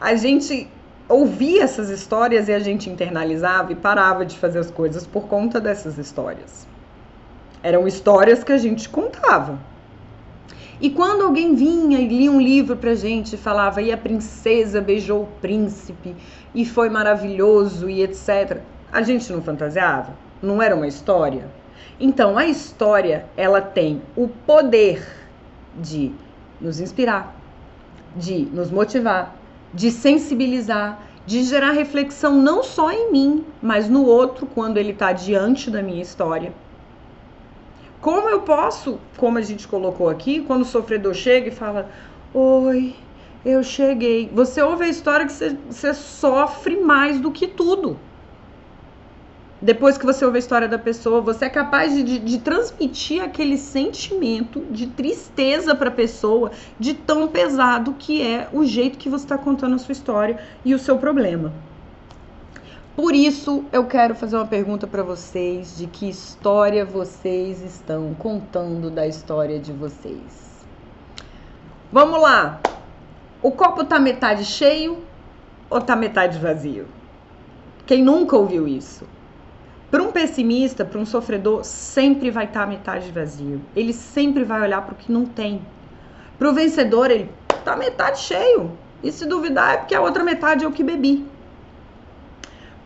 a 0.00 0.14
gente 0.14 0.70
ouvia 1.08 1.64
essas 1.64 1.88
histórias 1.88 2.48
e 2.48 2.52
a 2.52 2.58
gente 2.58 2.88
internalizava 2.88 3.72
e 3.72 3.74
parava 3.74 4.24
de 4.24 4.38
fazer 4.38 4.58
as 4.58 4.70
coisas 4.70 5.06
por 5.06 5.26
conta 5.26 5.60
dessas 5.60 5.98
histórias. 5.98 6.66
Eram 7.62 7.88
histórias 7.88 8.44
que 8.44 8.52
a 8.52 8.58
gente 8.58 8.88
contava. 8.88 9.58
E 10.80 10.90
quando 10.90 11.22
alguém 11.22 11.56
vinha 11.56 11.98
e 11.98 12.06
lia 12.06 12.30
um 12.30 12.40
livro 12.40 12.76
pra 12.76 12.94
gente 12.94 13.34
e 13.34 13.38
falava, 13.38 13.82
e 13.82 13.90
a 13.90 13.96
princesa 13.96 14.80
beijou 14.80 15.22
o 15.22 15.28
príncipe, 15.40 16.14
e 16.54 16.64
foi 16.64 16.88
maravilhoso, 16.88 17.90
e 17.90 18.00
etc., 18.02 18.60
a 18.92 19.02
gente 19.02 19.32
não 19.32 19.42
fantasiava? 19.42 20.14
Não 20.40 20.62
era 20.62 20.76
uma 20.76 20.86
história? 20.86 21.48
Então, 21.98 22.38
a 22.38 22.46
história, 22.46 23.26
ela 23.36 23.60
tem 23.60 24.00
o 24.16 24.28
poder 24.28 25.04
de 25.74 26.12
nos 26.60 26.80
inspirar, 26.80 27.34
de 28.14 28.46
nos 28.52 28.70
motivar, 28.70 29.36
de 29.74 29.90
sensibilizar, 29.90 31.02
de 31.26 31.42
gerar 31.42 31.72
reflexão 31.72 32.40
não 32.40 32.62
só 32.62 32.90
em 32.92 33.10
mim, 33.10 33.44
mas 33.60 33.88
no 33.88 34.04
outro 34.06 34.46
quando 34.46 34.78
ele 34.78 34.92
está 34.92 35.12
diante 35.12 35.70
da 35.70 35.82
minha 35.82 36.00
história. 36.00 36.52
Como 38.00 38.28
eu 38.28 38.42
posso, 38.42 38.98
como 39.16 39.38
a 39.38 39.42
gente 39.42 39.66
colocou 39.66 40.08
aqui, 40.08 40.40
quando 40.40 40.62
o 40.62 40.64
sofredor 40.64 41.14
chega 41.14 41.48
e 41.48 41.50
fala: 41.50 41.90
Oi, 42.32 42.94
eu 43.44 43.62
cheguei. 43.62 44.30
Você 44.32 44.62
ouve 44.62 44.84
a 44.84 44.88
história 44.88 45.26
que 45.26 45.32
você, 45.32 45.56
você 45.68 45.94
sofre 45.94 46.76
mais 46.76 47.20
do 47.20 47.30
que 47.30 47.48
tudo 47.48 47.98
depois 49.60 49.98
que 49.98 50.06
você 50.06 50.24
ouve 50.24 50.36
a 50.36 50.38
história 50.38 50.68
da 50.68 50.78
pessoa, 50.78 51.20
você 51.20 51.46
é 51.46 51.50
capaz 51.50 51.92
de, 51.92 52.02
de, 52.02 52.18
de 52.20 52.38
transmitir 52.38 53.22
aquele 53.22 53.58
sentimento 53.58 54.64
de 54.70 54.86
tristeza 54.86 55.74
para 55.74 55.88
a 55.88 55.92
pessoa, 55.92 56.52
de 56.78 56.94
tão 56.94 57.26
pesado 57.28 57.94
que 57.98 58.22
é 58.22 58.48
o 58.52 58.64
jeito 58.64 58.98
que 58.98 59.08
você 59.08 59.24
está 59.24 59.36
contando 59.36 59.74
a 59.74 59.78
sua 59.78 59.92
história 59.92 60.38
e 60.64 60.74
o 60.74 60.78
seu 60.78 60.96
problema. 60.98 61.52
Por 62.98 63.14
isso, 63.14 63.64
eu 63.70 63.86
quero 63.86 64.12
fazer 64.12 64.34
uma 64.34 64.44
pergunta 64.44 64.84
para 64.84 65.04
vocês: 65.04 65.78
de 65.78 65.86
que 65.86 66.08
história 66.08 66.84
vocês 66.84 67.62
estão 67.62 68.12
contando 68.14 68.90
da 68.90 69.06
história 69.06 69.56
de 69.60 69.72
vocês? 69.72 70.66
Vamos 71.92 72.20
lá! 72.20 72.60
O 73.40 73.52
copo 73.52 73.84
tá 73.84 74.00
metade 74.00 74.44
cheio 74.44 74.98
ou 75.70 75.80
tá 75.80 75.94
metade 75.94 76.40
vazio? 76.40 76.88
Quem 77.86 78.02
nunca 78.02 78.36
ouviu 78.36 78.66
isso? 78.66 79.06
Para 79.92 80.02
um 80.02 80.10
pessimista, 80.10 80.84
para 80.84 80.98
um 80.98 81.06
sofredor, 81.06 81.62
sempre 81.62 82.32
vai 82.32 82.46
estar 82.46 82.62
tá 82.62 82.66
metade 82.66 83.12
vazio. 83.12 83.60
Ele 83.76 83.92
sempre 83.92 84.42
vai 84.42 84.60
olhar 84.60 84.82
para 84.82 84.94
o 84.94 84.96
que 84.96 85.12
não 85.12 85.24
tem. 85.24 85.62
Para 86.36 86.50
o 86.50 86.52
vencedor, 86.52 87.12
ele 87.12 87.30
está 87.48 87.76
metade 87.76 88.18
cheio. 88.18 88.72
E 89.04 89.12
se 89.12 89.24
duvidar 89.24 89.74
é 89.74 89.76
porque 89.76 89.94
a 89.94 90.00
outra 90.00 90.24
metade 90.24 90.64
é 90.64 90.68
o 90.68 90.72
que 90.72 90.82
bebi. 90.82 91.37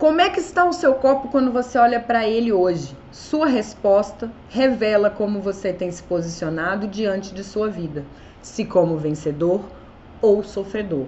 Como 0.03 0.21
é 0.21 0.29
que 0.29 0.41
está 0.41 0.65
o 0.65 0.73
seu 0.73 0.95
copo 0.95 1.29
quando 1.29 1.53
você 1.53 1.79
olha 1.79 2.01
para 2.01 2.27
ele 2.27 2.53
hoje? 2.53 2.97
Sua 3.13 3.47
resposta 3.47 4.33
revela 4.49 5.09
como 5.09 5.41
você 5.41 5.73
tem 5.73 5.93
se 5.93 6.03
posicionado 6.03 6.89
diante 6.89 7.33
de 7.33 7.45
sua 7.45 7.69
vida, 7.69 8.05
se 8.43 8.65
como 8.65 8.97
vencedor 8.97 9.61
ou 10.21 10.43
sofredor. 10.43 11.07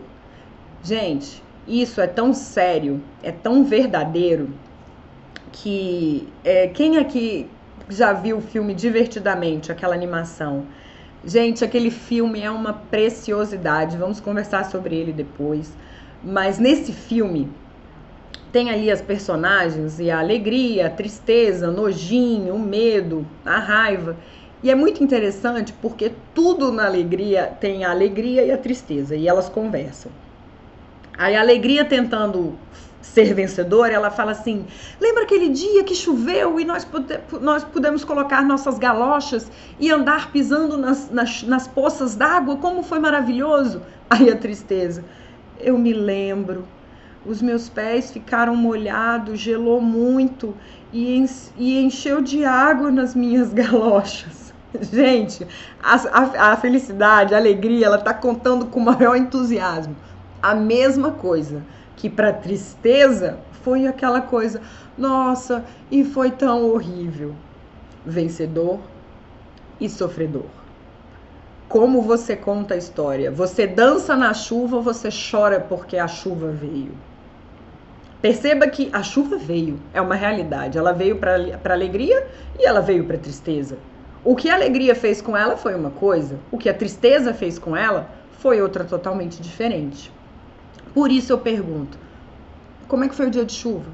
Gente, 0.80 1.42
isso 1.66 2.00
é 2.00 2.06
tão 2.06 2.32
sério, 2.32 3.02
é 3.20 3.32
tão 3.32 3.64
verdadeiro 3.64 4.50
que 5.50 6.28
é, 6.44 6.68
quem 6.68 6.96
aqui 6.96 7.50
já 7.88 8.12
viu 8.12 8.36
o 8.36 8.40
filme 8.40 8.74
Divertidamente, 8.74 9.72
aquela 9.72 9.96
animação? 9.96 10.66
Gente, 11.24 11.64
aquele 11.64 11.90
filme 11.90 12.42
é 12.42 12.50
uma 12.50 12.72
preciosidade. 12.72 13.96
Vamos 13.96 14.20
conversar 14.20 14.70
sobre 14.70 14.94
ele 14.94 15.12
depois. 15.12 15.72
Mas 16.22 16.60
nesse 16.60 16.92
filme 16.92 17.50
tem 18.54 18.70
ali 18.70 18.88
as 18.88 19.02
personagens 19.02 19.98
e 19.98 20.12
a 20.12 20.20
alegria, 20.20 20.86
a 20.86 20.90
tristeza, 20.90 21.72
nojinho, 21.72 22.54
o 22.54 22.58
medo, 22.60 23.26
a 23.44 23.58
raiva. 23.58 24.16
E 24.62 24.70
é 24.70 24.76
muito 24.76 25.02
interessante 25.02 25.72
porque 25.82 26.12
tudo 26.32 26.70
na 26.70 26.86
alegria 26.86 27.52
tem 27.60 27.84
a 27.84 27.90
alegria 27.90 28.44
e 28.44 28.52
a 28.52 28.56
tristeza 28.56 29.16
e 29.16 29.26
elas 29.26 29.48
conversam. 29.48 30.12
Aí 31.18 31.34
a 31.34 31.40
alegria 31.40 31.84
tentando 31.84 32.56
ser 33.02 33.34
vencedora, 33.34 33.92
ela 33.92 34.08
fala 34.08 34.30
assim: 34.30 34.64
lembra 35.00 35.24
aquele 35.24 35.48
dia 35.48 35.82
que 35.82 35.96
choveu 35.96 36.60
e 36.60 36.64
nós, 36.64 36.84
pude, 36.84 37.18
nós 37.40 37.64
pudemos 37.64 38.04
colocar 38.04 38.44
nossas 38.44 38.78
galochas 38.78 39.50
e 39.80 39.90
andar 39.90 40.30
pisando 40.30 40.76
nas, 40.78 41.10
nas, 41.10 41.42
nas 41.42 41.66
poças 41.66 42.14
d'água? 42.14 42.56
Como 42.58 42.84
foi 42.84 43.00
maravilhoso! 43.00 43.82
Aí 44.08 44.30
a 44.30 44.36
tristeza. 44.36 45.04
Eu 45.58 45.76
me 45.76 45.92
lembro 45.92 46.64
os 47.24 47.40
meus 47.40 47.68
pés 47.68 48.10
ficaram 48.10 48.54
molhados, 48.54 49.40
gelou 49.40 49.80
muito 49.80 50.54
e, 50.92 51.24
e 51.56 51.82
encheu 51.82 52.20
de 52.20 52.44
água 52.44 52.90
nas 52.90 53.14
minhas 53.14 53.52
galochas. 53.54 54.52
Gente, 54.80 55.46
a, 55.82 55.94
a, 55.94 56.52
a 56.52 56.56
felicidade, 56.56 57.34
a 57.34 57.38
alegria, 57.38 57.86
ela 57.86 57.96
está 57.96 58.12
contando 58.12 58.66
com 58.66 58.80
o 58.80 58.84
maior 58.84 59.16
entusiasmo. 59.16 59.96
A 60.42 60.54
mesma 60.54 61.12
coisa 61.12 61.62
que 61.96 62.10
para 62.10 62.32
tristeza 62.32 63.38
foi 63.62 63.86
aquela 63.86 64.20
coisa, 64.20 64.60
nossa, 64.98 65.64
e 65.90 66.04
foi 66.04 66.30
tão 66.30 66.70
horrível. 66.70 67.34
Vencedor 68.04 68.80
e 69.80 69.88
sofredor. 69.88 70.46
Como 71.68 72.02
você 72.02 72.36
conta 72.36 72.74
a 72.74 72.76
história? 72.76 73.30
Você 73.30 73.66
dança 73.66 74.14
na 74.14 74.34
chuva 74.34 74.76
ou 74.76 74.82
você 74.82 75.08
chora 75.30 75.60
porque 75.60 75.96
a 75.96 76.06
chuva 76.06 76.48
veio? 76.48 76.92
Perceba 78.24 78.66
que 78.66 78.88
a 78.90 79.02
chuva 79.02 79.36
veio, 79.36 79.78
é 79.92 80.00
uma 80.00 80.14
realidade. 80.14 80.78
Ela 80.78 80.94
veio 80.94 81.18
para 81.18 81.74
alegria 81.74 82.26
e 82.58 82.64
ela 82.64 82.80
veio 82.80 83.04
para 83.04 83.18
tristeza. 83.18 83.76
O 84.24 84.34
que 84.34 84.48
a 84.48 84.54
alegria 84.54 84.94
fez 84.94 85.20
com 85.20 85.36
ela 85.36 85.58
foi 85.58 85.74
uma 85.74 85.90
coisa, 85.90 86.38
o 86.50 86.56
que 86.56 86.70
a 86.70 86.72
tristeza 86.72 87.34
fez 87.34 87.58
com 87.58 87.76
ela 87.76 88.08
foi 88.38 88.62
outra 88.62 88.82
totalmente 88.82 89.42
diferente. 89.42 90.10
Por 90.94 91.12
isso 91.12 91.34
eu 91.34 91.38
pergunto: 91.38 91.98
como 92.88 93.04
é 93.04 93.08
que 93.10 93.14
foi 93.14 93.26
o 93.26 93.30
dia 93.30 93.44
de 93.44 93.52
chuva? 93.52 93.90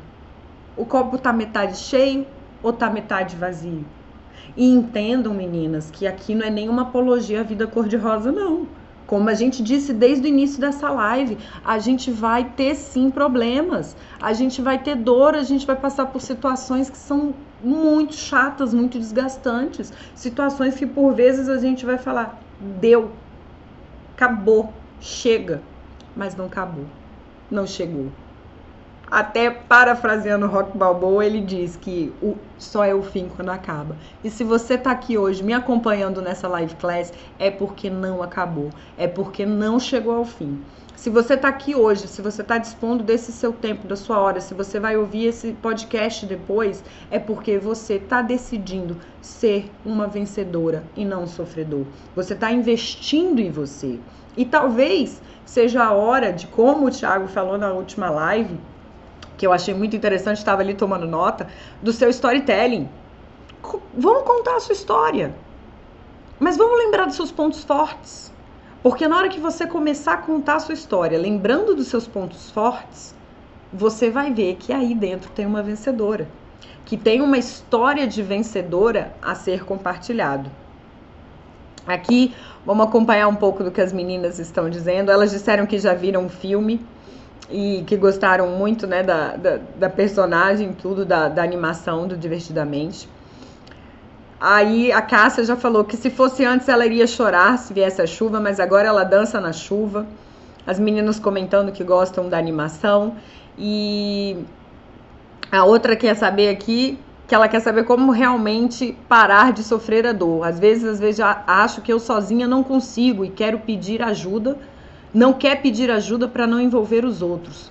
O 0.77 0.87
copo 0.87 1.19
tá 1.19 1.33
metade 1.33 1.77
cheio 1.77 2.25
ou 2.63 2.73
tá 2.73 2.89
metade 2.89 3.35
vazio? 3.35 3.85
E 4.57 4.65
entendam, 4.65 5.35
meninas, 5.35 5.91
que 5.91 6.07
aqui 6.07 6.37
não 6.37 6.47
é 6.47 6.51
nenhuma 6.51 6.83
apologia 6.83 7.41
à 7.41 7.43
vida 7.43 7.67
cor-de-rosa, 7.67 8.31
não. 8.31 8.69
Como 9.11 9.29
a 9.29 9.35
gente 9.35 9.61
disse 9.61 9.93
desde 9.93 10.25
o 10.25 10.29
início 10.29 10.61
dessa 10.61 10.89
live, 10.89 11.37
a 11.65 11.81
gente 11.81 12.13
vai 12.13 12.45
ter 12.45 12.77
sim 12.77 13.11
problemas, 13.11 13.97
a 14.23 14.33
gente 14.33 14.63
vai 14.63 14.81
ter 14.81 14.95
dor, 14.95 15.35
a 15.35 15.43
gente 15.43 15.67
vai 15.67 15.75
passar 15.75 16.07
por 16.07 16.21
situações 16.21 16.89
que 16.89 16.97
são 16.97 17.35
muito 17.61 18.15
chatas, 18.15 18.73
muito 18.73 19.01
desgastantes, 19.01 19.93
situações 20.15 20.77
que 20.77 20.87
por 20.87 21.13
vezes 21.13 21.49
a 21.49 21.59
gente 21.59 21.85
vai 21.85 21.99
falar: 21.99 22.39
deu, 22.79 23.11
acabou, 24.15 24.73
chega, 25.01 25.61
mas 26.15 26.37
não 26.37 26.45
acabou, 26.45 26.87
não 27.51 27.67
chegou. 27.67 28.13
Até 29.11 29.51
parafraseando 29.51 30.47
Rock 30.47 30.79
Balboa, 30.79 31.27
ele 31.27 31.41
diz 31.41 31.75
que 31.75 32.13
o, 32.23 32.37
só 32.57 32.85
é 32.85 32.95
o 32.95 33.03
fim 33.03 33.29
quando 33.35 33.49
acaba. 33.49 33.97
E 34.23 34.31
se 34.31 34.45
você 34.45 34.75
está 34.75 34.93
aqui 34.93 35.19
hoje 35.19 35.43
me 35.43 35.53
acompanhando 35.53 36.23
nessa 36.23 36.47
live 36.47 36.77
class, 36.77 37.13
é 37.37 37.51
porque 37.51 37.91
não 37.91 38.23
acabou, 38.23 38.71
é 38.97 39.09
porque 39.09 39.45
não 39.45 39.81
chegou 39.81 40.15
ao 40.15 40.25
fim. 40.25 40.63
Se 40.95 41.11
você 41.11 41.35
está 41.35 41.49
aqui 41.49 41.75
hoje, 41.75 42.07
se 42.07 42.23
você 42.23 42.43
está 42.43 42.57
dispondo 42.59 43.03
desse 43.03 43.33
seu 43.33 43.53
tempo, 43.53 43.89
da 43.89 43.97
sua 43.97 44.19
hora, 44.19 44.41
se 44.41 44.55
você 44.55 44.79
vai 44.79 44.97
ouvir 44.97 45.27
esse 45.27 45.55
podcast 45.55 46.25
depois, 46.27 46.85
é 47.11 47.19
porque 47.19 47.59
você 47.59 47.95
está 47.95 48.23
decidindo 48.23 48.97
ser 49.21 49.69
uma 49.85 50.07
vencedora 50.07 50.85
e 50.95 51.05
não 51.05 51.23
um 51.23 51.27
sofredor. 51.27 51.85
Você 52.15 52.35
está 52.35 52.53
investindo 52.53 53.41
em 53.41 53.51
você. 53.51 53.99
E 54.37 54.45
talvez 54.45 55.21
seja 55.45 55.83
a 55.83 55.91
hora 55.91 56.33
de, 56.33 56.47
como 56.47 56.87
o 56.87 56.91
Thiago 56.91 57.27
falou 57.27 57.59
na 57.59 57.73
última 57.73 58.09
live, 58.11 58.61
que 59.41 59.47
eu 59.47 59.55
achei 59.55 59.73
muito 59.73 59.97
interessante, 59.97 60.37
estava 60.37 60.61
ali 60.61 60.75
tomando 60.75 61.07
nota, 61.07 61.49
do 61.81 61.95
seu 61.95 62.11
storytelling. 62.11 62.87
Vamos 63.95 64.23
contar 64.25 64.57
a 64.57 64.61
sua 64.61 64.75
história. 64.75 65.35
Mas 66.39 66.59
vamos 66.59 66.77
lembrar 66.77 67.07
dos 67.07 67.17
seus 67.17 67.33
pontos 67.33 67.65
fortes. 67.65 68.31
Porque 68.83 69.09
na 69.09 69.17
hora 69.17 69.31
que 69.31 69.41
você 69.41 69.67
começar 69.67 70.13
a 70.13 70.17
contar 70.19 70.57
a 70.57 70.61
sua 70.61 70.75
história, 70.75 71.19
lembrando 71.19 71.75
dos 71.75 71.87
seus 71.87 72.07
pontos 72.07 72.51
fortes, 72.51 73.15
você 73.73 74.11
vai 74.11 74.31
ver 74.31 74.57
que 74.57 74.75
aí 74.75 74.95
dentro 74.95 75.31
tem 75.31 75.47
uma 75.47 75.63
vencedora, 75.63 76.29
que 76.85 76.99
tem 76.99 77.23
uma 77.23 77.39
história 77.39 78.07
de 78.07 78.23
vencedora 78.23 79.15
a 79.23 79.35
ser 79.35 79.65
compartilhado. 79.65 80.51
Aqui 81.87 82.35
vamos 82.67 82.87
acompanhar 82.87 83.27
um 83.27 83.37
pouco 83.37 83.65
do 83.65 83.71
que 83.71 83.81
as 83.81 83.91
meninas 83.91 84.39
estão 84.39 84.69
dizendo. 84.69 85.11
Elas 85.11 85.31
disseram 85.31 85.65
que 85.65 85.79
já 85.79 85.95
viram 85.95 86.25
um 86.25 86.29
filme 86.29 86.85
e 87.51 87.83
que 87.87 87.97
gostaram 87.97 88.49
muito 88.49 88.87
né, 88.87 89.03
da, 89.03 89.37
da, 89.37 89.59
da 89.79 89.91
personagem, 89.91 90.73
tudo, 90.73 91.05
da, 91.05 91.29
da 91.29 91.43
animação 91.43 92.07
do 92.07 92.17
Divertidamente. 92.17 93.09
Aí 94.41 94.91
a 94.91 95.03
Cássia 95.03 95.45
já 95.45 95.57
falou 95.57 95.85
que 95.85 95.97
se 95.97 96.09
fosse 96.09 96.45
antes 96.45 96.69
ela 96.69 96.87
iria 96.87 97.07
chorar 97.07 97.59
se 97.59 97.75
viesse 97.75 98.01
a 98.01 98.07
chuva, 98.07 98.41
mas 98.41 98.59
agora 98.59 98.89
ela 98.89 99.05
dança 99.05 99.41
na 99.41 99.53
chuva. 99.53 100.07
As 100.67 100.79
meninas 100.79 101.19
comentando 101.19 101.73
que 101.73 101.85
gostam 101.85 102.29
da 102.29 102.39
animação. 102.39 103.17
E 103.59 104.39
a 105.53 105.65
outra 105.65 105.95
quer 105.95 106.15
saber 106.15 106.49
aqui 106.49 106.99
que 107.27 107.35
ela 107.35 107.47
quer 107.49 107.61
saber 107.61 107.85
como 107.85 108.11
realmente 108.11 108.97
parar 109.09 109.53
de 109.53 109.63
sofrer 109.63 110.07
a 110.07 110.13
dor. 110.13 110.45
Às 110.45 110.59
vezes, 110.59 110.85
às 110.85 110.99
vezes 110.99 111.21
acho 111.47 111.81
que 111.81 111.93
eu 111.93 112.01
sozinha 112.01 112.49
não 112.49 112.65
consigo 112.65 113.25
e 113.25 113.31
quero 113.31 113.61
pedir 113.61 114.03
ajuda 114.03 114.59
não 115.13 115.33
quer 115.33 115.61
pedir 115.61 115.91
ajuda 115.91 116.29
para 116.29 116.47
não 116.47 116.61
envolver 116.61 117.05
os 117.05 117.21
outros. 117.23 117.71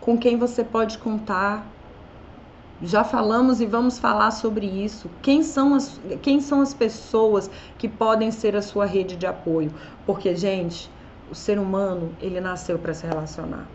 Com 0.00 0.16
quem 0.16 0.36
você 0.36 0.62
pode 0.62 0.98
contar? 0.98 1.66
Já 2.82 3.02
falamos 3.02 3.60
e 3.60 3.66
vamos 3.66 3.98
falar 3.98 4.30
sobre 4.30 4.66
isso. 4.66 5.10
Quem 5.22 5.42
são 5.42 5.74
as, 5.74 6.00
quem 6.22 6.40
são 6.40 6.60
as 6.60 6.74
pessoas 6.74 7.50
que 7.78 7.88
podem 7.88 8.30
ser 8.30 8.54
a 8.54 8.62
sua 8.62 8.84
rede 8.84 9.16
de 9.16 9.26
apoio? 9.26 9.72
Porque, 10.04 10.36
gente, 10.36 10.90
o 11.30 11.34
ser 11.34 11.58
humano, 11.58 12.14
ele 12.20 12.40
nasceu 12.40 12.78
para 12.78 12.94
se 12.94 13.06
relacionar. 13.06 13.66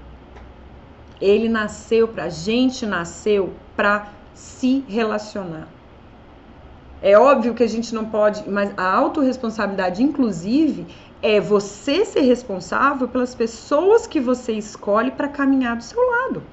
Ele 1.19 1.49
nasceu 1.49 2.07
para, 2.07 2.25
a 2.25 2.29
gente 2.29 2.85
nasceu 2.85 3.53
para 3.75 4.07
se 4.33 4.85
relacionar. 4.87 5.67
É 7.01 7.17
óbvio 7.17 7.55
que 7.55 7.63
a 7.63 7.67
gente 7.67 7.93
não 7.93 8.05
pode, 8.05 8.47
mas 8.47 8.71
a 8.77 8.95
autorresponsabilidade, 8.95 10.03
inclusive, 10.03 10.85
é 11.21 11.39
você 11.39 12.03
ser 12.03 12.21
responsável 12.21 13.07
pelas 13.07 13.35
pessoas 13.35 14.07
que 14.07 14.19
você 14.19 14.53
escolhe 14.53 15.11
para 15.11 15.29
caminhar 15.29 15.77
do 15.77 15.83
seu 15.83 16.01
lado. 16.01 16.43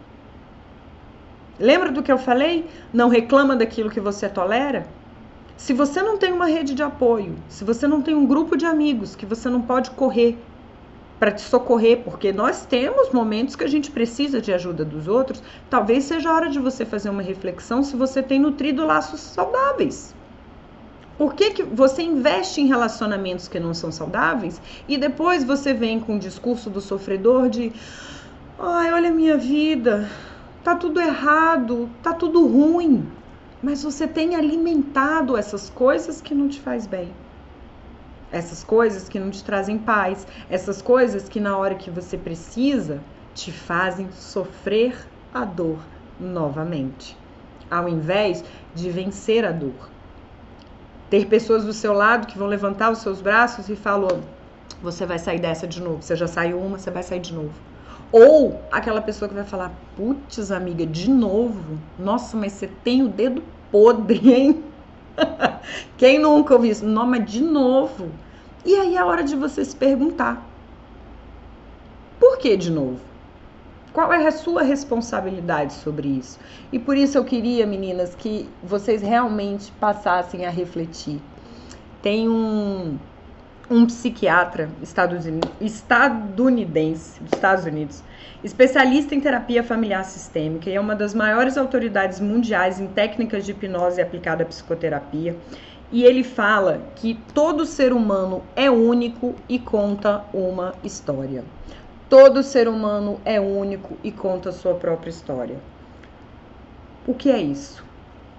Lembra 1.59 1.91
do 1.91 2.03
que 2.03 2.13
eu 2.13 2.19
falei? 2.19 2.71
Não 2.93 3.09
reclama 3.09 3.57
daquilo 3.57 3.91
que 3.91 4.01
você 4.01 4.29
tolera? 4.29 4.87
Se 5.57 5.73
você 5.73 6.03
não 6.03 6.19
tem 6.19 6.33
uma 6.33 6.47
rede 6.47 6.75
de 6.75 6.83
apoio, 6.83 7.43
se 7.49 7.65
você 7.65 7.89
não 7.89 8.01
tem 8.01 8.15
um 8.15 8.27
grupo 8.27 8.57
de 8.57 8.65
amigos 8.65 9.17
que 9.17 9.27
você 9.27 9.49
não 9.49 9.63
pode 9.63 9.91
correr 9.91 10.39
para 11.19 11.33
te 11.33 11.41
socorrer, 11.41 12.05
porque 12.05 12.33
nós 12.33 12.65
temos 12.65 13.11
momentos 13.13 13.57
que 13.57 13.65
a 13.65 13.69
gente 13.69 13.91
precisa 13.91 14.41
de 14.41 14.53
ajuda 14.53 14.85
dos 14.85 15.09
outros, 15.09 15.43
talvez 15.69 16.05
seja 16.05 16.31
a 16.31 16.35
hora 16.35 16.49
de 16.49 16.61
você 16.61 16.87
fazer 16.87 17.11
uma 17.11 17.23
reflexão 17.23 17.83
se 17.83 17.97
você 17.97 18.23
tem 18.23 18.39
nutrido 18.39 18.87
laços 18.87 19.21
saudáveis. 19.21 20.18
Por 21.19 21.35
que, 21.35 21.51
que 21.51 21.65
você 21.65 22.01
investe 22.03 22.61
em 22.61 22.69
relacionamentos 22.69 23.49
que 23.49 23.59
não 23.59 23.75
são 23.75 23.91
saudáveis 23.91 24.61
e 24.87 24.97
depois 24.97 25.43
você 25.43 25.75
vem 25.75 25.99
com 25.99 26.15
o 26.15 26.19
discurso 26.21 26.71
do 26.71 26.81
sofredor 26.81 27.49
de 27.49 27.73
ai, 28.57 28.93
olha 28.93 29.11
a 29.11 29.13
minha 29.13 29.37
vida, 29.37 30.09
tá 30.63 30.77
tudo 30.77 31.01
errado, 31.01 31.91
tá 32.05 32.15
tudo 32.15 32.47
ruim. 32.47 33.05
Mas 33.61 33.83
você 33.83 34.07
tem 34.07 34.37
alimentado 34.37 35.37
essas 35.37 35.69
coisas 35.69 36.21
que 36.21 36.37
não 36.37 36.47
te 36.47 36.61
faz 36.61 36.87
bem. 36.87 37.11
Essas 38.31 38.63
coisas 38.63 39.09
que 39.09 39.19
não 39.19 39.31
te 39.31 39.43
trazem 39.43 39.77
paz, 39.77 40.25
essas 40.49 40.81
coisas 40.81 41.29
que 41.29 41.41
na 41.41 41.57
hora 41.57 41.75
que 41.75 41.91
você 41.91 42.17
precisa 42.17 43.03
te 43.35 43.51
fazem 43.51 44.07
sofrer 44.13 44.95
a 45.35 45.45
dor 45.45 45.81
novamente, 46.21 47.17
ao 47.69 47.89
invés 47.89 48.45
de 48.73 48.89
vencer 48.89 49.45
a 49.45 49.51
dor. 49.51 49.98
Ter 51.11 51.27
pessoas 51.27 51.65
do 51.65 51.73
seu 51.73 51.93
lado 51.93 52.27
que 52.27 52.39
vão 52.39 52.47
levantar 52.47 52.91
os 52.91 52.99
seus 52.99 53.21
braços 53.21 53.69
e 53.69 53.77
falam: 53.77 54.21
você 54.83 55.07
vai 55.07 55.19
sair 55.19 55.39
dessa 55.39 55.67
de 55.67 55.81
novo. 55.81 56.03
Você 56.03 56.15
já 56.15 56.27
saiu 56.27 56.59
uma, 56.59 56.79
você 56.79 56.91
vai 56.91 57.03
sair 57.03 57.21
de 57.21 57.33
novo. 57.35 57.55
Ou 58.13 58.61
aquela 58.71 59.01
pessoa 59.01 59.29
que 59.29 59.35
vai 59.35 59.45
falar: 59.45 59.73
putz, 59.97 60.51
amiga, 60.51 60.87
de 60.87 61.11
novo? 61.11 61.79
Nossa, 61.99 62.37
mas 62.37 62.53
você 62.53 62.67
tem 62.67 63.03
o 63.03 63.09
dedo 63.09 63.43
podre, 63.71 64.33
hein? 64.33 64.65
Quem 65.97 66.19
nunca 66.19 66.55
ouviu 66.55 66.73
isso? 66.73 66.85
Não, 66.85 67.07
mas 67.07 67.31
de 67.31 67.43
novo. 67.43 68.11
E 68.65 68.75
aí 68.75 68.97
é 68.97 69.05
hora 69.05 69.25
de 69.25 69.35
você 69.35 69.65
se 69.65 69.75
perguntar: 69.75 70.47
por 72.21 72.39
que 72.39 72.57
de 72.57 72.71
novo? 72.71 73.08
Qual 73.99 74.13
é 74.13 74.29
a 74.29 74.31
sua 74.31 74.63
responsabilidade 74.63 75.73
sobre 75.73 76.07
isso? 76.07 76.39
E 76.73 76.79
por 76.79 76.97
isso 76.97 77.19
eu 77.19 77.25
queria, 77.25 77.67
meninas, 77.67 78.15
que 78.15 78.49
vocês 78.63 79.03
realmente 79.03 79.73
passassem 79.73 80.47
a 80.47 80.51
refletir. 80.51 81.21
Tem 82.01 82.29
um, 82.29 82.97
um 83.69 83.87
psiquiatra 83.87 84.71
estadunidense, 85.61 87.21
dos 87.21 87.33
Estados 87.33 87.65
Unidos, 87.65 88.05
especialista 88.45 89.17
em 89.17 89.21
terapia 89.21 89.65
familiar 89.65 90.05
sistêmica 90.05 90.71
e 90.71 90.77
é 90.77 90.81
uma 90.81 90.95
das 90.95 91.13
maiores 91.13 91.59
autoridades 91.59 92.21
mundiais 92.21 92.79
em 92.79 92.87
técnicas 92.87 93.45
de 93.45 93.51
hipnose 93.51 94.01
aplicada 94.01 94.45
à 94.45 94.47
psicoterapia. 94.47 95.37
E 95.91 96.05
ele 96.05 96.23
fala 96.23 96.83
que 96.95 97.19
todo 97.35 97.67
ser 97.67 97.93
humano 97.93 98.45
é 98.55 98.71
único 98.71 99.35
e 99.49 99.59
conta 99.59 100.25
uma 100.33 100.73
história. 100.85 101.43
Todo 102.09 102.43
ser 102.43 102.69
humano 102.69 103.21
é 103.23 103.39
único 103.39 103.99
e 104.03 104.11
conta 104.11 104.49
a 104.49 104.53
sua 104.53 104.75
própria 104.75 105.11
história. 105.11 105.59
O 107.07 107.13
que 107.13 107.31
é 107.31 107.37
isso? 107.37 107.85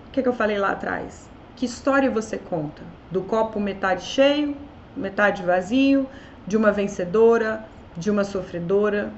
O 0.07 0.11
que, 0.11 0.19
é 0.19 0.23
que 0.23 0.29
eu 0.29 0.33
falei 0.33 0.57
lá 0.57 0.71
atrás? 0.71 1.29
Que 1.55 1.67
história 1.67 2.09
você 2.09 2.39
conta? 2.39 2.81
Do 3.11 3.21
copo 3.21 3.59
metade 3.59 4.05
cheio, 4.05 4.57
metade 4.97 5.43
vazio, 5.43 6.07
de 6.47 6.57
uma 6.57 6.71
vencedora, 6.71 7.63
de 7.95 8.09
uma 8.09 8.23
sofredora? 8.23 9.13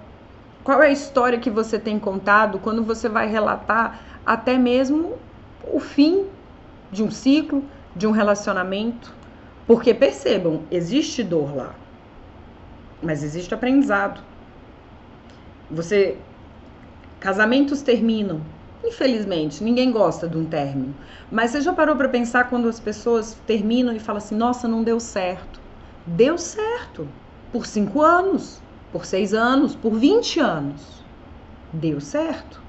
Qual 0.65 0.83
é 0.83 0.87
a 0.87 0.91
história 0.91 1.39
que 1.39 1.49
você 1.49 1.79
tem 1.79 1.97
contado 1.97 2.59
quando 2.59 2.83
você 2.83 3.07
vai 3.07 3.29
relatar 3.29 4.01
até 4.25 4.57
mesmo 4.57 5.17
o 5.71 5.79
fim 5.79 6.25
de 6.91 7.01
um 7.01 7.09
ciclo, 7.09 7.63
de 7.95 8.05
um 8.05 8.11
relacionamento? 8.11 9.15
Porque 9.65 9.93
percebam, 9.93 10.63
existe 10.69 11.23
dor 11.23 11.55
lá, 11.55 11.73
mas 13.01 13.23
existe 13.23 13.53
aprendizado. 13.53 14.30
Você 15.71 16.17
casamentos 17.19 17.81
terminam. 17.81 18.41
Infelizmente, 18.83 19.63
ninguém 19.63 19.91
gosta 19.91 20.27
de 20.27 20.37
um 20.37 20.45
término. 20.45 20.95
Mas 21.31 21.51
você 21.51 21.61
já 21.61 21.71
parou 21.71 21.95
para 21.95 22.09
pensar 22.09 22.49
quando 22.49 22.67
as 22.67 22.79
pessoas 22.79 23.35
terminam 23.45 23.95
e 23.95 23.99
falam 23.99 24.17
assim: 24.17 24.35
"Nossa, 24.35 24.67
não 24.67 24.83
deu 24.83 24.99
certo". 24.99 25.61
Deu 26.05 26.37
certo. 26.37 27.07
Por 27.51 27.65
cinco 27.65 28.01
anos, 28.01 28.61
por 28.91 29.05
seis 29.05 29.33
anos, 29.33 29.75
por 29.75 29.93
20 29.93 30.39
anos. 30.39 31.05
Deu 31.71 32.01
certo. 32.01 32.61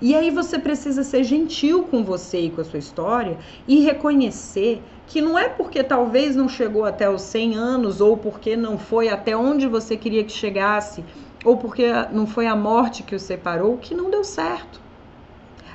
E 0.00 0.14
aí 0.14 0.30
você 0.30 0.58
precisa 0.58 1.02
ser 1.02 1.24
gentil 1.24 1.84
com 1.84 2.04
você 2.04 2.40
e 2.40 2.50
com 2.50 2.60
a 2.60 2.64
sua 2.64 2.78
história 2.78 3.38
e 3.66 3.80
reconhecer 3.80 4.82
que 5.06 5.20
não 5.20 5.38
é 5.38 5.48
porque 5.48 5.82
talvez 5.84 6.34
não 6.34 6.48
chegou 6.48 6.84
até 6.84 7.08
os 7.08 7.22
100 7.22 7.54
anos 7.54 8.00
ou 8.00 8.16
porque 8.16 8.56
não 8.56 8.78
foi 8.78 9.08
até 9.08 9.36
onde 9.36 9.66
você 9.68 9.96
queria 9.96 10.24
que 10.24 10.32
chegasse 10.32 11.04
ou 11.44 11.56
porque 11.56 11.92
não 12.12 12.26
foi 12.26 12.46
a 12.46 12.56
morte 12.56 13.02
que 13.02 13.14
o 13.14 13.20
separou, 13.20 13.76
que 13.76 13.94
não 13.94 14.10
deu 14.10 14.24
certo. 14.24 14.80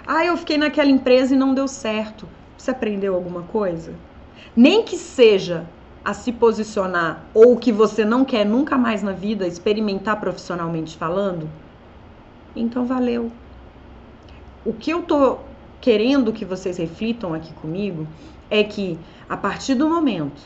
Ah, 0.05 0.25
eu 0.25 0.35
fiquei 0.35 0.57
naquela 0.57 0.89
empresa 0.89 1.35
e 1.35 1.37
não 1.37 1.53
deu 1.53 1.67
certo. 1.67 2.27
Você 2.57 2.71
aprendeu 2.71 3.13
alguma 3.13 3.43
coisa? 3.43 3.93
Nem 4.55 4.83
que 4.83 4.97
seja 4.97 5.65
a 6.03 6.13
se 6.13 6.31
posicionar 6.31 7.25
ou 7.33 7.55
que 7.55 7.71
você 7.71 8.03
não 8.03 8.25
quer 8.25 8.45
nunca 8.45 8.77
mais 8.77 9.03
na 9.03 9.11
vida 9.11 9.45
experimentar 9.45 10.19
profissionalmente 10.19 10.97
falando, 10.97 11.47
então 12.55 12.85
valeu. 12.85 13.31
O 14.65 14.73
que 14.73 14.89
eu 14.89 15.03
tô 15.03 15.37
querendo 15.79 16.33
que 16.33 16.43
vocês 16.43 16.77
reflitam 16.77 17.33
aqui 17.33 17.53
comigo 17.53 18.07
é 18.49 18.63
que 18.63 18.97
a 19.29 19.37
partir 19.37 19.75
do 19.75 19.87
momento 19.87 20.41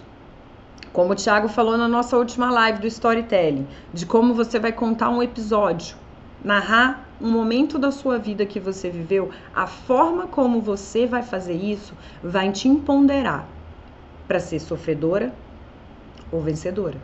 como 0.93 1.13
o 1.13 1.15
Thiago 1.15 1.47
falou 1.47 1.75
na 1.75 1.87
nossa 1.87 2.15
última 2.15 2.51
live 2.51 2.79
do 2.79 2.87
storytelling, 2.87 3.67
de 3.91 4.05
como 4.05 4.35
você 4.35 4.59
vai 4.59 4.71
contar 4.71 5.09
um 5.09 5.23
episódio, 5.23 5.97
narrar 6.43 7.09
um 7.19 7.31
momento 7.31 7.79
da 7.79 7.91
sua 7.91 8.19
vida 8.19 8.45
que 8.45 8.59
você 8.59 8.91
viveu, 8.91 9.31
a 9.55 9.65
forma 9.65 10.27
como 10.27 10.61
você 10.61 11.07
vai 11.07 11.23
fazer 11.23 11.55
isso 11.55 11.95
vai 12.23 12.51
te 12.51 12.67
empoderar 12.67 13.47
para 14.27 14.39
ser 14.39 14.59
sofredora 14.59 15.33
ou 16.31 16.39
vencedora. 16.41 16.97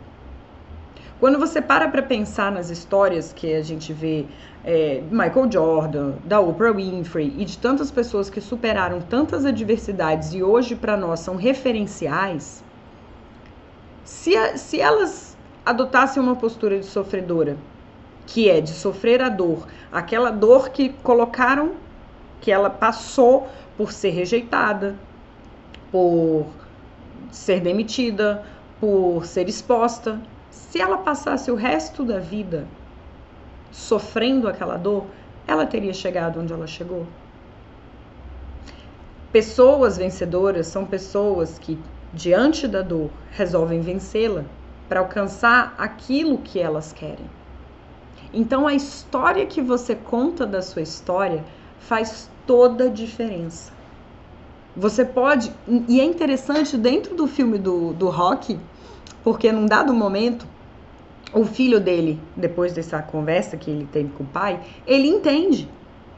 Quando 1.18 1.38
você 1.38 1.60
para 1.60 1.88
para 1.88 2.02
pensar 2.02 2.50
nas 2.50 2.70
histórias 2.70 3.32
que 3.32 3.52
a 3.52 3.62
gente 3.62 3.92
vê 3.92 4.24
é, 4.64 5.02
Michael 5.10 5.50
Jordan, 5.52 6.12
da 6.24 6.40
Oprah 6.40 6.72
Winfrey 6.72 7.34
e 7.36 7.44
de 7.44 7.58
tantas 7.58 7.90
pessoas 7.90 8.30
que 8.30 8.40
superaram 8.40 9.00
tantas 9.00 9.44
adversidades 9.44 10.32
e 10.32 10.42
hoje 10.42 10.76
para 10.76 10.96
nós 10.96 11.20
são 11.20 11.36
referenciais, 11.36 12.64
se, 14.10 14.32
se 14.58 14.80
elas 14.80 15.36
adotassem 15.64 16.20
uma 16.20 16.34
postura 16.34 16.80
de 16.80 16.84
sofredora, 16.84 17.56
que 18.26 18.50
é 18.50 18.60
de 18.60 18.70
sofrer 18.70 19.22
a 19.22 19.28
dor, 19.28 19.68
aquela 19.92 20.32
dor 20.32 20.70
que 20.70 20.88
colocaram, 20.88 21.74
que 22.40 22.50
ela 22.50 22.68
passou 22.68 23.48
por 23.76 23.92
ser 23.92 24.10
rejeitada, 24.10 24.96
por 25.92 26.46
ser 27.30 27.60
demitida, 27.60 28.44
por 28.80 29.24
ser 29.24 29.48
exposta, 29.48 30.20
se 30.50 30.80
ela 30.80 30.98
passasse 30.98 31.48
o 31.52 31.54
resto 31.54 32.04
da 32.04 32.18
vida 32.18 32.66
sofrendo 33.70 34.48
aquela 34.48 34.76
dor, 34.76 35.06
ela 35.46 35.64
teria 35.64 35.94
chegado 35.94 36.40
onde 36.40 36.52
ela 36.52 36.66
chegou. 36.66 37.06
Pessoas 39.30 39.98
vencedoras 39.98 40.66
são 40.66 40.84
pessoas 40.84 41.60
que 41.60 41.78
diante 42.12 42.66
da 42.66 42.82
dor, 42.82 43.10
resolvem 43.32 43.80
vencê-la 43.80 44.44
para 44.88 45.00
alcançar 45.00 45.74
aquilo 45.78 46.38
que 46.38 46.58
elas 46.58 46.92
querem. 46.92 47.30
Então, 48.32 48.66
a 48.66 48.74
história 48.74 49.46
que 49.46 49.60
você 49.60 49.94
conta 49.94 50.46
da 50.46 50.62
sua 50.62 50.82
história 50.82 51.44
faz 51.78 52.30
toda 52.46 52.84
a 52.84 52.88
diferença. 52.88 53.72
Você 54.76 55.04
pode, 55.04 55.52
e 55.88 56.00
é 56.00 56.04
interessante 56.04 56.76
dentro 56.76 57.14
do 57.14 57.26
filme 57.26 57.58
do, 57.58 57.92
do 57.92 58.08
Rock, 58.08 58.58
porque 59.22 59.50
num 59.50 59.66
dado 59.66 59.92
momento, 59.92 60.46
o 61.32 61.44
filho 61.44 61.80
dele, 61.80 62.20
depois 62.36 62.72
dessa 62.72 63.02
conversa 63.02 63.56
que 63.56 63.70
ele 63.70 63.88
teve 63.90 64.10
com 64.10 64.24
o 64.24 64.26
pai, 64.26 64.60
ele 64.86 65.08
entende 65.08 65.68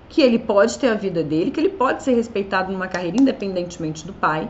que 0.09 0.21
ele 0.21 0.39
pode 0.39 0.79
ter 0.79 0.89
a 0.89 0.95
vida 0.95 1.23
dele, 1.23 1.51
que 1.51 1.59
ele 1.59 1.71
pode 1.71 2.03
ser 2.03 2.15
respeitado 2.15 2.71
numa 2.71 2.89
carreira 2.89 3.17
independentemente 3.19 4.07
do 4.07 4.13
pai, 4.13 4.49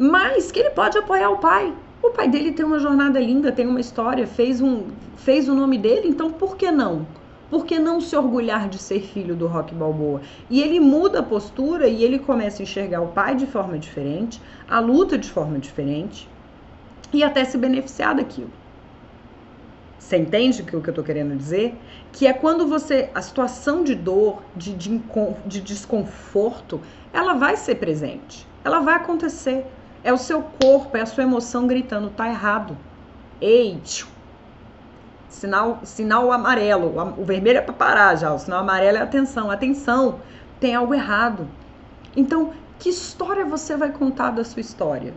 mas 0.00 0.50
que 0.50 0.58
ele 0.58 0.70
pode 0.70 0.96
apoiar 0.96 1.28
o 1.28 1.36
pai. 1.36 1.74
O 2.02 2.08
pai 2.08 2.26
dele 2.26 2.52
tem 2.52 2.64
uma 2.64 2.78
jornada 2.78 3.20
linda, 3.20 3.52
tem 3.52 3.66
uma 3.66 3.78
história, 3.78 4.26
fez, 4.26 4.58
um, 4.62 4.86
fez 5.14 5.46
o 5.46 5.54
nome 5.54 5.76
dele, 5.76 6.08
então 6.08 6.32
por 6.32 6.56
que 6.56 6.70
não? 6.70 7.06
Por 7.50 7.66
que 7.66 7.78
não 7.78 8.00
se 8.00 8.16
orgulhar 8.16 8.66
de 8.66 8.78
ser 8.78 9.00
filho 9.00 9.36
do 9.36 9.46
Rock 9.46 9.74
Balboa? 9.74 10.22
E 10.48 10.62
ele 10.62 10.80
muda 10.80 11.18
a 11.18 11.22
postura 11.22 11.86
e 11.86 12.02
ele 12.02 12.18
começa 12.18 12.62
a 12.62 12.64
enxergar 12.64 13.02
o 13.02 13.08
pai 13.08 13.34
de 13.34 13.46
forma 13.46 13.78
diferente, 13.78 14.40
a 14.66 14.80
luta 14.80 15.18
de 15.18 15.28
forma 15.28 15.58
diferente 15.58 16.26
e 17.12 17.22
até 17.22 17.44
se 17.44 17.58
beneficiar 17.58 18.14
daquilo. 18.14 18.50
Você 19.98 20.16
entende 20.16 20.62
o 20.62 20.64
que 20.64 20.72
eu 20.72 20.80
estou 20.80 21.04
querendo 21.04 21.36
dizer? 21.36 21.74
Que 22.10 22.26
é 22.26 22.32
quando 22.32 22.66
você. 22.66 23.10
A 23.14 23.20
situação 23.20 23.84
de 23.84 23.94
dor, 23.94 24.42
de, 24.56 24.74
de, 24.74 25.00
de 25.46 25.60
desconforto, 25.60 26.80
ela 27.12 27.34
vai 27.34 27.54
ser 27.56 27.74
presente. 27.74 28.46
Ela 28.64 28.80
vai 28.80 28.94
acontecer. 28.94 29.66
É 30.02 30.12
o 30.12 30.18
seu 30.18 30.42
corpo, 30.42 30.96
é 30.96 31.02
a 31.02 31.06
sua 31.06 31.24
emoção 31.24 31.66
gritando, 31.66 32.10
tá 32.10 32.28
errado. 32.28 32.76
Ei, 33.40 33.80
tchiu. 33.84 34.06
Sinal, 35.28 35.80
sinal 35.84 36.32
amarelo. 36.32 36.94
O 37.16 37.24
vermelho 37.24 37.58
é 37.58 37.62
para 37.62 37.72
parar 37.72 38.16
já. 38.16 38.32
O 38.32 38.38
sinal 38.38 38.60
amarelo 38.60 38.98
é 38.98 39.00
atenção. 39.00 39.50
Atenção, 39.50 40.20
tem 40.58 40.74
algo 40.74 40.94
errado. 40.94 41.46
Então, 42.16 42.52
que 42.78 42.88
história 42.88 43.44
você 43.44 43.76
vai 43.76 43.92
contar 43.92 44.30
da 44.30 44.44
sua 44.44 44.60
história? 44.60 45.14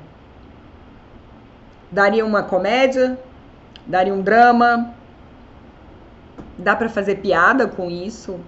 Daria 1.91 2.25
uma 2.25 2.43
comédia? 2.43 3.19
Daria 3.85 4.13
um 4.13 4.21
drama? 4.21 4.93
Dá 6.57 6.75
para 6.75 6.89
fazer 6.89 7.15
piada 7.15 7.67
com 7.67 7.89
isso? 7.89 8.39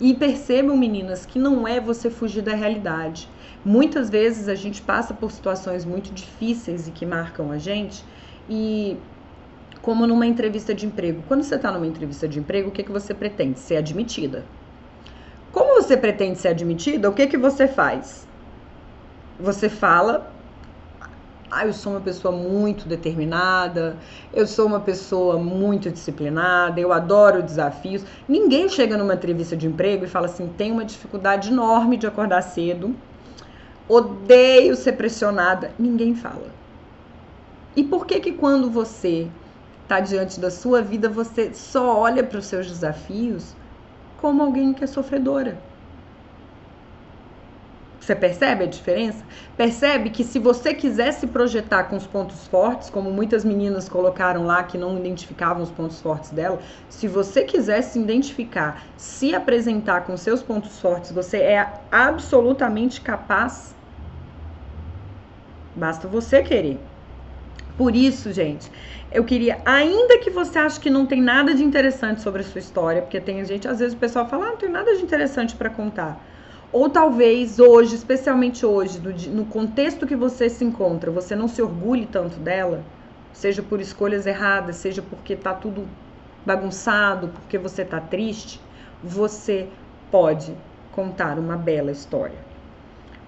E 0.00 0.12
percebam, 0.14 0.76
meninas, 0.76 1.24
que 1.24 1.38
não 1.38 1.66
é 1.68 1.78
você 1.80 2.10
fugir 2.10 2.42
da 2.42 2.54
realidade. 2.54 3.28
Muitas 3.64 4.10
vezes 4.10 4.48
a 4.48 4.54
gente 4.54 4.82
passa 4.82 5.14
por 5.14 5.32
situações 5.32 5.84
muito 5.84 6.12
difíceis 6.12 6.86
e 6.86 6.90
que 6.90 7.06
marcam 7.06 7.50
a 7.50 7.58
gente, 7.58 8.04
e 8.48 8.96
como 9.80 10.06
numa 10.06 10.26
entrevista 10.26 10.74
de 10.74 10.86
emprego. 10.86 11.22
Quando 11.26 11.42
você 11.42 11.54
está 11.54 11.72
numa 11.72 11.86
entrevista 11.86 12.28
de 12.28 12.38
emprego, 12.38 12.68
o 12.68 12.72
que, 12.72 12.82
que 12.82 12.92
você 12.92 13.14
pretende? 13.14 13.58
Ser 13.58 13.76
admitida. 13.76 14.44
Como 15.52 15.80
você 15.80 15.96
pretende 15.96 16.38
ser 16.38 16.48
admitida, 16.48 17.08
o 17.08 17.12
que, 17.12 17.26
que 17.26 17.38
você 17.38 17.66
faz? 17.66 18.26
Você 19.40 19.68
fala 19.68 20.34
ah, 21.50 21.64
eu 21.66 21.72
sou 21.72 21.92
uma 21.92 22.00
pessoa 22.00 22.34
muito 22.36 22.88
determinada, 22.88 23.96
eu 24.32 24.44
sou 24.44 24.66
uma 24.66 24.80
pessoa 24.80 25.38
muito 25.38 25.88
disciplinada, 25.88 26.80
eu 26.80 26.92
adoro 26.92 27.42
desafios. 27.42 28.04
Ninguém 28.28 28.68
chega 28.68 28.96
numa 28.96 29.14
entrevista 29.14 29.56
de 29.56 29.68
emprego 29.68 30.04
e 30.04 30.08
fala 30.08 30.26
assim: 30.26 30.48
tem 30.48 30.72
uma 30.72 30.84
dificuldade 30.84 31.52
enorme 31.52 31.96
de 31.96 32.08
acordar 32.08 32.42
cedo, 32.42 32.92
odeio 33.88 34.76
ser 34.76 34.92
pressionada. 34.92 35.74
Ninguém 35.78 36.14
fala. 36.14 36.54
E 37.76 37.82
por 37.84 38.06
que 38.06 38.20
que 38.20 38.32
quando 38.32 38.70
você 38.70 39.30
está 39.82 40.00
diante 40.00 40.40
da 40.40 40.50
sua 40.50 40.80
vida, 40.80 41.08
você 41.08 41.52
só 41.54 41.98
olha 41.98 42.24
para 42.24 42.38
os 42.38 42.46
seus 42.46 42.66
desafios 42.66 43.56
como 44.16 44.42
alguém 44.42 44.72
que 44.72 44.84
é 44.84 44.86
sofredora? 44.86 45.62
Você 48.04 48.14
percebe 48.14 48.64
a 48.64 48.66
diferença? 48.66 49.24
Percebe 49.56 50.10
que 50.10 50.24
se 50.24 50.38
você 50.38 50.74
quiser 50.74 51.12
se 51.12 51.26
projetar 51.26 51.84
com 51.84 51.96
os 51.96 52.06
pontos 52.06 52.46
fortes, 52.46 52.90
como 52.90 53.10
muitas 53.10 53.46
meninas 53.46 53.88
colocaram 53.88 54.44
lá 54.44 54.62
que 54.62 54.76
não 54.76 54.98
identificavam 54.98 55.62
os 55.62 55.70
pontos 55.70 56.02
fortes 56.02 56.30
dela, 56.30 56.60
se 56.88 57.08
você 57.08 57.44
quiser 57.44 57.80
se 57.82 57.98
identificar, 57.98 58.84
se 58.94 59.34
apresentar 59.34 60.02
com 60.04 60.16
seus 60.18 60.42
pontos 60.42 60.78
fortes, 60.78 61.12
você 61.12 61.38
é 61.38 61.86
absolutamente 61.90 63.00
capaz. 63.00 63.73
Basta 65.76 66.06
você 66.08 66.42
querer. 66.42 66.80
Por 67.76 67.96
isso, 67.96 68.32
gente, 68.32 68.70
eu 69.10 69.24
queria, 69.24 69.60
ainda 69.64 70.18
que 70.18 70.30
você 70.30 70.58
ache 70.58 70.78
que 70.78 70.88
não 70.88 71.06
tem 71.06 71.20
nada 71.20 71.54
de 71.54 71.64
interessante 71.64 72.20
sobre 72.20 72.42
a 72.42 72.44
sua 72.44 72.60
história, 72.60 73.02
porque 73.02 73.20
tem 73.20 73.44
gente, 73.44 73.66
às 73.66 73.80
vezes 73.80 73.94
o 73.94 73.98
pessoal 73.98 74.28
fala, 74.28 74.46
ah, 74.46 74.50
não 74.50 74.56
tem 74.56 74.70
nada 74.70 74.94
de 74.94 75.02
interessante 75.02 75.56
para 75.56 75.70
contar 75.70 76.24
ou 76.74 76.90
talvez 76.90 77.60
hoje, 77.60 77.94
especialmente 77.94 78.66
hoje, 78.66 78.98
no 79.30 79.46
contexto 79.46 80.08
que 80.08 80.16
você 80.16 80.50
se 80.50 80.64
encontra, 80.64 81.08
você 81.08 81.36
não 81.36 81.46
se 81.46 81.62
orgulhe 81.62 82.04
tanto 82.04 82.40
dela, 82.40 82.82
seja 83.32 83.62
por 83.62 83.80
escolhas 83.80 84.26
erradas, 84.26 84.74
seja 84.74 85.00
porque 85.00 85.36
tá 85.36 85.54
tudo 85.54 85.86
bagunçado, 86.44 87.28
porque 87.28 87.58
você 87.58 87.84
tá 87.84 88.00
triste, 88.00 88.60
você 89.04 89.68
pode 90.10 90.52
contar 90.90 91.38
uma 91.38 91.56
bela 91.56 91.92
história. 91.92 92.38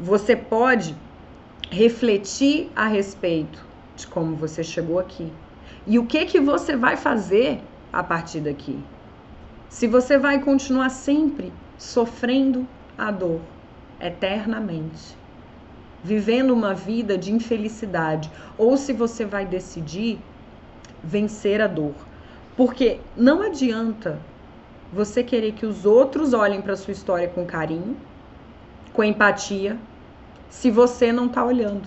Você 0.00 0.34
pode 0.34 0.96
refletir 1.70 2.70
a 2.74 2.86
respeito 2.86 3.64
de 3.96 4.06
como 4.06 4.36
você 4.36 4.62
chegou 4.62 4.98
aqui 4.98 5.32
e 5.86 5.98
o 5.98 6.06
que 6.06 6.24
que 6.26 6.40
você 6.40 6.76
vai 6.76 6.96
fazer 6.96 7.60
a 7.92 8.02
partir 8.02 8.40
daqui. 8.40 8.78
Se 9.68 9.86
você 9.86 10.18
vai 10.18 10.40
continuar 10.40 10.90
sempre 10.90 11.52
sofrendo 11.78 12.66
a 12.96 13.10
dor 13.10 13.40
eternamente, 14.00 15.16
vivendo 16.02 16.52
uma 16.52 16.72
vida 16.74 17.18
de 17.18 17.32
infelicidade, 17.32 18.30
ou 18.56 18.76
se 18.76 18.92
você 18.92 19.24
vai 19.24 19.44
decidir 19.44 20.18
vencer 21.02 21.60
a 21.60 21.66
dor. 21.66 21.94
Porque 22.56 23.00
não 23.16 23.42
adianta 23.42 24.18
você 24.92 25.22
querer 25.22 25.52
que 25.52 25.66
os 25.66 25.84
outros 25.84 26.32
olhem 26.32 26.62
para 26.62 26.76
sua 26.76 26.92
história 26.92 27.28
com 27.28 27.44
carinho, 27.44 27.96
com 28.92 29.02
empatia, 29.02 29.76
se 30.56 30.70
você 30.70 31.12
não 31.12 31.26
está 31.26 31.44
olhando. 31.44 31.86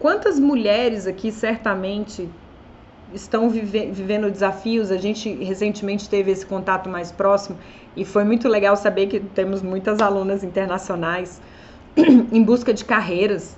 Quantas 0.00 0.38
mulheres 0.40 1.06
aqui 1.06 1.30
certamente 1.30 2.28
estão 3.14 3.48
vive, 3.48 3.86
vivendo 3.92 4.28
desafios. 4.30 4.90
A 4.90 4.96
gente 4.96 5.32
recentemente 5.32 6.08
teve 6.08 6.32
esse 6.32 6.44
contato 6.44 6.88
mais 6.88 7.12
próximo 7.12 7.56
e 7.96 8.04
foi 8.04 8.24
muito 8.24 8.48
legal 8.48 8.76
saber 8.76 9.06
que 9.06 9.20
temos 9.20 9.62
muitas 9.62 10.00
alunas 10.00 10.42
internacionais 10.42 11.40
em 11.96 12.42
busca 12.42 12.74
de 12.74 12.84
carreiras 12.84 13.56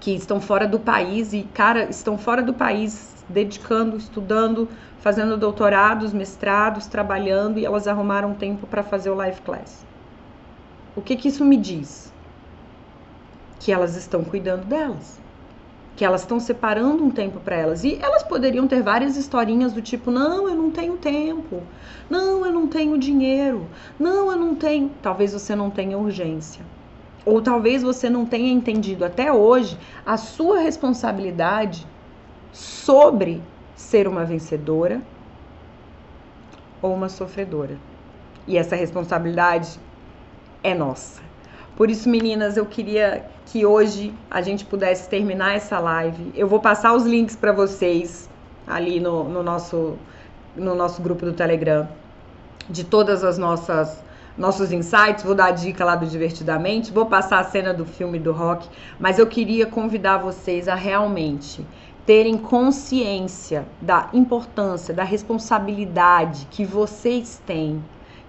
que 0.00 0.12
estão 0.12 0.40
fora 0.40 0.66
do 0.66 0.80
país 0.80 1.34
e, 1.34 1.42
cara, 1.52 1.84
estão 1.84 2.16
fora 2.16 2.42
do 2.42 2.54
país 2.54 3.14
dedicando, 3.28 3.98
estudando, 3.98 4.68
fazendo 5.00 5.36
doutorados, 5.36 6.14
mestrados, 6.14 6.86
trabalhando 6.86 7.58
e 7.58 7.66
elas 7.66 7.86
arrumaram 7.86 8.32
tempo 8.32 8.66
para 8.66 8.82
fazer 8.82 9.10
o 9.10 9.14
live 9.14 9.40
class. 9.42 9.84
O 10.96 11.02
que 11.02 11.14
que 11.14 11.28
isso 11.28 11.44
me 11.44 11.56
diz? 11.56 12.12
Que 13.60 13.70
elas 13.70 13.94
estão 13.94 14.24
cuidando 14.24 14.64
delas 14.64 15.20
que 15.96 16.04
elas 16.04 16.20
estão 16.20 16.38
separando 16.38 17.02
um 17.02 17.10
tempo 17.10 17.40
para 17.40 17.56
elas. 17.56 17.82
E 17.82 17.98
elas 18.00 18.22
poderiam 18.22 18.68
ter 18.68 18.82
várias 18.82 19.16
historinhas 19.16 19.72
do 19.72 19.80
tipo: 19.80 20.10
não, 20.10 20.48
eu 20.48 20.54
não 20.54 20.70
tenho 20.70 20.96
tempo, 20.98 21.62
não, 22.08 22.44
eu 22.44 22.52
não 22.52 22.68
tenho 22.68 22.98
dinheiro, 22.98 23.66
não, 23.98 24.30
eu 24.30 24.36
não 24.36 24.54
tenho. 24.54 24.90
Talvez 25.02 25.32
você 25.32 25.56
não 25.56 25.70
tenha 25.70 25.96
urgência. 25.96 26.64
Ou 27.24 27.40
talvez 27.40 27.82
você 27.82 28.08
não 28.08 28.24
tenha 28.24 28.52
entendido 28.52 29.04
até 29.04 29.32
hoje 29.32 29.76
a 30.04 30.16
sua 30.16 30.60
responsabilidade 30.60 31.84
sobre 32.52 33.42
ser 33.74 34.06
uma 34.06 34.24
vencedora 34.24 35.02
ou 36.80 36.94
uma 36.94 37.08
sofredora. 37.08 37.76
E 38.46 38.56
essa 38.56 38.76
responsabilidade 38.76 39.80
é 40.62 40.74
nossa. 40.74 41.22
Por 41.76 41.90
isso, 41.90 42.08
meninas, 42.08 42.56
eu 42.56 42.66
queria 42.66 43.26
que 43.46 43.66
hoje 43.66 44.12
a 44.30 44.40
gente 44.40 44.64
pudesse 44.64 45.08
terminar 45.08 45.54
essa 45.54 45.78
live. 45.78 46.32
Eu 46.34 46.48
vou 46.48 46.60
passar 46.60 46.94
os 46.94 47.04
links 47.04 47.36
para 47.36 47.52
vocês 47.52 48.28
ali 48.66 48.98
no, 48.98 49.24
no, 49.24 49.42
nosso, 49.42 49.96
no 50.56 50.74
nosso 50.74 51.02
grupo 51.02 51.24
do 51.24 51.32
Telegram 51.32 51.88
de 52.68 52.84
todas 52.84 53.22
as 53.22 53.38
nossas 53.38 54.04
nossos 54.36 54.70
insights, 54.70 55.24
vou 55.24 55.34
dar 55.34 55.46
a 55.46 55.50
dica 55.50 55.82
lá 55.82 55.96
do 55.96 56.04
Divertidamente, 56.04 56.92
vou 56.92 57.06
passar 57.06 57.40
a 57.40 57.44
cena 57.44 57.72
do 57.72 57.86
filme 57.86 58.18
do 58.18 58.32
rock, 58.32 58.68
mas 59.00 59.18
eu 59.18 59.26
queria 59.26 59.64
convidar 59.64 60.18
vocês 60.18 60.68
a 60.68 60.74
realmente 60.74 61.66
terem 62.04 62.36
consciência 62.36 63.66
da 63.80 64.10
importância, 64.12 64.92
da 64.92 65.04
responsabilidade 65.04 66.46
que 66.50 66.66
vocês 66.66 67.40
têm 67.46 67.82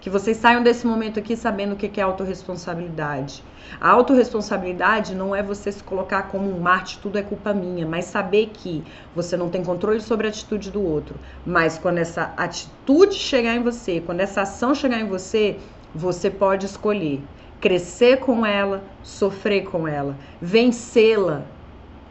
que 0.08 0.12
vocês 0.12 0.38
saiam 0.38 0.64
desse 0.64 0.88
momento 0.88 1.20
aqui 1.20 1.36
sabendo 1.36 1.74
o 1.74 1.76
que 1.76 2.00
é 2.00 2.02
autorresponsabilidade. 2.02 3.44
A 3.78 3.90
autorresponsabilidade 3.90 5.14
não 5.14 5.36
é 5.36 5.44
você 5.44 5.70
se 5.70 5.84
colocar 5.84 6.30
como 6.30 6.50
um 6.50 6.62
Marte, 6.62 6.98
tudo 7.00 7.18
é 7.18 7.22
culpa 7.22 7.54
minha, 7.54 7.86
mas 7.86 8.06
saber 8.06 8.52
que 8.54 8.86
você 9.14 9.36
não 9.36 9.50
tem 9.50 9.62
controle 9.66 10.00
sobre 10.00 10.26
a 10.26 10.30
atitude 10.30 10.72
do 10.72 10.82
outro. 10.82 11.16
Mas 11.46 11.78
quando 11.78 11.98
essa 11.98 12.34
atitude 12.38 13.16
chegar 13.16 13.54
em 13.54 13.62
você, 13.62 14.00
quando 14.00 14.22
essa 14.22 14.44
ação 14.44 14.74
chegar 14.74 15.02
em 15.02 15.10
você, 15.10 15.58
você 15.94 16.32
pode 16.32 16.66
escolher 16.66 17.22
crescer 17.60 18.22
com 18.22 18.46
ela, 18.46 18.86
sofrer 19.04 19.66
com 19.66 19.86
ela, 19.86 20.16
vencê-la, 20.42 21.42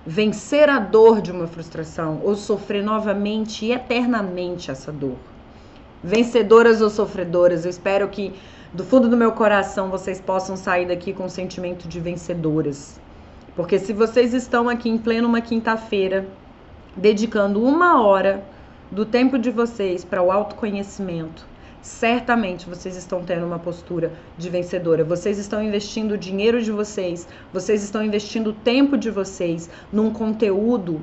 vencer 0.05 0.69
a 0.69 0.79
dor 0.79 1.23
de 1.23 1.33
uma 1.33 1.47
frustração 1.47 2.21
ou 2.23 2.35
sofrer 2.35 2.85
novamente 2.85 3.65
e 3.65 3.73
eternamente 3.73 4.71
essa 4.71 4.93
dor 4.93 5.17
vencedoras 6.07 6.81
ou 6.81 6.89
sofredoras. 6.89 7.65
Eu 7.65 7.71
espero 7.71 8.09
que 8.09 8.33
do 8.73 8.85
fundo 8.85 9.09
do 9.09 9.17
meu 9.17 9.33
coração 9.33 9.91
vocês 9.91 10.21
possam 10.21 10.57
sair 10.57 10.87
daqui 10.87 11.13
com 11.13 11.25
o 11.25 11.31
sentimento 11.31 11.89
de 11.89 11.99
vencedoras. 11.99 13.01
Porque 13.57 13.77
se 13.77 13.93
vocês 13.93 14.33
estão 14.33 14.69
aqui 14.69 14.89
em 14.89 14.99
pleno 14.99 15.27
uma 15.27 15.41
quinta-feira, 15.41 16.25
dedicando 16.97 17.61
uma 17.61 18.01
hora 18.01 18.45
do 18.89 19.05
tempo 19.05 19.37
de 19.37 19.51
vocês 19.51 20.05
para 20.05 20.23
o 20.23 20.31
autoconhecimento, 20.31 21.45
certamente 21.83 22.69
vocês 22.69 22.97
estão 22.97 23.25
tendo 23.25 23.45
uma 23.45 23.59
postura 23.59 24.13
de 24.39 24.49
vencedora. 24.49 25.03
Vocês 25.03 25.39
estão 25.39 25.61
investindo 25.61 26.13
o 26.13 26.19
dinheiro 26.19 26.63
de 26.63 26.71
vocês, 26.71 27.27
vocês 27.53 27.83
estão 27.83 28.05
investindo 28.05 28.51
o 28.51 28.53
tempo 28.53 28.97
de 28.97 29.11
vocês 29.11 29.69
num 29.93 30.13
conteúdo 30.13 31.01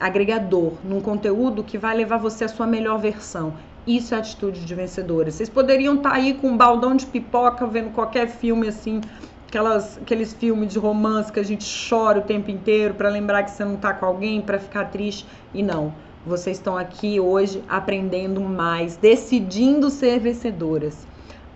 agregador, 0.00 0.72
num 0.82 1.00
conteúdo 1.00 1.62
que 1.62 1.78
vai 1.78 1.96
levar 1.96 2.16
você 2.16 2.44
à 2.44 2.48
sua 2.48 2.66
melhor 2.66 2.98
versão. 2.98 3.54
Isso 3.88 4.14
é 4.14 4.18
atitude 4.18 4.66
de 4.66 4.74
vencedora. 4.74 5.30
Vocês 5.30 5.48
poderiam 5.48 5.94
estar 5.94 6.10
tá 6.10 6.16
aí 6.16 6.34
com 6.34 6.48
um 6.48 6.56
baldão 6.58 6.94
de 6.94 7.06
pipoca 7.06 7.66
vendo 7.66 7.88
qualquer 7.90 8.28
filme 8.28 8.68
assim, 8.68 9.00
aquelas, 9.48 9.96
aqueles 9.96 10.34
filmes 10.34 10.70
de 10.70 10.78
romance 10.78 11.32
que 11.32 11.40
a 11.40 11.42
gente 11.42 11.64
chora 11.88 12.18
o 12.18 12.22
tempo 12.22 12.50
inteiro 12.50 12.92
para 12.92 13.08
lembrar 13.08 13.44
que 13.44 13.50
você 13.50 13.64
não 13.64 13.76
está 13.76 13.94
com 13.94 14.04
alguém, 14.04 14.42
para 14.42 14.58
ficar 14.58 14.90
triste. 14.90 15.26
E 15.54 15.62
não. 15.62 15.94
Vocês 16.26 16.58
estão 16.58 16.76
aqui 16.76 17.18
hoje 17.18 17.64
aprendendo 17.66 18.42
mais, 18.42 18.98
decidindo 18.98 19.88
ser 19.88 20.20
vencedoras. 20.20 21.06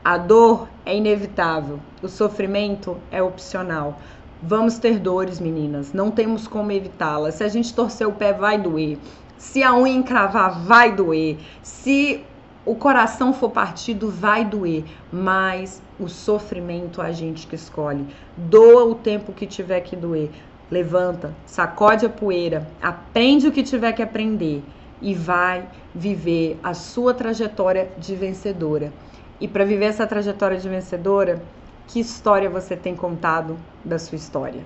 A 0.02 0.16
dor 0.16 0.68
é 0.86 0.96
inevitável, 0.96 1.80
o 2.02 2.08
sofrimento 2.08 2.96
é 3.10 3.22
opcional. 3.22 4.00
Vamos 4.42 4.78
ter 4.78 4.98
dores, 4.98 5.38
meninas, 5.38 5.92
não 5.92 6.10
temos 6.10 6.48
como 6.48 6.72
evitá-las. 6.72 7.34
Se 7.34 7.44
a 7.44 7.48
gente 7.48 7.74
torcer 7.74 8.08
o 8.08 8.12
pé, 8.12 8.32
vai 8.32 8.58
doer. 8.58 8.96
Se 9.42 9.60
a 9.60 9.74
unha 9.74 9.92
encravar, 9.92 10.60
vai 10.60 10.92
doer. 10.92 11.36
Se 11.64 12.24
o 12.64 12.76
coração 12.76 13.32
for 13.32 13.50
partido, 13.50 14.08
vai 14.08 14.44
doer, 14.44 14.84
mas 15.12 15.82
o 15.98 16.08
sofrimento 16.08 17.02
a 17.02 17.10
gente 17.10 17.48
que 17.48 17.56
escolhe. 17.56 18.06
Doa 18.36 18.84
o 18.84 18.94
tempo 18.94 19.32
que 19.32 19.44
tiver 19.44 19.80
que 19.80 19.96
doer. 19.96 20.30
Levanta, 20.70 21.34
sacode 21.44 22.06
a 22.06 22.08
poeira, 22.08 22.68
aprende 22.80 23.48
o 23.48 23.52
que 23.52 23.64
tiver 23.64 23.92
que 23.92 24.00
aprender 24.00 24.62
e 25.02 25.12
vai 25.12 25.68
viver 25.92 26.56
a 26.62 26.72
sua 26.72 27.12
trajetória 27.12 27.90
de 27.98 28.14
vencedora. 28.14 28.92
E 29.40 29.48
para 29.48 29.64
viver 29.64 29.86
essa 29.86 30.06
trajetória 30.06 30.56
de 30.56 30.68
vencedora, 30.68 31.42
que 31.88 31.98
história 31.98 32.48
você 32.48 32.76
tem 32.76 32.94
contado 32.94 33.58
da 33.84 33.98
sua 33.98 34.16
história? 34.16 34.64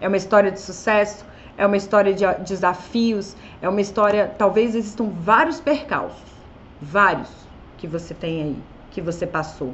É 0.00 0.08
uma 0.08 0.16
história 0.16 0.50
de 0.50 0.60
sucesso? 0.60 1.24
É 1.56 1.66
uma 1.66 1.76
história 1.76 2.14
de 2.14 2.24
desafios? 2.44 3.36
É 3.60 3.68
uma 3.68 3.80
história. 3.80 4.34
Talvez 4.38 4.74
existam 4.74 5.10
vários 5.10 5.60
percalços 5.60 6.32
vários 6.82 7.30
que 7.78 7.86
você 7.86 8.12
tem 8.12 8.42
aí, 8.42 8.56
que 8.90 9.00
você 9.00 9.26
passou. 9.26 9.72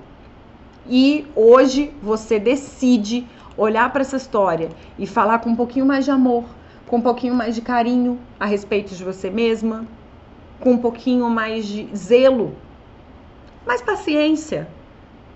E 0.86 1.26
hoje 1.34 1.92
você 2.02 2.38
decide 2.38 3.26
olhar 3.56 3.90
para 3.90 4.02
essa 4.02 4.16
história 4.16 4.68
e 4.98 5.06
falar 5.06 5.38
com 5.38 5.50
um 5.50 5.56
pouquinho 5.56 5.86
mais 5.86 6.04
de 6.04 6.10
amor, 6.10 6.44
com 6.86 6.98
um 6.98 7.02
pouquinho 7.02 7.34
mais 7.34 7.54
de 7.54 7.62
carinho 7.62 8.18
a 8.38 8.44
respeito 8.44 8.94
de 8.94 9.02
você 9.02 9.30
mesma, 9.30 9.86
com 10.60 10.72
um 10.72 10.78
pouquinho 10.78 11.28
mais 11.30 11.66
de 11.66 11.88
zelo, 11.96 12.54
mais 13.66 13.80
paciência. 13.80 14.68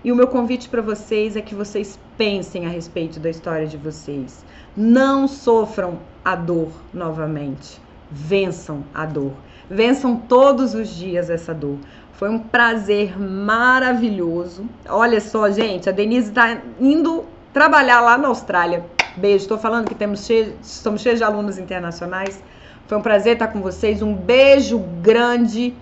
E 0.03 0.11
o 0.11 0.15
meu 0.15 0.27
convite 0.27 0.69
para 0.69 0.81
vocês 0.81 1.35
é 1.35 1.41
que 1.41 1.55
vocês 1.55 1.97
pensem 2.17 2.65
a 2.65 2.69
respeito 2.69 3.19
da 3.19 3.29
história 3.29 3.65
de 3.65 3.77
vocês. 3.77 4.45
Não 4.75 5.27
sofram 5.27 5.99
a 6.23 6.35
dor 6.35 6.69
novamente. 6.93 7.81
Vençam 8.11 8.83
a 8.93 9.05
dor. 9.05 9.33
Vençam 9.69 10.15
todos 10.15 10.73
os 10.73 10.89
dias 10.89 11.29
essa 11.29 11.53
dor. 11.53 11.77
Foi 12.13 12.29
um 12.29 12.39
prazer 12.39 13.19
maravilhoso. 13.19 14.65
Olha 14.87 15.19
só, 15.19 15.49
gente, 15.49 15.89
a 15.89 15.91
Denise 15.91 16.29
está 16.29 16.61
indo 16.79 17.25
trabalhar 17.51 18.01
lá 18.01 18.17
na 18.17 18.27
Austrália. 18.27 18.85
Beijo. 19.17 19.43
Estou 19.43 19.57
falando 19.57 19.87
que 19.87 19.95
temos 19.95 20.25
cheio, 20.25 20.55
estamos 20.61 21.01
cheios 21.01 21.19
de 21.19 21.23
alunos 21.23 21.57
internacionais. 21.57 22.41
Foi 22.87 22.97
um 22.97 23.01
prazer 23.01 23.33
estar 23.33 23.47
com 23.47 23.61
vocês. 23.61 24.01
Um 24.01 24.13
beijo 24.13 24.79
grande. 25.01 25.73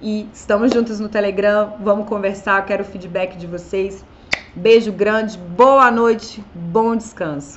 E 0.00 0.28
estamos 0.34 0.72
juntos 0.72 0.98
no 0.98 1.08
Telegram. 1.08 1.74
Vamos 1.80 2.08
conversar. 2.08 2.64
Quero 2.66 2.82
o 2.82 2.86
feedback 2.86 3.36
de 3.36 3.46
vocês. 3.46 4.04
Beijo 4.54 4.92
grande. 4.92 5.38
Boa 5.38 5.90
noite. 5.90 6.44
Bom 6.54 6.96
descanso. 6.96 7.50